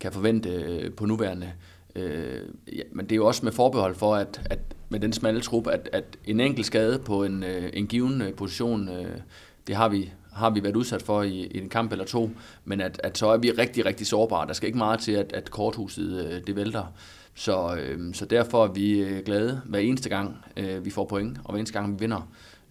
kan 0.00 0.12
forvente 0.12 0.92
på 0.96 1.06
nuværende. 1.06 1.52
Øh, 1.96 2.40
ja, 2.76 2.82
men 2.92 3.06
det 3.06 3.12
er 3.12 3.16
jo 3.16 3.26
også 3.26 3.44
med 3.44 3.52
forbehold 3.52 3.94
for, 3.94 4.14
at, 4.14 4.40
at 4.44 4.58
med 4.94 5.00
den 5.00 5.12
smalle 5.12 5.40
trup, 5.40 5.66
at, 5.66 5.88
at 5.92 6.04
en 6.24 6.40
enkelt 6.40 6.66
skade 6.66 6.98
på 6.98 7.24
en, 7.24 7.42
øh, 7.42 7.70
en 7.72 7.86
given 7.86 8.22
øh, 8.22 8.34
position, 8.34 8.88
øh, 8.88 9.18
det 9.66 9.76
har 9.76 9.88
vi, 9.88 10.12
har 10.32 10.50
vi 10.50 10.62
været 10.62 10.76
udsat 10.76 11.02
for 11.02 11.22
i, 11.22 11.46
i 11.46 11.58
en 11.58 11.68
kamp 11.68 11.92
eller 11.92 12.04
to, 12.04 12.30
men 12.64 12.80
at, 12.80 13.00
at 13.04 13.18
så 13.18 13.26
er 13.26 13.36
vi 13.36 13.50
rigtig, 13.50 13.86
rigtig 13.86 14.06
sårbare. 14.06 14.46
Der 14.46 14.52
skal 14.52 14.66
ikke 14.66 14.78
meget 14.78 15.00
til, 15.00 15.12
at, 15.12 15.32
at 15.32 15.50
korthuset 15.50 16.26
øh, 16.26 16.46
det 16.46 16.56
vælter. 16.56 16.92
Så, 17.34 17.76
øh, 17.76 18.14
så 18.14 18.24
derfor 18.24 18.64
er 18.64 18.72
vi 18.72 18.98
øh, 18.98 19.24
glade 19.24 19.62
hver 19.64 19.78
eneste 19.78 20.08
gang, 20.08 20.36
øh, 20.56 20.84
vi 20.84 20.90
får 20.90 21.04
point, 21.04 21.38
og 21.44 21.50
hver 21.50 21.58
eneste 21.58 21.78
gang, 21.78 21.92
vi 21.92 21.98
vinder. 21.98 22.28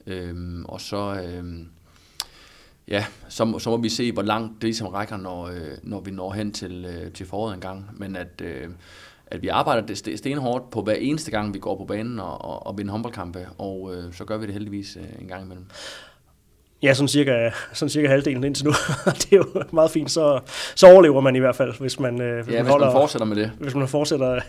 Øh, 0.07 0.61
og 0.65 0.81
så, 0.81 1.21
øh, 1.27 1.59
ja, 2.87 3.05
så, 3.29 3.59
så 3.59 3.69
må 3.69 3.77
vi 3.77 3.89
se, 3.89 4.11
hvor 4.11 4.21
langt 4.21 4.53
det 4.53 4.63
ligesom 4.63 4.87
rækker, 4.87 5.17
når, 5.17 5.47
øh, 5.47 5.77
når 5.83 5.99
vi 5.99 6.11
når 6.11 6.31
hen 6.31 6.51
til, 6.51 6.85
øh, 6.85 7.11
til 7.11 7.25
foråret 7.25 7.53
en 7.53 7.61
gang. 7.61 7.89
Men 7.93 8.15
at, 8.15 8.41
øh, 8.41 8.69
at 9.33 9.41
vi 9.41 9.47
arbejder 9.47 10.15
stenhårdt 10.15 10.69
på 10.69 10.81
hver 10.81 10.93
eneste 10.93 11.31
gang, 11.31 11.53
vi 11.53 11.59
går 11.59 11.77
på 11.77 11.85
banen 11.85 12.19
og, 12.19 12.45
og, 12.45 12.67
og 12.67 12.77
vinder 12.77 12.91
håndboldkampe, 12.91 13.47
og 13.57 13.95
øh, 13.95 14.13
så 14.13 14.25
gør 14.25 14.37
vi 14.37 14.45
det 14.45 14.53
heldigvis 14.53 14.97
øh, 14.97 15.21
en 15.21 15.27
gang 15.27 15.43
imellem. 15.45 15.65
Ja, 16.83 16.93
sådan 16.93 17.07
cirka, 17.07 17.49
sådan 17.73 17.89
cirka 17.89 18.07
halvdelen 18.07 18.43
indtil 18.43 18.65
nu. 18.65 18.71
det 19.21 19.33
er 19.33 19.37
jo 19.37 19.45
meget 19.71 19.91
fint, 19.91 20.11
så, 20.11 20.39
så 20.75 20.87
overlever 20.87 21.21
man 21.21 21.35
i 21.35 21.39
hvert 21.39 21.55
fald, 21.55 21.73
hvis 21.79 21.99
man, 21.99 22.21
øh, 22.21 22.43
hvis 22.43 22.53
ja, 22.53 22.57
man, 22.57 22.63
hvis 22.63 22.71
holder, 22.71 22.85
man 22.85 22.93
fortsætter 22.93 23.25
med 23.25 23.35
det. 23.35 23.51
Hvis 23.59 23.75
man 23.75 23.87
fortsætter 23.87 24.39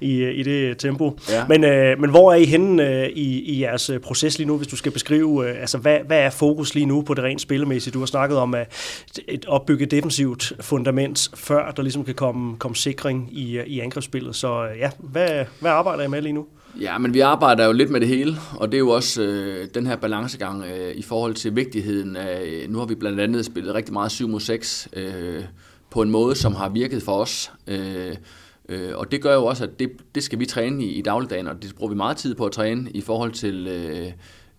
i, 0.00 0.24
i 0.24 0.42
det 0.42 0.78
tempo. 0.78 1.18
Ja. 1.30 1.46
Men, 1.48 1.64
øh, 1.64 2.00
men 2.00 2.10
hvor 2.10 2.32
er 2.32 2.36
I 2.36 2.44
henne 2.44 2.88
øh, 2.88 3.08
i, 3.08 3.40
i 3.40 3.62
jeres 3.62 3.90
proces 4.02 4.38
lige 4.38 4.46
nu, 4.46 4.56
hvis 4.56 4.68
du 4.68 4.76
skal 4.76 4.92
beskrive, 4.92 5.48
øh, 5.48 5.60
altså 5.60 5.78
hvad, 5.78 5.98
hvad 6.06 6.18
er 6.18 6.30
fokus 6.30 6.74
lige 6.74 6.86
nu 6.86 7.02
på 7.02 7.14
det 7.14 7.24
rent 7.24 7.40
spillemæssige? 7.40 7.92
Du 7.92 7.98
har 7.98 8.06
snakket 8.06 8.38
om 8.38 8.54
at 8.54 8.72
et 9.28 9.46
opbygget 9.46 9.90
defensivt 9.90 10.52
fundament, 10.60 11.28
før 11.34 11.70
der 11.70 11.82
ligesom 11.82 12.04
kan 12.04 12.14
komme, 12.14 12.56
komme 12.56 12.76
sikring 12.76 13.28
i, 13.32 13.60
i 13.66 13.80
angrebsspillet. 13.80 14.36
Så 14.36 14.62
ja, 14.78 14.90
hvad, 14.98 15.44
hvad 15.60 15.70
arbejder 15.70 16.04
I 16.04 16.08
med 16.08 16.22
lige 16.22 16.32
nu? 16.32 16.46
Ja, 16.80 16.98
men 16.98 17.14
vi 17.14 17.20
arbejder 17.20 17.66
jo 17.66 17.72
lidt 17.72 17.90
med 17.90 18.00
det 18.00 18.08
hele, 18.08 18.36
og 18.56 18.72
det 18.72 18.76
er 18.76 18.78
jo 18.78 18.90
også 18.90 19.22
øh, 19.22 19.68
den 19.74 19.86
her 19.86 19.96
balancegang 19.96 20.64
øh, 20.64 20.96
i 20.96 21.02
forhold 21.02 21.34
til 21.34 21.56
vigtigheden 21.56 22.16
af, 22.16 22.42
øh, 22.42 22.70
nu 22.70 22.78
har 22.78 22.86
vi 22.86 22.94
blandt 22.94 23.20
andet 23.20 23.44
spillet 23.44 23.74
rigtig 23.74 23.92
meget 23.92 24.12
7 24.12 24.28
mod 24.28 24.40
6 24.40 24.88
øh, 24.92 25.44
på 25.90 26.02
en 26.02 26.10
måde, 26.10 26.34
som 26.34 26.54
har 26.54 26.68
virket 26.68 27.02
for 27.02 27.12
os. 27.12 27.52
Øh, 27.66 28.16
øh, 28.68 28.90
og 28.94 29.12
det 29.12 29.22
gør 29.22 29.34
jo 29.34 29.44
også, 29.44 29.64
at 29.64 29.78
det, 29.78 29.90
det 30.14 30.22
skal 30.22 30.38
vi 30.38 30.46
træne 30.46 30.84
i, 30.84 30.88
i 30.88 31.02
dagligdagen, 31.02 31.48
og 31.48 31.62
det 31.62 31.74
bruger 31.74 31.92
vi 31.92 31.96
meget 31.96 32.16
tid 32.16 32.34
på 32.34 32.46
at 32.46 32.52
træne 32.52 32.90
i 32.90 33.00
forhold 33.00 33.32
til 33.32 33.66
øh, 33.66 34.06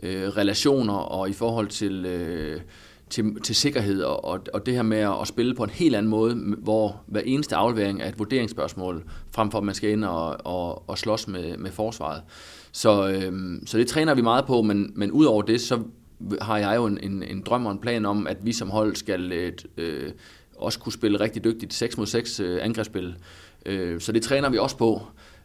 øh, 0.03 0.30
relationer 0.30 0.93
og 0.93 1.30
i 1.30 1.34
forhold 1.34 1.68
til... 1.68 2.05
Øh, 2.05 2.61
til, 3.10 3.41
til 3.41 3.55
sikkerhed 3.55 4.01
og, 4.01 4.26
og, 4.26 4.39
og 4.53 4.66
det 4.66 4.74
her 4.74 4.82
med 4.82 4.97
at, 4.97 5.22
at 5.22 5.28
spille 5.28 5.55
på 5.55 5.64
en 5.64 5.70
helt 5.70 5.95
anden 5.95 6.10
måde, 6.10 6.36
hvor 6.58 7.01
hver 7.08 7.22
eneste 7.22 7.55
aflevering 7.55 8.01
er 8.01 8.08
et 8.08 8.20
vurderingsspørgsmål, 8.20 9.03
frem 9.32 9.51
for 9.51 9.58
at 9.58 9.64
man 9.64 9.76
skal 9.76 9.89
ind 9.89 10.05
og, 10.05 10.38
og, 10.45 10.89
og 10.89 10.97
slås 10.97 11.28
med, 11.28 11.58
med 11.58 11.72
forsvaret. 11.72 12.22
Så, 12.72 13.10
øhm, 13.10 13.64
så 13.66 13.78
det 13.78 13.88
træner 13.88 14.14
vi 14.14 14.22
meget 14.22 14.45
på, 14.45 14.62
men, 14.62 14.91
men 14.95 15.12
ud 15.12 15.26
over 15.26 15.41
det, 15.41 15.62
så 15.62 15.84
har 16.41 16.58
jeg 16.58 16.76
jo 16.76 16.86
en, 16.86 16.99
en, 17.03 17.24
en 17.24 17.41
drøm 17.41 17.66
og 17.66 17.72
en 17.72 17.80
plan 17.80 18.05
om, 18.05 18.28
at 18.28 18.38
vi 18.41 18.53
som 18.53 18.70
hold 18.70 18.95
skal 18.95 19.32
et, 19.32 19.66
øh, 19.78 20.12
også 20.58 20.80
kunne 20.80 20.93
spille 20.93 21.20
rigtig 21.20 21.43
dygtigt 21.43 21.74
6 21.74 21.97
mod 21.97 22.05
6 22.05 22.39
øh, 22.39 22.60
angrebsspil. 22.62 23.16
Øh, 23.66 24.01
så 24.01 24.12
det 24.12 24.24
træner 24.24 24.49
vi 24.49 24.58
også 24.58 24.78
på, 24.78 25.01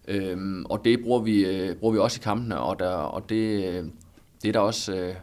øh, 0.08 0.64
og 0.64 0.84
det 0.84 1.00
bruger 1.02 1.20
vi, 1.20 1.44
øh, 1.44 1.76
bruger 1.76 1.92
vi 1.92 1.98
også 1.98 2.18
i 2.20 2.24
kampene, 2.24 2.58
og, 2.58 2.78
der, 2.78 2.90
og 2.90 3.28
det, 3.28 3.68
øh, 3.68 3.84
det 4.42 4.48
er 4.48 4.52
der 4.52 4.60
også... 4.60 4.94
Øh, 4.94 5.14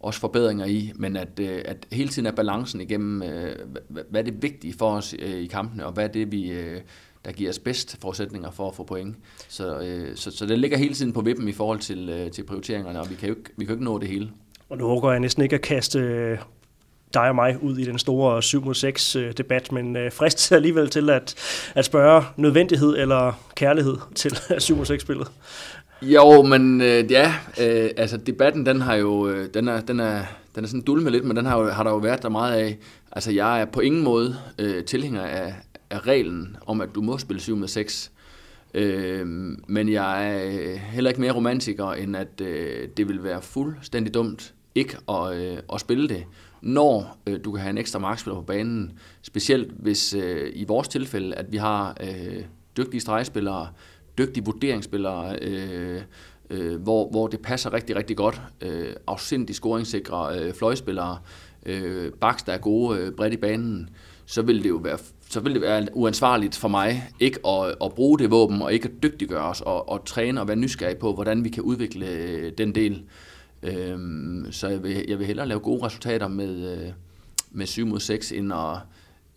også 0.00 0.20
forbedringer 0.20 0.64
i, 0.64 0.92
men 0.96 1.16
at, 1.16 1.40
øh, 1.40 1.62
at 1.64 1.86
hele 1.92 2.08
tiden 2.08 2.26
er 2.26 2.32
balancen 2.32 2.80
igennem, 2.80 3.22
øh, 3.22 3.56
hvad 3.88 4.20
er 4.20 4.24
det 4.24 4.42
vigtige 4.42 4.74
for 4.78 4.90
os 4.90 5.14
øh, 5.18 5.34
i 5.34 5.46
kampene, 5.46 5.86
og 5.86 5.92
hvad 5.92 6.04
er 6.04 6.08
det, 6.08 6.32
vi, 6.32 6.50
øh, 6.50 6.80
der 7.24 7.32
giver 7.32 7.50
os 7.50 7.58
bedst 7.58 7.96
forudsætninger 8.00 8.50
for 8.50 8.68
at 8.68 8.74
få 8.74 8.84
point. 8.84 9.16
Så, 9.48 9.78
øh, 9.78 10.16
så, 10.16 10.30
så 10.30 10.46
det 10.46 10.58
ligger 10.58 10.78
hele 10.78 10.94
tiden 10.94 11.12
på 11.12 11.20
vippen 11.20 11.48
i 11.48 11.52
forhold 11.52 11.78
til, 11.78 12.08
øh, 12.08 12.30
til 12.30 12.42
prioriteringerne, 12.42 13.00
og 13.00 13.10
vi 13.10 13.14
kan 13.14 13.28
jo 13.28 13.34
ikke, 13.34 13.50
vi 13.56 13.64
kan 13.64 13.72
jo 13.72 13.74
ikke 13.74 13.84
nå 13.84 13.98
det 13.98 14.08
hele. 14.08 14.30
Og 14.68 14.78
nu 14.78 14.86
håber 14.86 15.10
jeg 15.10 15.20
næsten 15.20 15.42
ikke 15.42 15.54
at 15.54 15.62
kaste 15.62 16.38
dig 17.14 17.28
og 17.28 17.34
mig 17.34 17.62
ud 17.62 17.78
i 17.78 17.84
den 17.84 17.98
store 17.98 18.42
7 18.42 18.64
mod 18.64 18.74
6 18.74 19.16
debat, 19.36 19.72
men 19.72 19.96
frist 20.12 20.52
alligevel 20.52 20.90
til 20.90 21.10
at, 21.10 21.34
at 21.74 21.84
spørge 21.84 22.24
nødvendighed 22.36 22.96
eller 22.98 23.32
kærlighed 23.54 23.96
til 24.14 24.38
7 24.58 24.76
mod 24.76 24.86
6 24.86 25.02
spillet. 25.02 25.28
Jo, 26.02 26.42
men 26.42 26.80
øh, 26.80 27.12
ja, 27.12 27.34
øh, 27.60 27.90
altså 27.96 28.16
debatten, 28.16 28.66
den 28.66 28.80
har 28.80 28.94
jo, 28.94 29.28
øh, 29.28 29.48
den 29.54 29.68
er, 29.68 29.80
den 29.80 30.00
er, 30.00 30.22
den 30.54 30.64
er 30.64 30.68
sådan 30.68 30.82
dulmet 30.82 31.12
lidt, 31.12 31.24
men 31.24 31.36
den 31.36 31.46
har, 31.46 31.60
jo, 31.60 31.68
har 31.68 31.82
der 31.82 31.90
jo 31.90 31.96
været 31.96 32.22
der 32.22 32.28
meget 32.28 32.58
af. 32.58 32.78
Altså 33.12 33.32
jeg 33.32 33.60
er 33.60 33.64
på 33.64 33.80
ingen 33.80 34.02
måde 34.02 34.36
øh, 34.58 34.84
tilhænger 34.84 35.22
af, 35.22 35.54
af 35.90 36.06
reglen 36.06 36.56
om, 36.66 36.80
at 36.80 36.88
du 36.94 37.02
må 37.02 37.18
spille 37.18 37.40
7 37.40 37.56
med 37.56 37.68
6. 37.68 38.12
Øh, 38.74 39.26
men 39.68 39.88
jeg 39.88 40.32
er 40.32 40.44
øh, 40.44 40.74
heller 40.74 41.10
ikke 41.10 41.20
mere 41.20 41.32
romantiker, 41.32 41.92
end 41.92 42.16
at 42.16 42.40
øh, 42.40 42.88
det 42.96 43.08
vil 43.08 43.24
være 43.24 43.42
fuldstændig 43.42 44.14
dumt 44.14 44.54
ikke 44.74 44.96
at, 45.08 45.36
øh, 45.36 45.58
at 45.72 45.80
spille 45.80 46.08
det, 46.08 46.24
når 46.62 47.18
øh, 47.26 47.40
du 47.44 47.52
kan 47.52 47.60
have 47.60 47.70
en 47.70 47.78
ekstra 47.78 47.98
markspiller 47.98 48.36
på 48.36 48.46
banen. 48.46 48.92
Specielt 49.22 49.72
hvis 49.78 50.14
øh, 50.14 50.52
i 50.54 50.64
vores 50.64 50.88
tilfælde, 50.88 51.34
at 51.34 51.52
vi 51.52 51.56
har 51.56 51.96
øh, 52.00 52.44
dygtige 52.76 53.00
stregspillere, 53.00 53.68
dygtige 54.20 54.44
vurderingsspillere, 54.44 55.38
øh, 55.42 56.02
øh, 56.50 56.82
hvor, 56.82 57.10
hvor 57.10 57.26
det 57.26 57.40
passer 57.40 57.72
rigtig, 57.72 57.96
rigtig 57.96 58.16
godt. 58.16 58.42
Øh, 58.60 58.92
afsindig 59.06 59.54
scoringssikre 59.54 60.38
øh, 60.38 60.54
fløjspillere, 60.54 61.18
øh, 61.66 62.12
baks, 62.12 62.42
der 62.42 62.52
er 62.52 62.58
gode 62.58 62.98
øh, 62.98 63.12
bredt 63.12 63.34
i 63.34 63.36
banen, 63.36 63.90
så 64.26 64.42
vil 64.42 64.62
det 64.62 64.68
jo 64.68 64.76
være 64.76 64.98
så 65.30 65.40
vil 65.40 65.54
det 65.54 65.62
være 65.62 65.86
uansvarligt 65.92 66.56
for 66.56 66.68
mig 66.68 67.08
ikke 67.20 67.46
at, 67.46 67.74
at 67.84 67.94
bruge 67.94 68.18
det 68.18 68.30
våben 68.30 68.62
og 68.62 68.72
ikke 68.72 68.88
at 68.88 69.02
dygtiggøre 69.02 69.44
os 69.44 69.60
og, 69.60 69.88
og 69.88 70.04
træne 70.04 70.40
og 70.40 70.48
være 70.48 70.56
nysgerrig 70.56 70.96
på, 70.96 71.14
hvordan 71.14 71.44
vi 71.44 71.48
kan 71.48 71.62
udvikle 71.62 72.06
øh, 72.06 72.52
den 72.58 72.74
del. 72.74 73.02
Øhm, 73.62 74.46
så 74.50 74.68
jeg 74.68 74.82
vil, 74.82 75.04
jeg 75.08 75.18
vil 75.18 75.26
hellere 75.26 75.48
lave 75.48 75.60
gode 75.60 75.86
resultater 75.86 76.28
med, 76.28 76.78
øh, 76.78 76.92
med 77.50 77.66
7 77.66 77.86
mod 77.86 78.00
6, 78.00 78.32
end 78.32 78.52
at, 78.52 78.76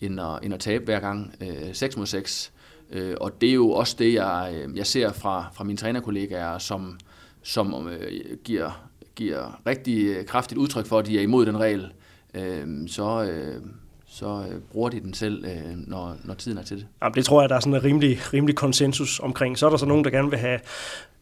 end 0.02 0.22
at, 0.22 0.40
end 0.44 0.54
at 0.54 0.60
tabe 0.60 0.86
hver 0.86 1.00
gang 1.00 1.36
øh, 1.42 1.74
6 1.74 1.98
mod 1.98 2.06
6. 2.06 2.53
Øh, 2.92 3.16
og 3.22 3.42
det 3.42 3.50
er 3.50 3.54
jo 3.54 3.72
også 3.72 3.96
det, 4.00 4.14
jeg, 4.14 4.54
øh, 4.56 4.78
jeg 4.78 4.88
ser 4.88 5.12
fra, 5.12 5.46
fra 5.54 5.64
mine 5.64 5.78
trænerkollegaer, 5.78 6.58
som, 6.58 7.00
som 7.42 7.88
øh, 7.88 8.38
giver, 8.44 8.90
giver 9.16 9.62
rigtig 9.68 10.06
øh, 10.06 10.26
kraftigt 10.26 10.58
udtryk 10.58 10.86
for, 10.86 11.00
at 11.00 11.06
de 11.06 11.18
er 11.18 11.22
imod 11.22 11.46
den 11.46 11.60
regel. 11.60 11.92
Øh, 12.34 12.68
så, 12.88 13.24
øh, 13.24 13.62
så 14.06 14.46
øh, 14.52 14.60
bruger 14.72 14.90
de 14.90 15.00
den 15.00 15.14
selv, 15.14 15.46
øh, 15.46 15.74
når, 15.88 16.18
når 16.24 16.34
tiden 16.34 16.58
er 16.58 16.64
til 16.64 16.78
det. 16.78 16.88
Jamen, 17.02 17.14
det 17.16 17.26
tror 17.26 17.42
jeg, 17.42 17.50
der 17.50 17.56
er 17.56 17.60
sådan 17.60 17.74
en 17.74 17.84
rimelig, 17.84 18.34
rimelig 18.34 18.56
konsensus 18.56 19.20
omkring. 19.20 19.58
Så 19.58 19.66
er 19.66 19.70
der 19.70 19.78
så 19.78 19.86
nogen, 19.86 20.04
der 20.04 20.10
gerne 20.10 20.30
vil 20.30 20.40
have 20.40 20.60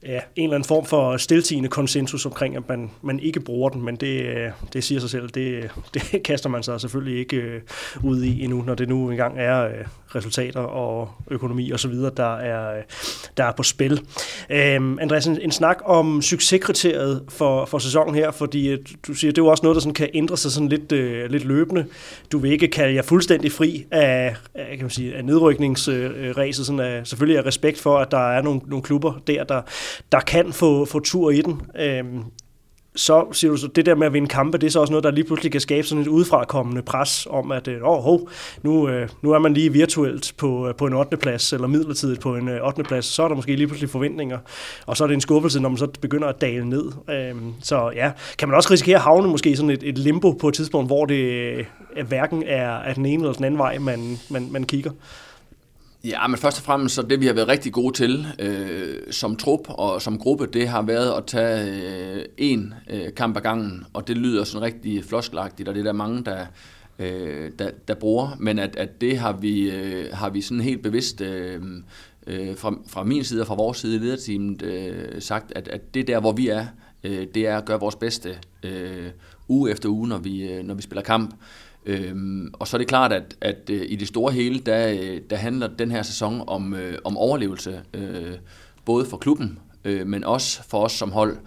ja, 0.03 0.19
en 0.35 0.43
eller 0.43 0.55
anden 0.55 0.67
form 0.67 0.85
for 0.85 1.17
stiltigende 1.17 1.69
konsensus 1.69 2.25
omkring, 2.25 2.55
at 2.55 2.69
man, 2.69 2.91
man 3.01 3.19
ikke 3.19 3.39
bruger 3.39 3.69
den, 3.69 3.85
men 3.85 3.95
det, 3.95 4.21
øh, 4.25 4.49
det 4.73 4.83
siger 4.83 5.01
sig 5.01 5.09
selv, 5.09 5.29
det, 5.29 5.71
det 5.93 6.23
kaster 6.23 6.49
man 6.49 6.63
sig 6.63 6.81
selvfølgelig 6.81 7.19
ikke 7.19 7.37
øh, 7.37 7.61
ud 8.03 8.23
i 8.23 8.43
endnu, 8.43 8.61
når 8.61 8.75
det 8.75 8.89
nu 8.89 9.09
engang 9.09 9.39
er 9.39 9.65
øh, 9.65 9.73
resultater 10.15 10.59
og 10.59 11.09
økonomi 11.31 11.73
osv., 11.73 11.93
der 12.17 12.35
er, 12.37 12.81
der 13.37 13.43
er 13.43 13.51
på 13.51 13.63
spil. 13.63 14.01
Øhm, 14.49 14.99
Andreas, 14.99 15.27
en, 15.27 15.41
en 15.41 15.51
snak 15.51 15.77
om 15.85 16.21
succeskriteriet 16.21 17.23
for, 17.29 17.65
for 17.65 17.79
sæsonen 17.79 18.15
her, 18.15 18.31
fordi 18.31 18.77
du 19.07 19.13
siger, 19.13 19.31
det 19.31 19.37
er 19.37 19.45
jo 19.45 19.47
også 19.47 19.63
noget, 19.63 19.75
der 19.75 19.81
sådan 19.81 19.93
kan 19.93 20.09
ændre 20.13 20.37
sig 20.37 20.51
sådan 20.51 20.69
lidt, 20.69 20.91
øh, 20.91 21.29
lidt 21.29 21.45
løbende. 21.45 21.85
Du 22.31 22.37
vil 22.37 22.51
ikke 22.51 22.67
kalde 22.67 22.95
jer 22.95 23.01
fuldstændig 23.01 23.51
fri 23.51 23.85
af, 23.91 24.35
af, 24.55 24.67
kan 24.69 24.81
man 24.81 24.89
sige, 24.89 25.15
af 25.15 25.25
nedrykningsræset, 25.25 26.65
sådan 26.65 26.79
af, 26.79 27.07
selvfølgelig 27.07 27.37
af 27.37 27.45
respekt 27.45 27.79
for, 27.79 27.97
at 27.97 28.11
der 28.11 28.31
er 28.31 28.41
nogle, 28.41 28.61
nogle 28.67 28.83
klubber 28.83 29.13
der, 29.27 29.43
der 29.43 29.61
der 30.11 30.19
kan 30.19 30.53
få, 30.53 30.85
få 30.85 30.99
tur 30.99 31.31
i 31.31 31.41
den. 31.41 31.61
Øhm, 31.79 32.23
så 32.95 33.25
siger 33.31 33.51
du 33.51 33.57
så, 33.57 33.67
det 33.67 33.85
der 33.85 33.95
med 33.95 34.07
at 34.07 34.13
vinde 34.13 34.27
kampe, 34.27 34.57
det 34.57 34.67
er 34.67 34.71
så 34.71 34.79
også 34.79 34.91
noget, 34.91 35.03
der 35.03 35.11
lige 35.11 35.23
pludselig 35.23 35.51
kan 35.51 35.61
skabe 35.61 35.87
sådan 35.87 36.01
et 36.01 36.07
udefrakommende 36.07 36.81
pres 36.81 37.27
om, 37.29 37.51
at 37.51 37.67
øh, 37.67 37.83
åh, 37.83 38.03
hov, 38.03 38.29
nu, 38.63 38.89
øh, 38.89 39.09
nu 39.21 39.31
er 39.31 39.39
man 39.39 39.53
lige 39.53 39.73
virtuelt 39.73 40.33
på, 40.37 40.67
øh, 40.67 40.75
på 40.75 40.87
en 40.87 40.93
8. 40.93 41.17
plads, 41.17 41.53
eller 41.53 41.67
midlertidigt 41.67 42.21
på 42.21 42.35
en 42.35 42.49
øh, 42.49 42.67
8. 42.67 42.83
plads, 42.83 43.05
så 43.05 43.23
er 43.23 43.27
der 43.27 43.35
måske 43.35 43.55
lige 43.55 43.67
pludselig 43.67 43.89
forventninger, 43.89 44.37
og 44.85 44.97
så 44.97 45.03
er 45.03 45.07
det 45.07 45.13
en 45.13 45.21
skuffelse, 45.21 45.59
når 45.59 45.69
man 45.69 45.77
så 45.77 45.87
begynder 46.01 46.27
at 46.27 46.41
dale 46.41 46.69
ned. 46.69 46.85
Øhm, 47.09 47.53
så 47.61 47.91
ja, 47.95 48.11
kan 48.37 48.47
man 48.47 48.55
også 48.55 48.69
risikere 48.71 48.95
at 48.95 49.01
havne 49.01 49.27
måske 49.27 49.55
sådan 49.55 49.69
et, 49.69 49.83
et 49.83 49.97
limbo 49.97 50.31
på 50.31 50.47
et 50.47 50.53
tidspunkt, 50.53 50.89
hvor 50.89 51.05
det 51.05 51.23
øh, 51.95 52.07
hverken 52.07 52.43
er, 52.47 52.77
er 52.77 52.93
den 52.93 53.05
ene 53.05 53.23
eller 53.23 53.33
den 53.33 53.45
anden 53.45 53.57
vej, 53.57 53.77
man, 53.77 54.17
man, 54.29 54.47
man 54.51 54.63
kigger. 54.63 54.91
Ja, 56.03 56.27
men 56.27 56.37
først 56.37 56.57
og 56.57 56.63
fremmest 56.63 56.95
så 56.95 57.01
det, 57.01 57.21
vi 57.21 57.25
har 57.25 57.33
været 57.33 57.47
rigtig 57.47 57.73
gode 57.73 57.93
til 57.93 58.27
øh, 58.39 58.97
som 59.11 59.35
trup 59.35 59.59
og 59.67 60.01
som 60.01 60.17
gruppe, 60.17 60.47
det 60.47 60.67
har 60.67 60.81
været 60.81 61.17
at 61.17 61.25
tage 61.25 61.71
øh, 62.17 62.25
en 62.37 62.73
øh, 62.89 63.13
kamp 63.15 63.37
ad 63.37 63.41
gangen, 63.41 63.85
og 63.93 64.07
det 64.07 64.17
lyder 64.17 64.43
sådan 64.43 64.61
rigtig 64.61 65.05
floskelagtigt, 65.05 65.69
og 65.69 65.75
det 65.75 65.79
er 65.79 65.83
der 65.83 65.91
mange, 65.93 66.23
der, 66.23 66.45
øh, 66.99 67.51
der, 67.59 67.69
der 67.87 67.93
bruger, 67.93 68.37
men 68.39 68.59
at, 68.59 68.75
at 68.75 69.01
det 69.01 69.17
har 69.17 69.33
vi, 69.33 69.71
øh, 69.71 70.05
har 70.13 70.29
vi 70.29 70.41
sådan 70.41 70.61
helt 70.61 70.83
bevidst 70.83 71.21
øh, 71.21 71.61
øh, 72.27 72.57
fra, 72.57 72.73
fra 72.87 73.03
min 73.03 73.23
side 73.23 73.41
og 73.41 73.47
fra 73.47 73.55
vores 73.55 73.77
side 73.77 73.95
i 73.95 73.99
lederteamet 73.99 74.61
øh, 74.61 75.21
sagt, 75.21 75.51
at, 75.55 75.67
at 75.67 75.93
det 75.93 76.07
der, 76.07 76.19
hvor 76.19 76.31
vi 76.31 76.47
er, 76.47 76.65
øh, 77.03 77.27
det 77.35 77.47
er 77.47 77.57
at 77.57 77.65
gøre 77.65 77.79
vores 77.79 77.95
bedste 77.95 78.37
øh, 78.63 79.07
uge 79.47 79.71
efter 79.71 79.89
uge, 79.89 80.07
når 80.07 80.17
vi, 80.17 80.51
øh, 80.51 80.63
når 80.63 80.73
vi 80.73 80.81
spiller 80.81 81.03
kamp. 81.03 81.35
Øhm, 81.85 82.53
og 82.53 82.67
så 82.67 82.77
er 82.77 82.79
det 82.79 82.87
klart, 82.87 83.13
at, 83.13 83.37
at 83.41 83.69
øh, 83.69 83.85
i 83.89 83.95
det 83.95 84.07
store 84.07 84.33
hele, 84.33 84.59
der, 84.59 84.87
øh, 84.87 85.21
der 85.29 85.35
handler 85.35 85.67
den 85.67 85.91
her 85.91 86.03
sæson 86.03 86.43
om, 86.47 86.73
øh, 86.73 86.97
om 87.03 87.17
overlevelse, 87.17 87.81
øh, 87.93 88.33
både 88.85 89.05
for 89.05 89.17
klubben, 89.17 89.59
øh, 89.85 90.07
men 90.07 90.23
også 90.23 90.63
for 90.69 90.83
os 90.83 90.91
som 90.91 91.11
hold. 91.11 91.37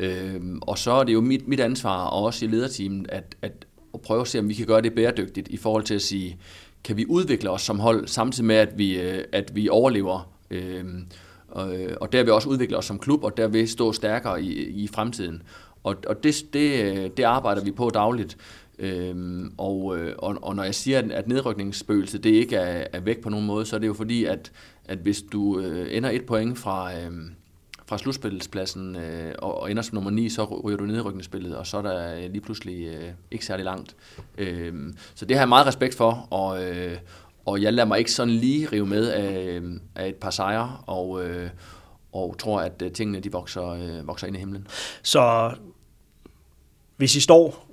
Øh, 0.00 0.40
og 0.62 0.78
så 0.78 0.90
er 0.90 1.04
det 1.04 1.12
jo 1.12 1.20
mit, 1.20 1.48
mit 1.48 1.60
ansvar, 1.60 2.04
og 2.04 2.24
også 2.24 2.44
i 2.44 2.48
lederteamet, 2.48 3.06
at, 3.10 3.36
at, 3.42 3.66
at 3.94 4.00
prøve 4.00 4.20
at 4.20 4.28
se, 4.28 4.38
om 4.38 4.48
vi 4.48 4.54
kan 4.54 4.66
gøre 4.66 4.80
det 4.80 4.94
bæredygtigt 4.94 5.48
i 5.48 5.56
forhold 5.56 5.84
til 5.84 5.94
at 5.94 6.02
sige, 6.02 6.38
kan 6.84 6.96
vi 6.96 7.06
udvikle 7.08 7.50
os 7.50 7.62
som 7.62 7.78
hold, 7.78 8.06
samtidig 8.06 8.46
med, 8.46 8.56
at 8.56 8.78
vi, 8.78 9.00
øh, 9.00 9.24
at 9.32 9.56
vi 9.56 9.68
overlever, 9.68 10.32
øhm, 10.50 10.96
øh, 10.98 11.04
og, 11.48 11.76
og 12.00 12.12
derved 12.12 12.32
også 12.32 12.48
udvikle 12.48 12.76
os 12.76 12.84
som 12.84 12.98
klub, 12.98 13.24
og 13.24 13.36
derved 13.36 13.66
stå 13.66 13.92
stærkere 13.92 14.42
i, 14.42 14.52
i 14.84 14.88
fremtiden. 14.88 15.42
Og, 15.84 15.96
og 16.06 16.24
det, 16.24 16.44
det, 16.52 16.84
øh, 16.84 17.10
det 17.16 17.22
arbejder 17.22 17.64
vi 17.64 17.70
på 17.70 17.90
dagligt. 17.90 18.36
Øhm, 18.78 19.52
og, 19.58 19.98
øh, 19.98 20.14
og, 20.18 20.38
og 20.42 20.56
når 20.56 20.62
jeg 20.62 20.74
siger, 20.74 21.02
at 21.10 21.28
nedrykningsspøgelset 21.28 22.24
det 22.24 22.30
ikke 22.30 22.56
er, 22.56 22.86
er 22.92 23.00
væk 23.00 23.20
på 23.20 23.28
nogen 23.28 23.46
måde, 23.46 23.66
så 23.66 23.76
er 23.76 23.80
det 23.80 23.86
jo 23.86 23.94
fordi, 23.94 24.24
at, 24.24 24.52
at 24.84 24.98
hvis 24.98 25.22
du 25.22 25.60
øh, 25.60 25.96
ender 25.96 26.10
et 26.10 26.26
point 26.26 26.58
fra, 26.58 26.98
øh, 26.98 27.10
fra 27.86 27.98
slutspilspladsen 27.98 28.96
øh, 28.96 29.34
og, 29.38 29.60
og 29.60 29.70
ender 29.70 29.82
som 29.82 29.94
nummer 29.94 30.10
9, 30.10 30.28
så 30.28 30.44
ryger 30.44 30.78
du 30.78 30.84
nedrykningsspillet, 30.84 31.56
og 31.56 31.66
så 31.66 31.78
er 31.78 31.82
der 31.82 32.14
øh, 32.14 32.30
lige 32.30 32.40
pludselig 32.40 32.86
øh, 32.86 33.08
ikke 33.30 33.46
særlig 33.46 33.64
langt. 33.64 33.96
Øh, 34.38 34.74
så 35.14 35.24
det 35.24 35.36
har 35.36 35.42
jeg 35.42 35.48
meget 35.48 35.66
respekt 35.66 35.94
for, 35.94 36.28
og, 36.30 36.64
øh, 36.64 36.96
og 37.46 37.62
jeg 37.62 37.72
lader 37.72 37.88
mig 37.88 37.98
ikke 37.98 38.12
sådan 38.12 38.34
lige 38.34 38.68
rive 38.72 38.86
med 38.86 39.08
af, 39.08 39.60
øh, 39.60 39.80
af 39.94 40.08
et 40.08 40.16
par 40.16 40.30
sejre, 40.30 40.76
og, 40.86 41.24
øh, 41.24 41.50
og 42.12 42.38
tror, 42.38 42.60
at 42.60 42.82
tingene 42.94 43.20
de 43.20 43.32
vokser, 43.32 43.68
øh, 43.68 44.06
vokser 44.06 44.26
ind 44.26 44.36
i 44.36 44.38
himlen. 44.38 44.66
Så 45.02 45.52
hvis 46.96 47.16
I 47.16 47.20
står 47.20 47.67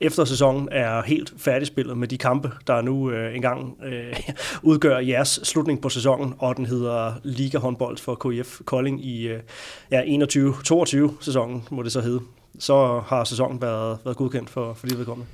efter 0.00 0.24
sæsonen 0.24 0.68
er 0.72 1.02
helt 1.02 1.32
færdigspillet 1.36 1.98
med 1.98 2.08
de 2.08 2.18
kampe, 2.18 2.50
der 2.66 2.82
nu 2.82 3.10
øh, 3.10 3.36
engang 3.36 3.76
øh, 3.84 4.20
udgør 4.62 4.98
jeres 4.98 5.40
slutning 5.42 5.80
på 5.82 5.88
sæsonen, 5.88 6.34
og 6.38 6.56
den 6.56 6.66
hedder 6.66 7.12
Liga 7.22 7.58
håndbold 7.58 7.98
for 7.98 8.14
KIF 8.14 8.60
Kolding 8.64 9.04
i 9.04 9.28
øh, 9.28 9.40
ja, 9.90 10.02
21-22 10.02 11.12
sæsonen, 11.20 11.62
må 11.70 11.82
det 11.82 11.92
så 11.92 12.00
hedde. 12.00 12.20
Så 12.58 13.02
har 13.06 13.24
sæsonen 13.24 13.62
været, 13.62 13.98
været 14.04 14.16
godkendt 14.16 14.50
for, 14.50 14.74
for 14.74 14.86
de 14.86 14.98
vedkommende. 14.98 15.30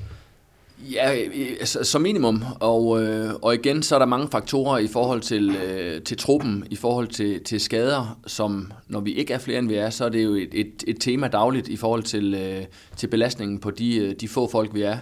Ja, 0.83 1.15
øh, 1.15 1.57
øh, 1.61 1.67
som 1.67 2.03
minimum. 2.03 2.43
Og, 2.61 3.03
øh, 3.03 3.35
og 3.43 3.55
igen, 3.55 3.83
så 3.83 3.95
er 3.95 3.99
der 3.99 4.07
mange 4.07 4.29
faktorer 4.29 4.79
i 4.79 4.87
forhold 4.87 5.21
til, 5.21 5.57
øh, 5.57 6.03
til 6.03 6.17
truppen, 6.17 6.67
i 6.71 6.77
forhold 6.77 7.09
til, 7.09 7.45
til 7.45 7.61
skader, 7.61 8.21
som 8.27 8.73
når 8.89 9.01
vi 9.01 9.13
ikke 9.13 9.35
er 9.35 9.39
flere 9.39 9.59
end 9.59 9.69
vi 9.69 9.75
er, 9.75 9.91
så 9.91 10.05
er 10.05 10.09
det 10.09 10.25
jo 10.25 10.35
et, 10.35 10.49
et, 10.53 10.85
et 10.87 10.97
tema 11.01 11.29
dagligt 11.29 11.69
i 11.69 11.77
forhold 11.77 12.03
til, 12.03 12.35
øh, 12.35 12.65
til 12.97 13.07
belastningen 13.07 13.59
på 13.59 13.71
de, 13.71 13.97
øh, 13.97 14.15
de 14.21 14.29
få 14.29 14.51
folk, 14.51 14.75
vi 14.75 14.83
er. 14.83 14.99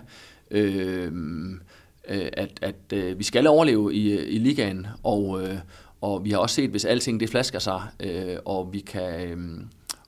Øh, 0.50 1.12
øh, 2.08 2.28
at 2.32 2.50
at 2.62 2.92
øh, 2.92 3.18
vi 3.18 3.24
skal 3.24 3.46
overleve 3.46 3.94
i, 3.94 4.18
i 4.18 4.38
ligaen, 4.38 4.86
og, 5.02 5.42
øh, 5.42 5.58
og 6.00 6.24
vi 6.24 6.30
har 6.30 6.38
også 6.38 6.54
set, 6.54 6.70
hvis 6.70 6.84
alting 6.84 7.20
det 7.20 7.30
flasker 7.30 7.58
sig, 7.58 7.82
øh, 8.00 8.36
og 8.44 8.72
vi 8.72 8.78
kan 8.78 9.28
øh, 9.28 9.38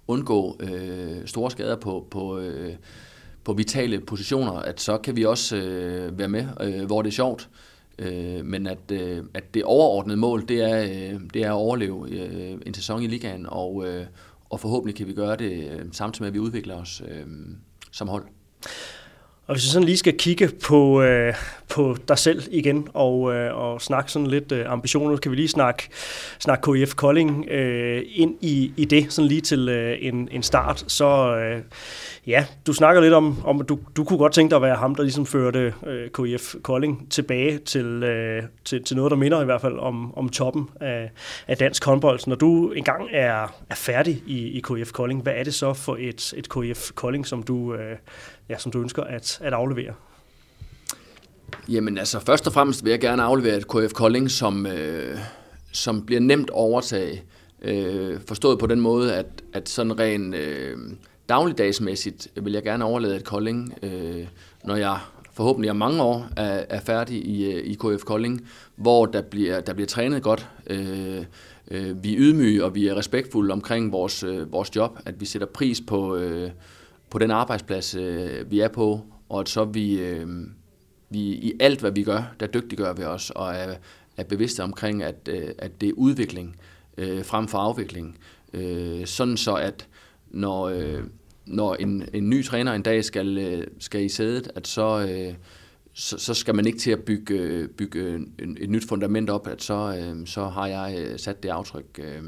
undgå 0.09 0.57
øh, 0.61 1.27
store 1.27 1.51
skader 1.51 1.77
på, 1.77 2.07
på 2.11 2.39
øh, 2.39 2.75
på 3.51 3.55
vitale 3.55 4.01
positioner, 4.01 4.53
at 4.53 4.81
så 4.81 4.99
kan 4.99 5.17
vi 5.17 5.25
også 5.25 5.57
øh, 5.57 6.19
være 6.19 6.29
med, 6.29 6.47
øh, 6.61 6.85
hvor 6.85 7.03
det 7.03 7.11
er 7.11 7.13
sjovt. 7.13 7.49
Øh, 7.99 8.45
men 8.45 8.67
at, 8.67 8.91
øh, 8.93 9.25
at 9.35 9.55
det 9.55 9.65
overordnede 9.65 10.17
mål, 10.17 10.49
det 10.49 10.61
er, 10.61 10.83
øh, 10.83 11.21
det 11.35 11.43
er 11.43 11.49
at 11.49 11.55
overleve 11.55 12.11
øh, 12.11 12.59
en 12.67 12.75
sæson 12.75 13.03
i 13.03 13.07
ligaen, 13.07 13.47
og, 13.49 13.87
øh, 13.87 14.07
og 14.51 14.61
forhåbentlig 14.61 14.97
kan 14.97 15.07
vi 15.07 15.13
gøre 15.13 15.37
det 15.37 15.71
øh, 15.71 15.81
samtidig 15.93 16.23
med, 16.23 16.29
at 16.29 16.35
vi 16.35 16.39
udvikler 16.39 16.77
os 16.77 17.03
øh, 17.09 17.27
som 17.93 18.09
hold. 18.09 18.25
Og 19.51 19.57
hvis 19.57 19.65
vi 19.65 19.69
sådan 19.69 19.87
lige 19.87 19.97
skal 19.97 20.19
kigge 20.19 20.51
på, 20.67 21.03
øh, 21.03 21.35
på 21.69 21.97
dig 22.09 22.19
selv 22.19 22.43
igen 22.51 22.89
og, 22.95 23.35
øh, 23.35 23.57
og 23.57 23.83
snakke 23.83 24.13
sådan 24.13 24.27
lidt 24.27 24.53
øh, 24.53 24.73
ambitioner, 24.73 25.17
kan 25.17 25.31
vi 25.31 25.37
lige 25.37 25.49
snakke, 25.49 25.89
snakke 26.39 26.73
KIF 26.73 26.95
Kolding 26.95 27.49
øh, 27.51 28.03
ind 28.15 28.35
i, 28.41 28.73
i 28.77 28.85
det, 28.85 29.13
sådan 29.13 29.29
lige 29.29 29.41
til 29.41 29.69
øh, 29.69 29.99
en, 30.01 30.29
en 30.33 30.43
start. 30.43 30.85
Så 30.89 31.37
øh, 31.37 31.63
ja, 32.27 32.47
du 32.67 32.73
snakker 32.73 33.03
lidt 33.03 33.15
om, 33.15 33.45
om 33.45 33.61
du, 33.61 33.79
du 33.97 34.05
kunne 34.05 34.19
godt 34.19 34.33
tænke 34.33 34.51
dig 34.51 34.57
at 34.57 34.63
være 34.63 34.77
ham, 34.77 34.95
der 34.95 35.03
ligesom 35.03 35.27
førte 35.27 35.75
øh, 35.87 36.11
KIF 36.11 36.55
Kolding 36.63 37.11
tilbage 37.11 37.59
til, 37.59 37.87
øh, 37.87 38.43
til, 38.65 38.85
til 38.85 38.97
noget, 38.97 39.11
der 39.11 39.17
minder 39.17 39.43
i 39.43 39.45
hvert 39.45 39.61
fald 39.61 39.79
om, 39.79 40.19
om 40.19 40.29
toppen 40.29 40.69
af, 40.81 41.11
af 41.49 41.57
dansk 41.57 41.85
håndbold. 41.85 42.21
Når 42.27 42.37
du 42.37 42.73
engang 42.73 43.09
er, 43.13 43.55
er 43.71 43.75
færdig 43.75 44.23
i, 44.27 44.49
i 44.49 44.61
KIF 44.61 44.93
Kolding, 44.93 45.23
hvad 45.23 45.33
er 45.37 45.45
det 45.45 45.55
så 45.55 45.75
for 45.75 45.97
et, 46.01 46.35
et 46.37 46.49
KIF 46.53 46.91
Kolding, 46.95 47.27
som 47.27 47.43
du, 47.43 47.75
øh, 47.75 47.97
ja, 48.51 48.59
som 48.59 48.73
du 48.73 48.81
ønsker 48.81 49.03
at, 49.03 49.41
at 49.43 49.53
aflevere? 49.53 49.95
Jamen 51.69 51.99
altså, 51.99 52.21
først 52.21 52.47
og 52.47 52.53
fremmest 52.53 52.85
vil 52.85 52.91
jeg 52.91 53.01
gerne 53.01 53.23
aflevere 53.23 53.57
et 53.57 53.69
KF 53.69 53.93
Kolding, 53.93 54.31
som, 54.31 54.67
øh, 54.67 55.19
som 55.73 56.07
bliver 56.07 56.21
nemt 56.21 56.51
overtaget. 56.51 57.23
Øh, 57.63 58.21
forstået 58.29 58.59
på 58.59 58.67
den 58.67 58.81
måde, 58.81 59.15
at, 59.15 59.27
at 59.53 59.69
sådan 59.69 59.99
rent 59.99 60.35
øh, 60.35 60.79
dagligdagsmæssigt 61.29 62.29
vil 62.43 62.53
jeg 62.53 62.63
gerne 62.63 62.85
overlade 62.85 63.17
et 63.17 63.25
Kolding, 63.25 63.75
øh, 63.83 64.27
når 64.65 64.77
jeg 64.77 64.99
forhåbentlig 65.33 65.71
om 65.71 65.77
mange 65.77 66.03
år 66.03 66.29
er, 66.37 66.65
er 66.69 66.81
færdig 66.81 67.27
i, 67.27 67.53
øh, 67.53 67.65
i 67.65 67.75
KF 67.75 68.05
Kolding, 68.05 68.49
hvor 68.77 69.07
der 69.07 69.23
bliver, 69.23 69.61
der 69.61 69.75
bliver 69.75 69.87
trænet 69.87 70.23
godt. 70.23 70.49
Øh, 70.67 71.25
øh, 71.71 72.05
vi 72.05 72.13
er 72.13 72.19
ydmyge, 72.19 72.65
og 72.65 72.75
vi 72.75 72.87
er 72.87 72.97
respektfulde 72.97 73.53
omkring 73.53 73.93
vores, 73.93 74.23
øh, 74.23 74.53
vores 74.53 74.77
job, 74.77 74.99
at 75.05 75.21
vi 75.21 75.27
sætter 75.27 75.47
pris 75.47 75.81
på, 75.87 76.17
øh, 76.17 76.51
på 77.11 77.19
den 77.19 77.31
arbejdsplads, 77.31 77.95
øh, 77.95 78.51
vi 78.51 78.61
er 78.61 78.69
på, 78.69 79.01
og 79.29 79.41
at 79.41 79.49
så 79.49 79.65
vi, 79.65 80.01
øh, 80.01 80.29
vi 81.11 81.21
i 81.21 81.53
alt, 81.61 81.81
hvad 81.81 81.91
vi 81.91 82.03
gør, 82.03 82.35
der 82.41 82.47
dygtiggør 82.47 82.93
vi 82.93 83.05
os, 83.05 83.31
og 83.31 83.55
er, 83.55 83.75
er 84.17 84.25
bevidste 84.25 84.63
omkring, 84.63 85.03
at, 85.03 85.29
øh, 85.29 85.49
at 85.59 85.81
det 85.81 85.89
er 85.89 85.93
udvikling 85.93 86.57
øh, 86.99 87.25
frem 87.25 87.49
for 87.49 87.59
afvikling. 87.59 88.19
Øh, 88.53 89.07
sådan 89.07 89.37
så, 89.37 89.55
at 89.55 89.89
når, 90.31 90.69
øh, 90.69 91.03
når 91.47 91.75
en, 91.75 92.09
en 92.13 92.31
ny 92.31 92.45
træner 92.45 92.73
en 92.73 92.83
dag 92.83 93.05
skal, 93.05 93.39
øh, 93.39 93.67
skal 93.79 94.05
i 94.05 94.09
sædet, 94.09 94.51
at 94.55 94.67
så, 94.67 95.07
øh, 95.11 95.35
så, 95.93 96.19
så 96.19 96.35
skal 96.35 96.55
man 96.55 96.67
ikke 96.67 96.79
til 96.79 96.91
at 96.91 97.05
bygge, 97.05 97.35
øh, 97.35 97.69
bygge 97.69 98.27
et 98.39 98.71
nyt 98.71 98.89
fundament 98.89 99.31
op, 99.31 99.47
at 99.47 99.63
så, 99.63 99.97
øh, 99.99 100.27
så 100.27 100.45
har 100.45 100.67
jeg 100.67 100.99
øh, 100.99 101.19
sat 101.19 101.43
det 101.43 101.49
aftryk. 101.49 102.01
Øh, 102.03 102.23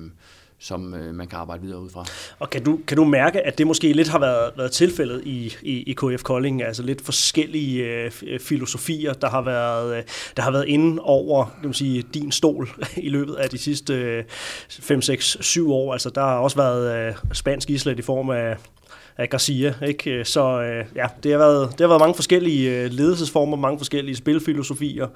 som 0.62 0.94
øh, 0.94 1.14
man 1.14 1.26
kan 1.26 1.38
arbejde 1.38 1.62
videre 1.62 1.80
ud 1.80 1.90
fra. 1.90 2.04
Og 2.38 2.50
kan 2.50 2.64
du, 2.64 2.78
kan 2.86 2.96
du 2.96 3.04
mærke, 3.04 3.46
at 3.46 3.58
det 3.58 3.66
måske 3.66 3.92
lidt 3.92 4.08
har 4.08 4.18
været, 4.18 4.50
været 4.56 4.72
tilfældet 4.72 5.22
i, 5.24 5.54
i, 5.62 5.82
i 5.82 5.92
KF 5.92 6.22
Kolding, 6.22 6.62
altså 6.62 6.82
lidt 6.82 7.04
forskellige 7.04 7.84
øh, 7.84 8.40
filosofier, 8.40 9.12
der 9.12 9.30
har 9.30 9.42
været, 9.42 9.96
øh, 9.96 10.02
der 10.36 10.42
har 10.42 10.50
været 10.50 10.68
inde 10.68 11.02
over 11.02 11.44
kan 11.44 11.68
man 11.68 11.74
sige, 11.74 12.02
din 12.14 12.32
stol 12.32 12.68
i 12.96 13.08
løbet 13.08 13.34
af 13.34 13.50
de 13.50 13.58
sidste 13.58 14.24
5, 14.68 15.02
6, 15.02 15.36
7 15.40 15.72
år. 15.72 15.92
Altså 15.92 16.10
der 16.10 16.20
har 16.20 16.38
også 16.38 16.56
været 16.56 17.08
øh, 17.08 17.14
spansk 17.32 17.70
islet 17.70 17.98
i 17.98 18.02
form 18.02 18.30
af 18.30 18.56
af 19.16 19.30
Garcia. 19.30 19.74
Ikke? 19.86 20.10
Øh, 20.10 20.24
så 20.24 20.62
øh, 20.62 20.84
ja, 20.96 21.06
det 21.22 21.30
har, 21.32 21.38
været, 21.38 21.70
det 21.70 21.80
har 21.80 21.88
været 21.88 22.00
mange 22.00 22.14
forskellige 22.14 22.70
øh, 22.70 22.90
ledelsesformer, 22.90 23.56
mange 23.56 23.78
forskellige 23.78 24.16
spilfilosofier. 24.16 25.08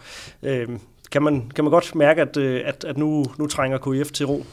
Øh, 0.43 0.69
kan, 1.11 1.23
man, 1.23 1.51
kan 1.55 1.65
man 1.65 1.71
godt 1.71 1.95
mærke, 1.95 2.23
at, 2.23 2.37
øh, 2.37 2.63
at, 2.65 2.85
at 2.85 2.99
nu, 2.99 3.25
nu 3.39 3.47
trænger 3.47 3.79
KF 3.79 4.13
til 4.13 4.27
ro? 4.27 4.45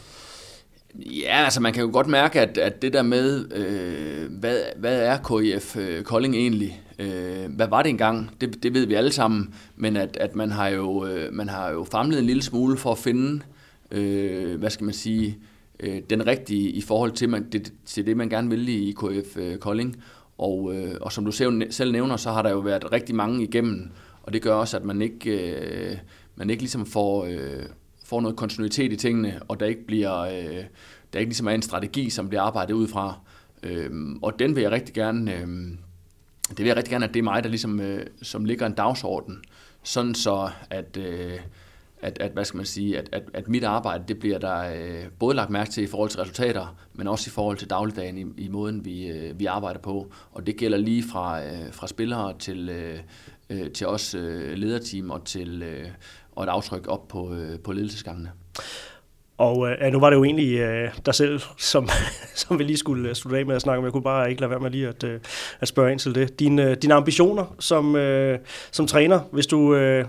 Ja, 0.95 1.43
altså 1.43 1.61
man 1.61 1.73
kan 1.73 1.83
jo 1.83 1.89
godt 1.93 2.07
mærke, 2.07 2.41
at, 2.41 2.57
at 2.57 2.81
det 2.81 2.93
der 2.93 3.01
med, 3.01 3.53
øh, 3.55 4.39
hvad, 4.39 4.59
hvad 4.77 4.99
er 5.01 5.17
KIF 5.17 5.77
øh, 5.77 6.03
Kolding 6.03 6.35
egentlig? 6.35 6.81
Øh, 6.99 7.55
hvad 7.55 7.67
var 7.67 7.83
det 7.83 7.89
engang? 7.89 8.31
Det, 8.41 8.63
det 8.63 8.73
ved 8.73 8.85
vi 8.85 8.93
alle 8.93 9.11
sammen, 9.11 9.53
men 9.75 9.97
at, 9.97 10.17
at 10.17 10.35
man, 10.35 10.51
har 10.51 10.67
jo, 10.67 11.05
øh, 11.05 11.33
man 11.33 11.49
har 11.49 11.69
jo 11.69 11.83
famlet 11.83 12.19
en 12.19 12.25
lille 12.25 12.43
smule 12.43 12.77
for 12.77 12.91
at 12.91 12.97
finde, 12.97 13.41
øh, 13.91 14.59
hvad 14.59 14.69
skal 14.69 14.85
man 14.85 14.93
sige, 14.93 15.37
øh, 15.79 16.01
den 16.09 16.27
rigtige 16.27 16.69
i 16.69 16.81
forhold 16.81 17.11
til, 17.11 17.29
man, 17.29 17.49
det, 17.51 17.73
til 17.85 18.05
det, 18.05 18.17
man 18.17 18.29
gerne 18.29 18.49
vil 18.49 18.69
i 18.69 18.95
KF 18.97 19.37
øh, 19.37 19.57
Kolding. 19.57 20.03
Og, 20.37 20.75
øh, 20.75 20.95
og 21.01 21.11
som 21.11 21.25
du 21.25 21.31
selv 21.69 21.91
nævner, 21.91 22.17
så 22.17 22.31
har 22.31 22.41
der 22.41 22.49
jo 22.49 22.59
været 22.59 22.91
rigtig 22.91 23.15
mange 23.15 23.43
igennem, 23.43 23.89
og 24.23 24.33
det 24.33 24.41
gør 24.41 24.53
også, 24.53 24.77
at 24.77 24.85
man 24.85 25.01
ikke, 25.01 25.51
øh, 25.51 25.97
man 26.35 26.49
ikke 26.49 26.61
ligesom 26.61 26.85
får, 26.85 27.25
øh, 27.25 27.63
får 28.13 28.21
noget 28.21 28.37
kontinuitet 28.37 28.93
i 28.93 28.95
tingene, 28.95 29.39
og 29.47 29.59
der 29.59 29.65
ikke 29.65 29.85
bliver, 29.85 30.19
øh, 30.19 30.63
der 31.13 31.19
ikke 31.19 31.29
ligesom 31.29 31.47
er 31.47 31.51
en 31.51 31.61
strategi, 31.61 32.09
som 32.09 32.29
bliver 32.29 32.41
arbejdet 32.41 32.73
ud 32.73 32.87
fra. 32.87 33.19
Øh, 33.63 33.91
og 34.21 34.39
den 34.39 34.55
vil 34.55 34.61
jeg 34.61 34.71
rigtig 34.71 34.95
gerne, 34.95 35.33
øh, 35.33 35.47
det 36.49 36.57
vil 36.57 36.65
jeg 36.65 36.77
rigtig 36.77 36.91
gerne, 36.91 37.05
at 37.05 37.13
det 37.13 37.19
er 37.19 37.23
mig, 37.23 37.43
der 37.43 37.49
ligesom, 37.49 37.79
øh, 37.79 38.05
som 38.21 38.45
ligger 38.45 38.65
en 38.65 38.73
dagsorden, 38.73 39.43
sådan 39.83 40.15
så, 40.15 40.49
at, 40.69 40.97
øh, 40.97 41.39
at, 42.01 42.17
at, 42.19 42.31
hvad 42.31 42.45
skal 42.45 42.57
man 42.57 42.65
sige, 42.65 42.97
at, 42.97 43.09
at, 43.11 43.23
at 43.33 43.47
mit 43.47 43.63
arbejde, 43.63 44.03
det 44.07 44.19
bliver 44.19 44.37
der 44.37 44.73
øh, 44.75 45.05
både 45.19 45.35
lagt 45.35 45.49
mærke 45.49 45.71
til 45.71 45.83
i 45.83 45.87
forhold 45.87 46.09
til 46.09 46.19
resultater, 46.19 46.75
men 46.93 47.07
også 47.07 47.29
i 47.29 47.31
forhold 47.31 47.57
til 47.57 47.69
dagligdagen 47.69 48.17
i, 48.17 48.43
i 48.43 48.47
måden, 48.47 48.85
vi, 48.85 49.07
øh, 49.07 49.39
vi 49.39 49.45
arbejder 49.45 49.79
på. 49.79 50.11
Og 50.31 50.47
det 50.47 50.57
gælder 50.57 50.77
lige 50.77 51.03
fra, 51.03 51.43
øh, 51.43 51.71
fra 51.73 51.87
spillere 51.87 52.37
til, 52.39 52.69
øh, 52.69 52.99
øh 53.49 53.71
til 53.71 53.87
os 53.87 54.15
øh, 54.15 54.53
lederteam 54.57 55.11
og 55.11 55.25
til, 55.25 55.63
øh, 55.63 55.87
og 56.35 56.43
et 56.43 56.49
aftryk 56.49 56.87
op 56.87 57.07
på, 57.07 57.33
øh, 57.33 57.59
på 57.59 57.71
ledelsesgangene. 57.71 58.31
Og 59.37 59.69
øh, 59.69 59.91
nu 59.91 59.99
var 59.99 60.09
det 60.09 60.17
jo 60.17 60.23
egentlig 60.23 60.59
øh, 60.59 60.91
dig 61.05 61.15
selv, 61.15 61.39
som, 61.57 61.89
som 62.35 62.59
vi 62.59 62.63
lige 62.63 62.77
skulle 62.77 63.09
øh, 63.09 63.15
slutte 63.15 63.39
af 63.39 63.45
med 63.45 63.55
at 63.55 63.61
snakke 63.61 63.77
om. 63.77 63.83
Jeg 63.83 63.91
kunne 63.91 64.03
bare 64.03 64.29
ikke 64.29 64.41
lade 64.41 64.49
være 64.49 64.59
med 64.59 64.71
lige 64.71 64.87
at, 64.87 65.03
øh, 65.03 65.19
at 65.59 65.67
spørge 65.67 65.91
ind 65.91 65.99
til 65.99 66.15
det. 66.15 66.39
Dine, 66.39 66.69
øh, 66.69 66.77
dine 66.77 66.93
ambitioner 66.93 67.55
som, 67.59 67.95
øh, 67.95 68.39
som 68.71 68.87
træner, 68.87 69.19
hvis 69.31 69.47
du 69.47 69.75
øh, 69.75 70.05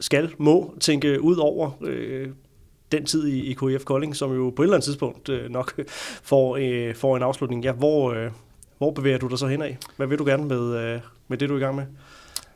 skal, 0.00 0.32
må 0.38 0.74
tænke 0.80 1.20
ud 1.20 1.36
over 1.36 1.70
øh, 1.82 2.28
den 2.92 3.06
tid 3.06 3.26
i, 3.26 3.50
i 3.50 3.54
KF 3.54 3.84
Kolding, 3.84 4.16
som 4.16 4.34
jo 4.34 4.50
på 4.50 4.62
et 4.62 4.66
eller 4.66 4.74
andet 4.74 4.84
tidspunkt 4.84 5.28
øh, 5.28 5.50
nok 5.50 5.80
får, 6.30 6.56
øh, 6.60 6.94
får 6.94 7.16
en 7.16 7.22
afslutning. 7.22 7.64
Ja, 7.64 7.72
hvor, 7.72 8.12
øh, 8.12 8.30
hvor 8.78 8.90
bevæger 8.90 9.18
du 9.18 9.28
dig 9.28 9.38
så 9.38 9.46
henad? 9.46 9.70
Hvad 9.96 10.06
vil 10.06 10.18
du 10.18 10.24
gerne 10.24 10.44
med, 10.44 10.76
øh, 10.76 11.00
med 11.28 11.38
det, 11.38 11.48
du 11.48 11.54
er 11.54 11.58
i 11.58 11.62
gang 11.62 11.76
med? 11.76 11.84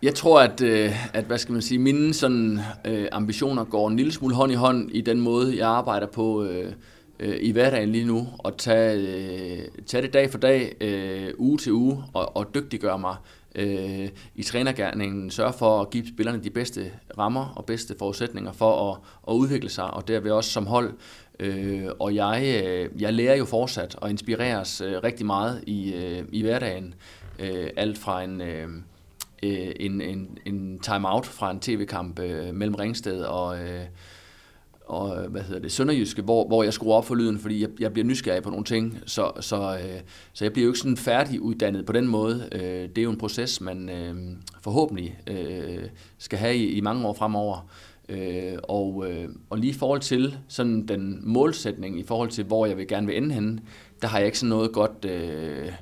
Jeg 0.02 0.14
tror, 0.14 0.40
at, 0.40 0.60
øh, 0.60 1.14
at 1.14 1.24
hvad 1.24 1.38
skal 1.38 1.52
man 1.52 1.62
sige, 1.62 1.78
mine 1.78 2.14
sådan, 2.14 2.60
øh, 2.84 3.08
ambitioner 3.12 3.64
går 3.64 3.88
en 3.88 3.96
lille 3.96 4.12
smule 4.12 4.34
hånd 4.34 4.52
i 4.52 4.54
hånd 4.54 4.90
i 4.90 5.00
den 5.00 5.20
måde, 5.20 5.56
jeg 5.58 5.68
arbejder 5.68 6.06
på 6.06 6.44
øh, 6.44 6.72
øh, 7.20 7.36
i 7.40 7.52
hverdagen 7.52 7.92
lige 7.92 8.04
nu, 8.04 8.28
og 8.38 8.56
tage, 8.56 8.94
øh, 8.94 9.58
tage 9.86 10.02
det 10.02 10.12
dag 10.12 10.30
for 10.30 10.38
dag, 10.38 10.76
øh, 10.80 11.34
uge 11.38 11.58
til 11.58 11.72
uge, 11.72 12.04
og, 12.12 12.36
og 12.36 12.54
dygtiggøre 12.54 12.98
mig 12.98 13.16
øh, 13.54 14.08
i 14.34 14.42
trænergærningen 14.42 15.30
sørge 15.30 15.52
for 15.52 15.80
at 15.80 15.90
give 15.90 16.08
spillerne 16.14 16.44
de 16.44 16.50
bedste 16.50 16.90
rammer 17.18 17.52
og 17.56 17.64
bedste 17.64 17.94
forudsætninger 17.98 18.52
for 18.52 18.92
at, 18.92 18.98
at 19.28 19.32
udvikle 19.32 19.70
sig, 19.70 19.90
og 19.90 20.08
derved 20.08 20.30
også 20.30 20.50
som 20.50 20.66
hold. 20.66 20.94
Øh, 21.40 21.86
og 22.00 22.14
jeg, 22.14 22.62
øh, 22.64 23.02
jeg 23.02 23.12
lærer 23.12 23.36
jo 23.36 23.44
fortsat 23.44 23.94
og 23.94 24.10
inspireres 24.10 24.80
øh, 24.80 25.02
rigtig 25.04 25.26
meget 25.26 25.64
i, 25.66 25.94
øh, 25.94 26.24
i 26.32 26.42
hverdagen. 26.42 26.94
Øh, 27.38 27.70
alt 27.76 27.98
fra 27.98 28.22
en... 28.22 28.40
Øh, 28.40 28.68
Øh, 29.42 29.72
en, 29.80 30.00
en, 30.00 30.38
en 30.46 30.78
timeout 30.78 31.26
fra 31.26 31.50
en 31.50 31.60
tv-kamp 31.60 32.18
øh, 32.18 32.54
mellem 32.54 32.74
Ringsted 32.74 33.20
og, 33.22 33.58
øh, 33.58 33.84
og 34.86 35.24
øh, 35.24 35.30
hvad 35.30 35.42
hedder 35.42 35.60
det, 35.60 35.72
Sønderjyske, 35.72 36.22
hvor, 36.22 36.46
hvor 36.46 36.62
jeg 36.62 36.72
skruer 36.72 36.94
op 36.94 37.04
for 37.04 37.14
lyden, 37.14 37.38
fordi 37.38 37.60
jeg, 37.60 37.68
jeg 37.80 37.92
bliver 37.92 38.06
nysgerrig 38.06 38.42
på 38.42 38.50
nogle 38.50 38.64
ting, 38.64 38.98
så, 39.06 39.30
så, 39.40 39.56
øh, 39.56 40.00
så 40.32 40.44
jeg 40.44 40.52
bliver 40.52 40.64
jo 40.64 40.70
ikke 40.70 40.78
sådan 40.78 40.96
færdiguddannet 40.96 41.86
på 41.86 41.92
den 41.92 42.08
måde. 42.08 42.48
Øh, 42.52 42.88
det 42.88 42.98
er 42.98 43.02
jo 43.02 43.10
en 43.10 43.18
proces, 43.18 43.60
man 43.60 43.88
øh, 43.88 44.14
forhåbentlig 44.60 45.18
øh, 45.26 45.82
skal 46.18 46.38
have 46.38 46.56
i, 46.56 46.66
i 46.66 46.80
mange 46.80 47.06
år 47.06 47.12
fremover. 47.12 47.68
Øh, 48.08 48.58
og, 48.62 49.04
øh, 49.10 49.28
og 49.50 49.58
lige 49.58 49.70
i 49.70 49.74
forhold 49.74 50.00
til 50.00 50.38
sådan 50.48 50.86
den 50.86 51.20
målsætning, 51.22 52.00
i 52.00 52.02
forhold 52.02 52.28
til 52.28 52.44
hvor 52.44 52.66
jeg 52.66 52.76
vil 52.76 52.88
gerne 52.88 53.06
vil 53.06 53.16
ende 53.16 53.34
henne, 53.34 53.58
der 54.02 54.08
har 54.08 54.18
jeg 54.18 54.26
ikke 54.26 54.38
sådan 54.38 54.50
noget 54.50 54.72
godt... 54.72 55.04
Øh, 55.04 55.72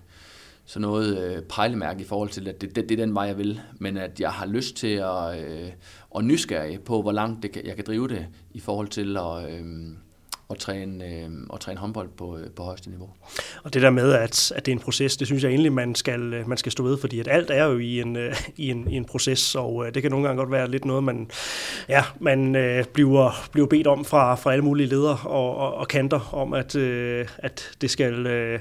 sådan 0.74 0.88
noget 0.88 1.18
øh, 1.18 1.42
pejlemærke 1.42 2.00
i 2.00 2.04
forhold 2.04 2.28
til, 2.28 2.48
at 2.48 2.60
det, 2.60 2.76
det, 2.76 2.88
det 2.88 3.00
er 3.00 3.04
den 3.04 3.14
vej, 3.14 3.24
jeg 3.24 3.38
vil, 3.38 3.60
men 3.78 3.96
at 3.96 4.20
jeg 4.20 4.30
har 4.30 4.46
lyst 4.46 4.76
til 4.76 4.94
at, 4.96 5.44
øh, 5.44 5.70
at 6.16 6.24
nysgerrig 6.24 6.80
på, 6.80 7.02
hvor 7.02 7.12
langt 7.12 7.42
det 7.42 7.52
kan, 7.52 7.66
jeg 7.66 7.76
kan 7.76 7.84
drive 7.86 8.08
det 8.08 8.26
i 8.52 8.60
forhold 8.60 8.88
til 8.88 9.16
at, 9.16 9.52
øh, 9.52 9.64
at 10.50 10.56
træne, 10.56 11.04
øh, 11.04 11.30
at 11.54 11.60
træne 11.60 11.78
håndbold 11.78 12.08
på, 12.16 12.38
øh, 12.38 12.50
på 12.50 12.62
højeste 12.62 12.90
niveau. 12.90 13.08
Og 13.62 13.74
det 13.74 13.82
der 13.82 13.90
med, 13.90 14.12
at, 14.12 14.52
at 14.56 14.66
det 14.66 14.72
er 14.72 14.76
en 14.76 14.82
proces, 14.82 15.16
det 15.16 15.26
synes 15.26 15.42
jeg 15.42 15.50
egentlig, 15.50 15.72
man 15.72 15.94
skal, 15.94 16.34
øh, 16.34 16.48
man 16.48 16.58
skal 16.58 16.72
stå 16.72 16.82
ved, 16.82 16.98
fordi 16.98 17.20
at 17.20 17.28
alt 17.28 17.50
er 17.50 17.64
jo 17.64 17.78
i 17.78 18.00
en, 18.00 18.16
øh, 18.16 18.36
i 18.56 18.70
en, 18.70 18.90
i 18.90 18.96
en 18.96 19.04
proces, 19.04 19.54
og 19.54 19.86
øh, 19.86 19.94
det 19.94 20.02
kan 20.02 20.10
nogle 20.10 20.26
gange 20.26 20.40
godt 20.40 20.50
være 20.50 20.70
lidt 20.70 20.84
noget, 20.84 21.04
man, 21.04 21.30
ja, 21.88 22.02
man 22.20 22.56
øh, 22.56 22.84
bliver, 22.84 23.48
bliver 23.52 23.66
bedt 23.66 23.86
om 23.86 24.04
fra, 24.04 24.34
fra 24.34 24.52
alle 24.52 24.64
mulige 24.64 24.86
ledere 24.86 25.18
og, 25.24 25.56
og, 25.56 25.74
og 25.74 25.88
kanter, 25.88 26.34
om 26.34 26.52
at, 26.52 26.76
øh, 26.76 27.26
at 27.38 27.70
det, 27.80 27.90
skal, 27.90 28.26
øh, 28.26 28.60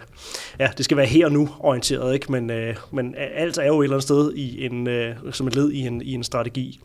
ja, 0.60 0.70
det 0.78 0.86
skal 0.86 0.98
være 0.98 1.06
her 1.06 1.26
og 1.26 1.32
nu 1.32 1.50
orienteret, 1.60 2.14
ikke? 2.14 2.32
Men, 2.32 2.50
øh, 2.50 2.76
men 2.92 3.16
alt 3.18 3.58
er 3.58 3.68
jo 3.68 3.82
et 3.82 3.86
eller 3.86 3.96
andet 3.96 4.04
sted 4.04 4.34
i 4.34 4.66
en, 4.66 4.88
øh, 4.88 5.16
som 5.32 5.48
et 5.48 5.56
led 5.56 5.72
i 5.72 5.80
en, 5.80 6.02
i 6.02 6.14
en 6.14 6.24
strategi. 6.24 6.80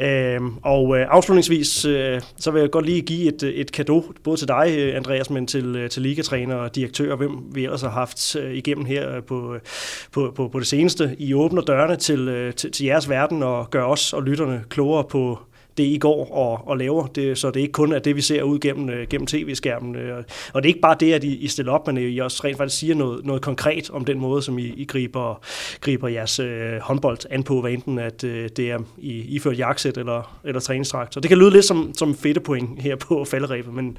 Øh, 0.00 0.40
og 0.62 0.98
øh, 0.98 1.06
afslutningsvis, 1.10 1.84
øh, 1.84 2.20
så 2.36 2.50
vil 2.50 2.60
jeg 2.60 2.70
godt 2.70 2.86
lige 2.86 3.02
give 3.02 3.28
et, 3.34 3.42
et 3.42 3.72
kado, 3.72 4.04
både 4.24 4.39
til 4.40 4.48
dig, 4.48 4.74
øh, 4.78 4.96
Andreas, 4.96 5.30
men 5.30 5.46
til, 5.46 5.76
øh, 5.76 5.90
til 5.90 6.02
ligatræner 6.02 6.54
og 6.54 6.74
direktør, 6.74 7.16
hvem 7.16 7.32
vi 7.54 7.64
ellers 7.64 7.82
har 7.82 7.90
haft 7.90 8.36
øh, 8.36 8.54
igennem 8.54 8.84
her 8.84 9.20
på, 9.20 9.56
på, 10.12 10.32
på, 10.36 10.48
på 10.48 10.58
det 10.58 10.66
seneste. 10.66 11.16
I 11.18 11.34
åbner 11.34 11.62
dørene 11.62 11.96
til, 11.96 12.52
til, 12.56 12.72
til 12.72 12.86
jeres 12.86 13.08
verden 13.08 13.42
og 13.42 13.70
gør 13.70 13.84
os 13.84 14.12
og 14.12 14.22
lytterne 14.22 14.64
klogere 14.68 15.04
på, 15.04 15.38
det, 15.78 15.84
I 15.84 15.98
går 15.98 16.32
og, 16.32 16.68
og 16.68 16.76
laver, 16.76 17.06
det, 17.06 17.38
så 17.38 17.50
det 17.50 17.56
er 17.56 17.60
ikke 17.60 17.72
kun 17.72 17.92
er 17.92 17.98
det, 17.98 18.16
vi 18.16 18.20
ser 18.20 18.42
ud 18.42 18.58
gennem, 18.58 18.90
øh, 18.90 19.06
gennem 19.08 19.26
tv-skærmen. 19.26 19.96
Øh, 19.96 20.24
og 20.52 20.62
det 20.62 20.68
er 20.68 20.70
ikke 20.70 20.80
bare 20.80 20.96
det, 21.00 21.12
at 21.12 21.24
I, 21.24 21.36
I 21.36 21.48
stiller 21.48 21.72
op, 21.72 21.86
men 21.86 21.98
øh, 21.98 22.02
I 22.02 22.18
også 22.18 22.40
rent 22.44 22.56
faktisk 22.56 22.78
siger 22.78 22.94
noget, 22.94 23.24
noget 23.24 23.42
konkret 23.42 23.90
om 23.90 24.04
den 24.04 24.20
måde, 24.20 24.42
som 24.42 24.58
I, 24.58 24.66
I 24.66 24.84
griber, 24.84 25.40
griber 25.80 26.08
jeres 26.08 26.38
øh, 26.38 26.78
håndbold 26.80 27.18
an 27.30 27.42
på, 27.42 27.60
hvad 27.60 27.72
enten 27.72 27.98
at 27.98 28.24
øh, 28.24 28.48
det 28.56 28.70
er 28.70 28.78
I, 28.98 29.10
I 29.10 29.38
ført 29.38 29.58
jakkesæt 29.58 29.98
eller, 29.98 30.40
eller 30.44 30.60
træningstrakt. 30.60 31.14
Så 31.14 31.20
det 31.20 31.28
kan 31.28 31.38
lyde 31.38 31.50
lidt 31.50 31.64
som, 31.64 31.92
som 31.94 32.16
point 32.44 32.82
her 32.82 32.96
på 32.96 33.24
falderæbet, 33.24 33.74
men 33.74 33.96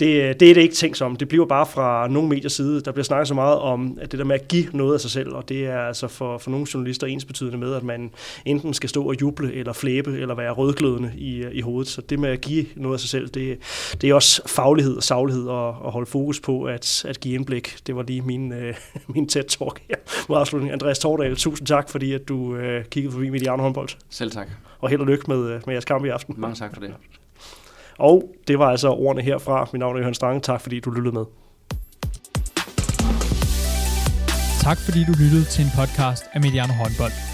det, 0.00 0.40
det 0.40 0.50
er 0.50 0.54
det 0.54 0.60
ikke 0.60 0.74
tænkt 0.74 0.96
som. 0.96 1.16
Det 1.16 1.28
bliver 1.28 1.46
bare 1.46 1.66
fra 1.66 2.08
nogle 2.08 2.28
mediers 2.28 2.52
side. 2.52 2.80
Der 2.80 2.92
bliver 2.92 3.04
snakket 3.04 3.28
så 3.28 3.34
meget 3.34 3.58
om 3.58 3.98
at 4.00 4.12
det 4.12 4.18
der 4.18 4.24
med 4.24 4.34
at 4.34 4.48
give 4.48 4.66
noget 4.72 4.94
af 4.94 5.00
sig 5.00 5.10
selv, 5.10 5.32
og 5.32 5.48
det 5.48 5.66
er 5.66 5.78
altså 5.78 6.08
for, 6.08 6.38
for 6.38 6.50
nogle 6.50 6.66
journalister 6.74 7.06
ens 7.06 7.24
betydende 7.24 7.58
med, 7.58 7.74
at 7.74 7.82
man 7.82 8.10
enten 8.44 8.74
skal 8.74 8.88
stå 8.88 9.08
og 9.08 9.20
juble, 9.20 9.54
eller 9.54 9.72
flæbe, 9.72 10.18
eller 10.18 10.34
være 10.34 10.50
rødglødende 10.50 11.12
i, 11.16 11.44
i 11.52 11.60
hovedet. 11.60 11.88
Så 11.88 12.00
det 12.00 12.18
med 12.18 12.30
at 12.30 12.40
give 12.40 12.66
noget 12.76 12.94
af 12.94 13.00
sig 13.00 13.08
selv, 13.08 13.28
det, 13.28 13.58
det 14.00 14.10
er 14.10 14.14
også 14.14 14.48
faglighed 14.48 14.96
og 14.96 15.02
saglighed 15.02 15.46
og, 15.46 15.68
og 15.68 15.92
holde 15.92 16.06
fokus 16.06 16.40
på 16.40 16.64
at, 16.64 17.04
at 17.08 17.20
give 17.20 17.34
indblik. 17.34 17.76
Det 17.86 17.96
var 17.96 18.02
lige 18.02 18.22
min, 18.22 18.52
øh, 18.52 18.74
min 19.14 19.28
tæt 19.28 19.44
talk 19.44 19.82
her 19.88 19.96
mod 20.28 20.38
afslutning. 20.38 20.72
Andreas 20.72 20.98
Tordal, 20.98 21.36
tusind 21.36 21.66
tak, 21.66 21.90
fordi 21.90 22.12
at 22.12 22.28
du 22.28 22.56
øh, 22.56 22.84
kiggede 22.84 23.12
forbi 23.12 23.30
Mediano 23.30 23.62
håndbold. 23.62 23.88
Selv 24.10 24.30
tak. 24.30 24.48
Og 24.80 24.88
held 24.88 25.00
og 25.00 25.06
lykke 25.06 25.24
med, 25.28 25.38
øh, 25.38 25.60
med 25.66 25.74
jeres 25.74 25.84
kamp 25.84 26.04
i 26.04 26.08
aften. 26.08 26.34
Mange 26.38 26.56
tak 26.56 26.74
for 26.74 26.80
det. 26.80 26.94
Og 27.98 28.34
det 28.48 28.58
var 28.58 28.70
altså 28.70 28.88
ordene 28.88 29.22
herfra. 29.22 29.68
Mit 29.72 29.80
navn 29.80 29.96
er 29.96 30.00
Johan 30.00 30.14
Strange. 30.14 30.40
Tak 30.40 30.60
fordi 30.60 30.80
du 30.80 30.90
lyttede 30.90 31.14
med. 31.14 31.24
Tak 34.60 34.78
fordi 34.78 35.04
du 35.04 35.12
lyttede 35.12 35.44
til 35.44 35.64
en 35.64 35.70
podcast 35.76 36.24
af 36.32 36.40
Mediano 36.40 36.72
Håndbold. 36.72 37.33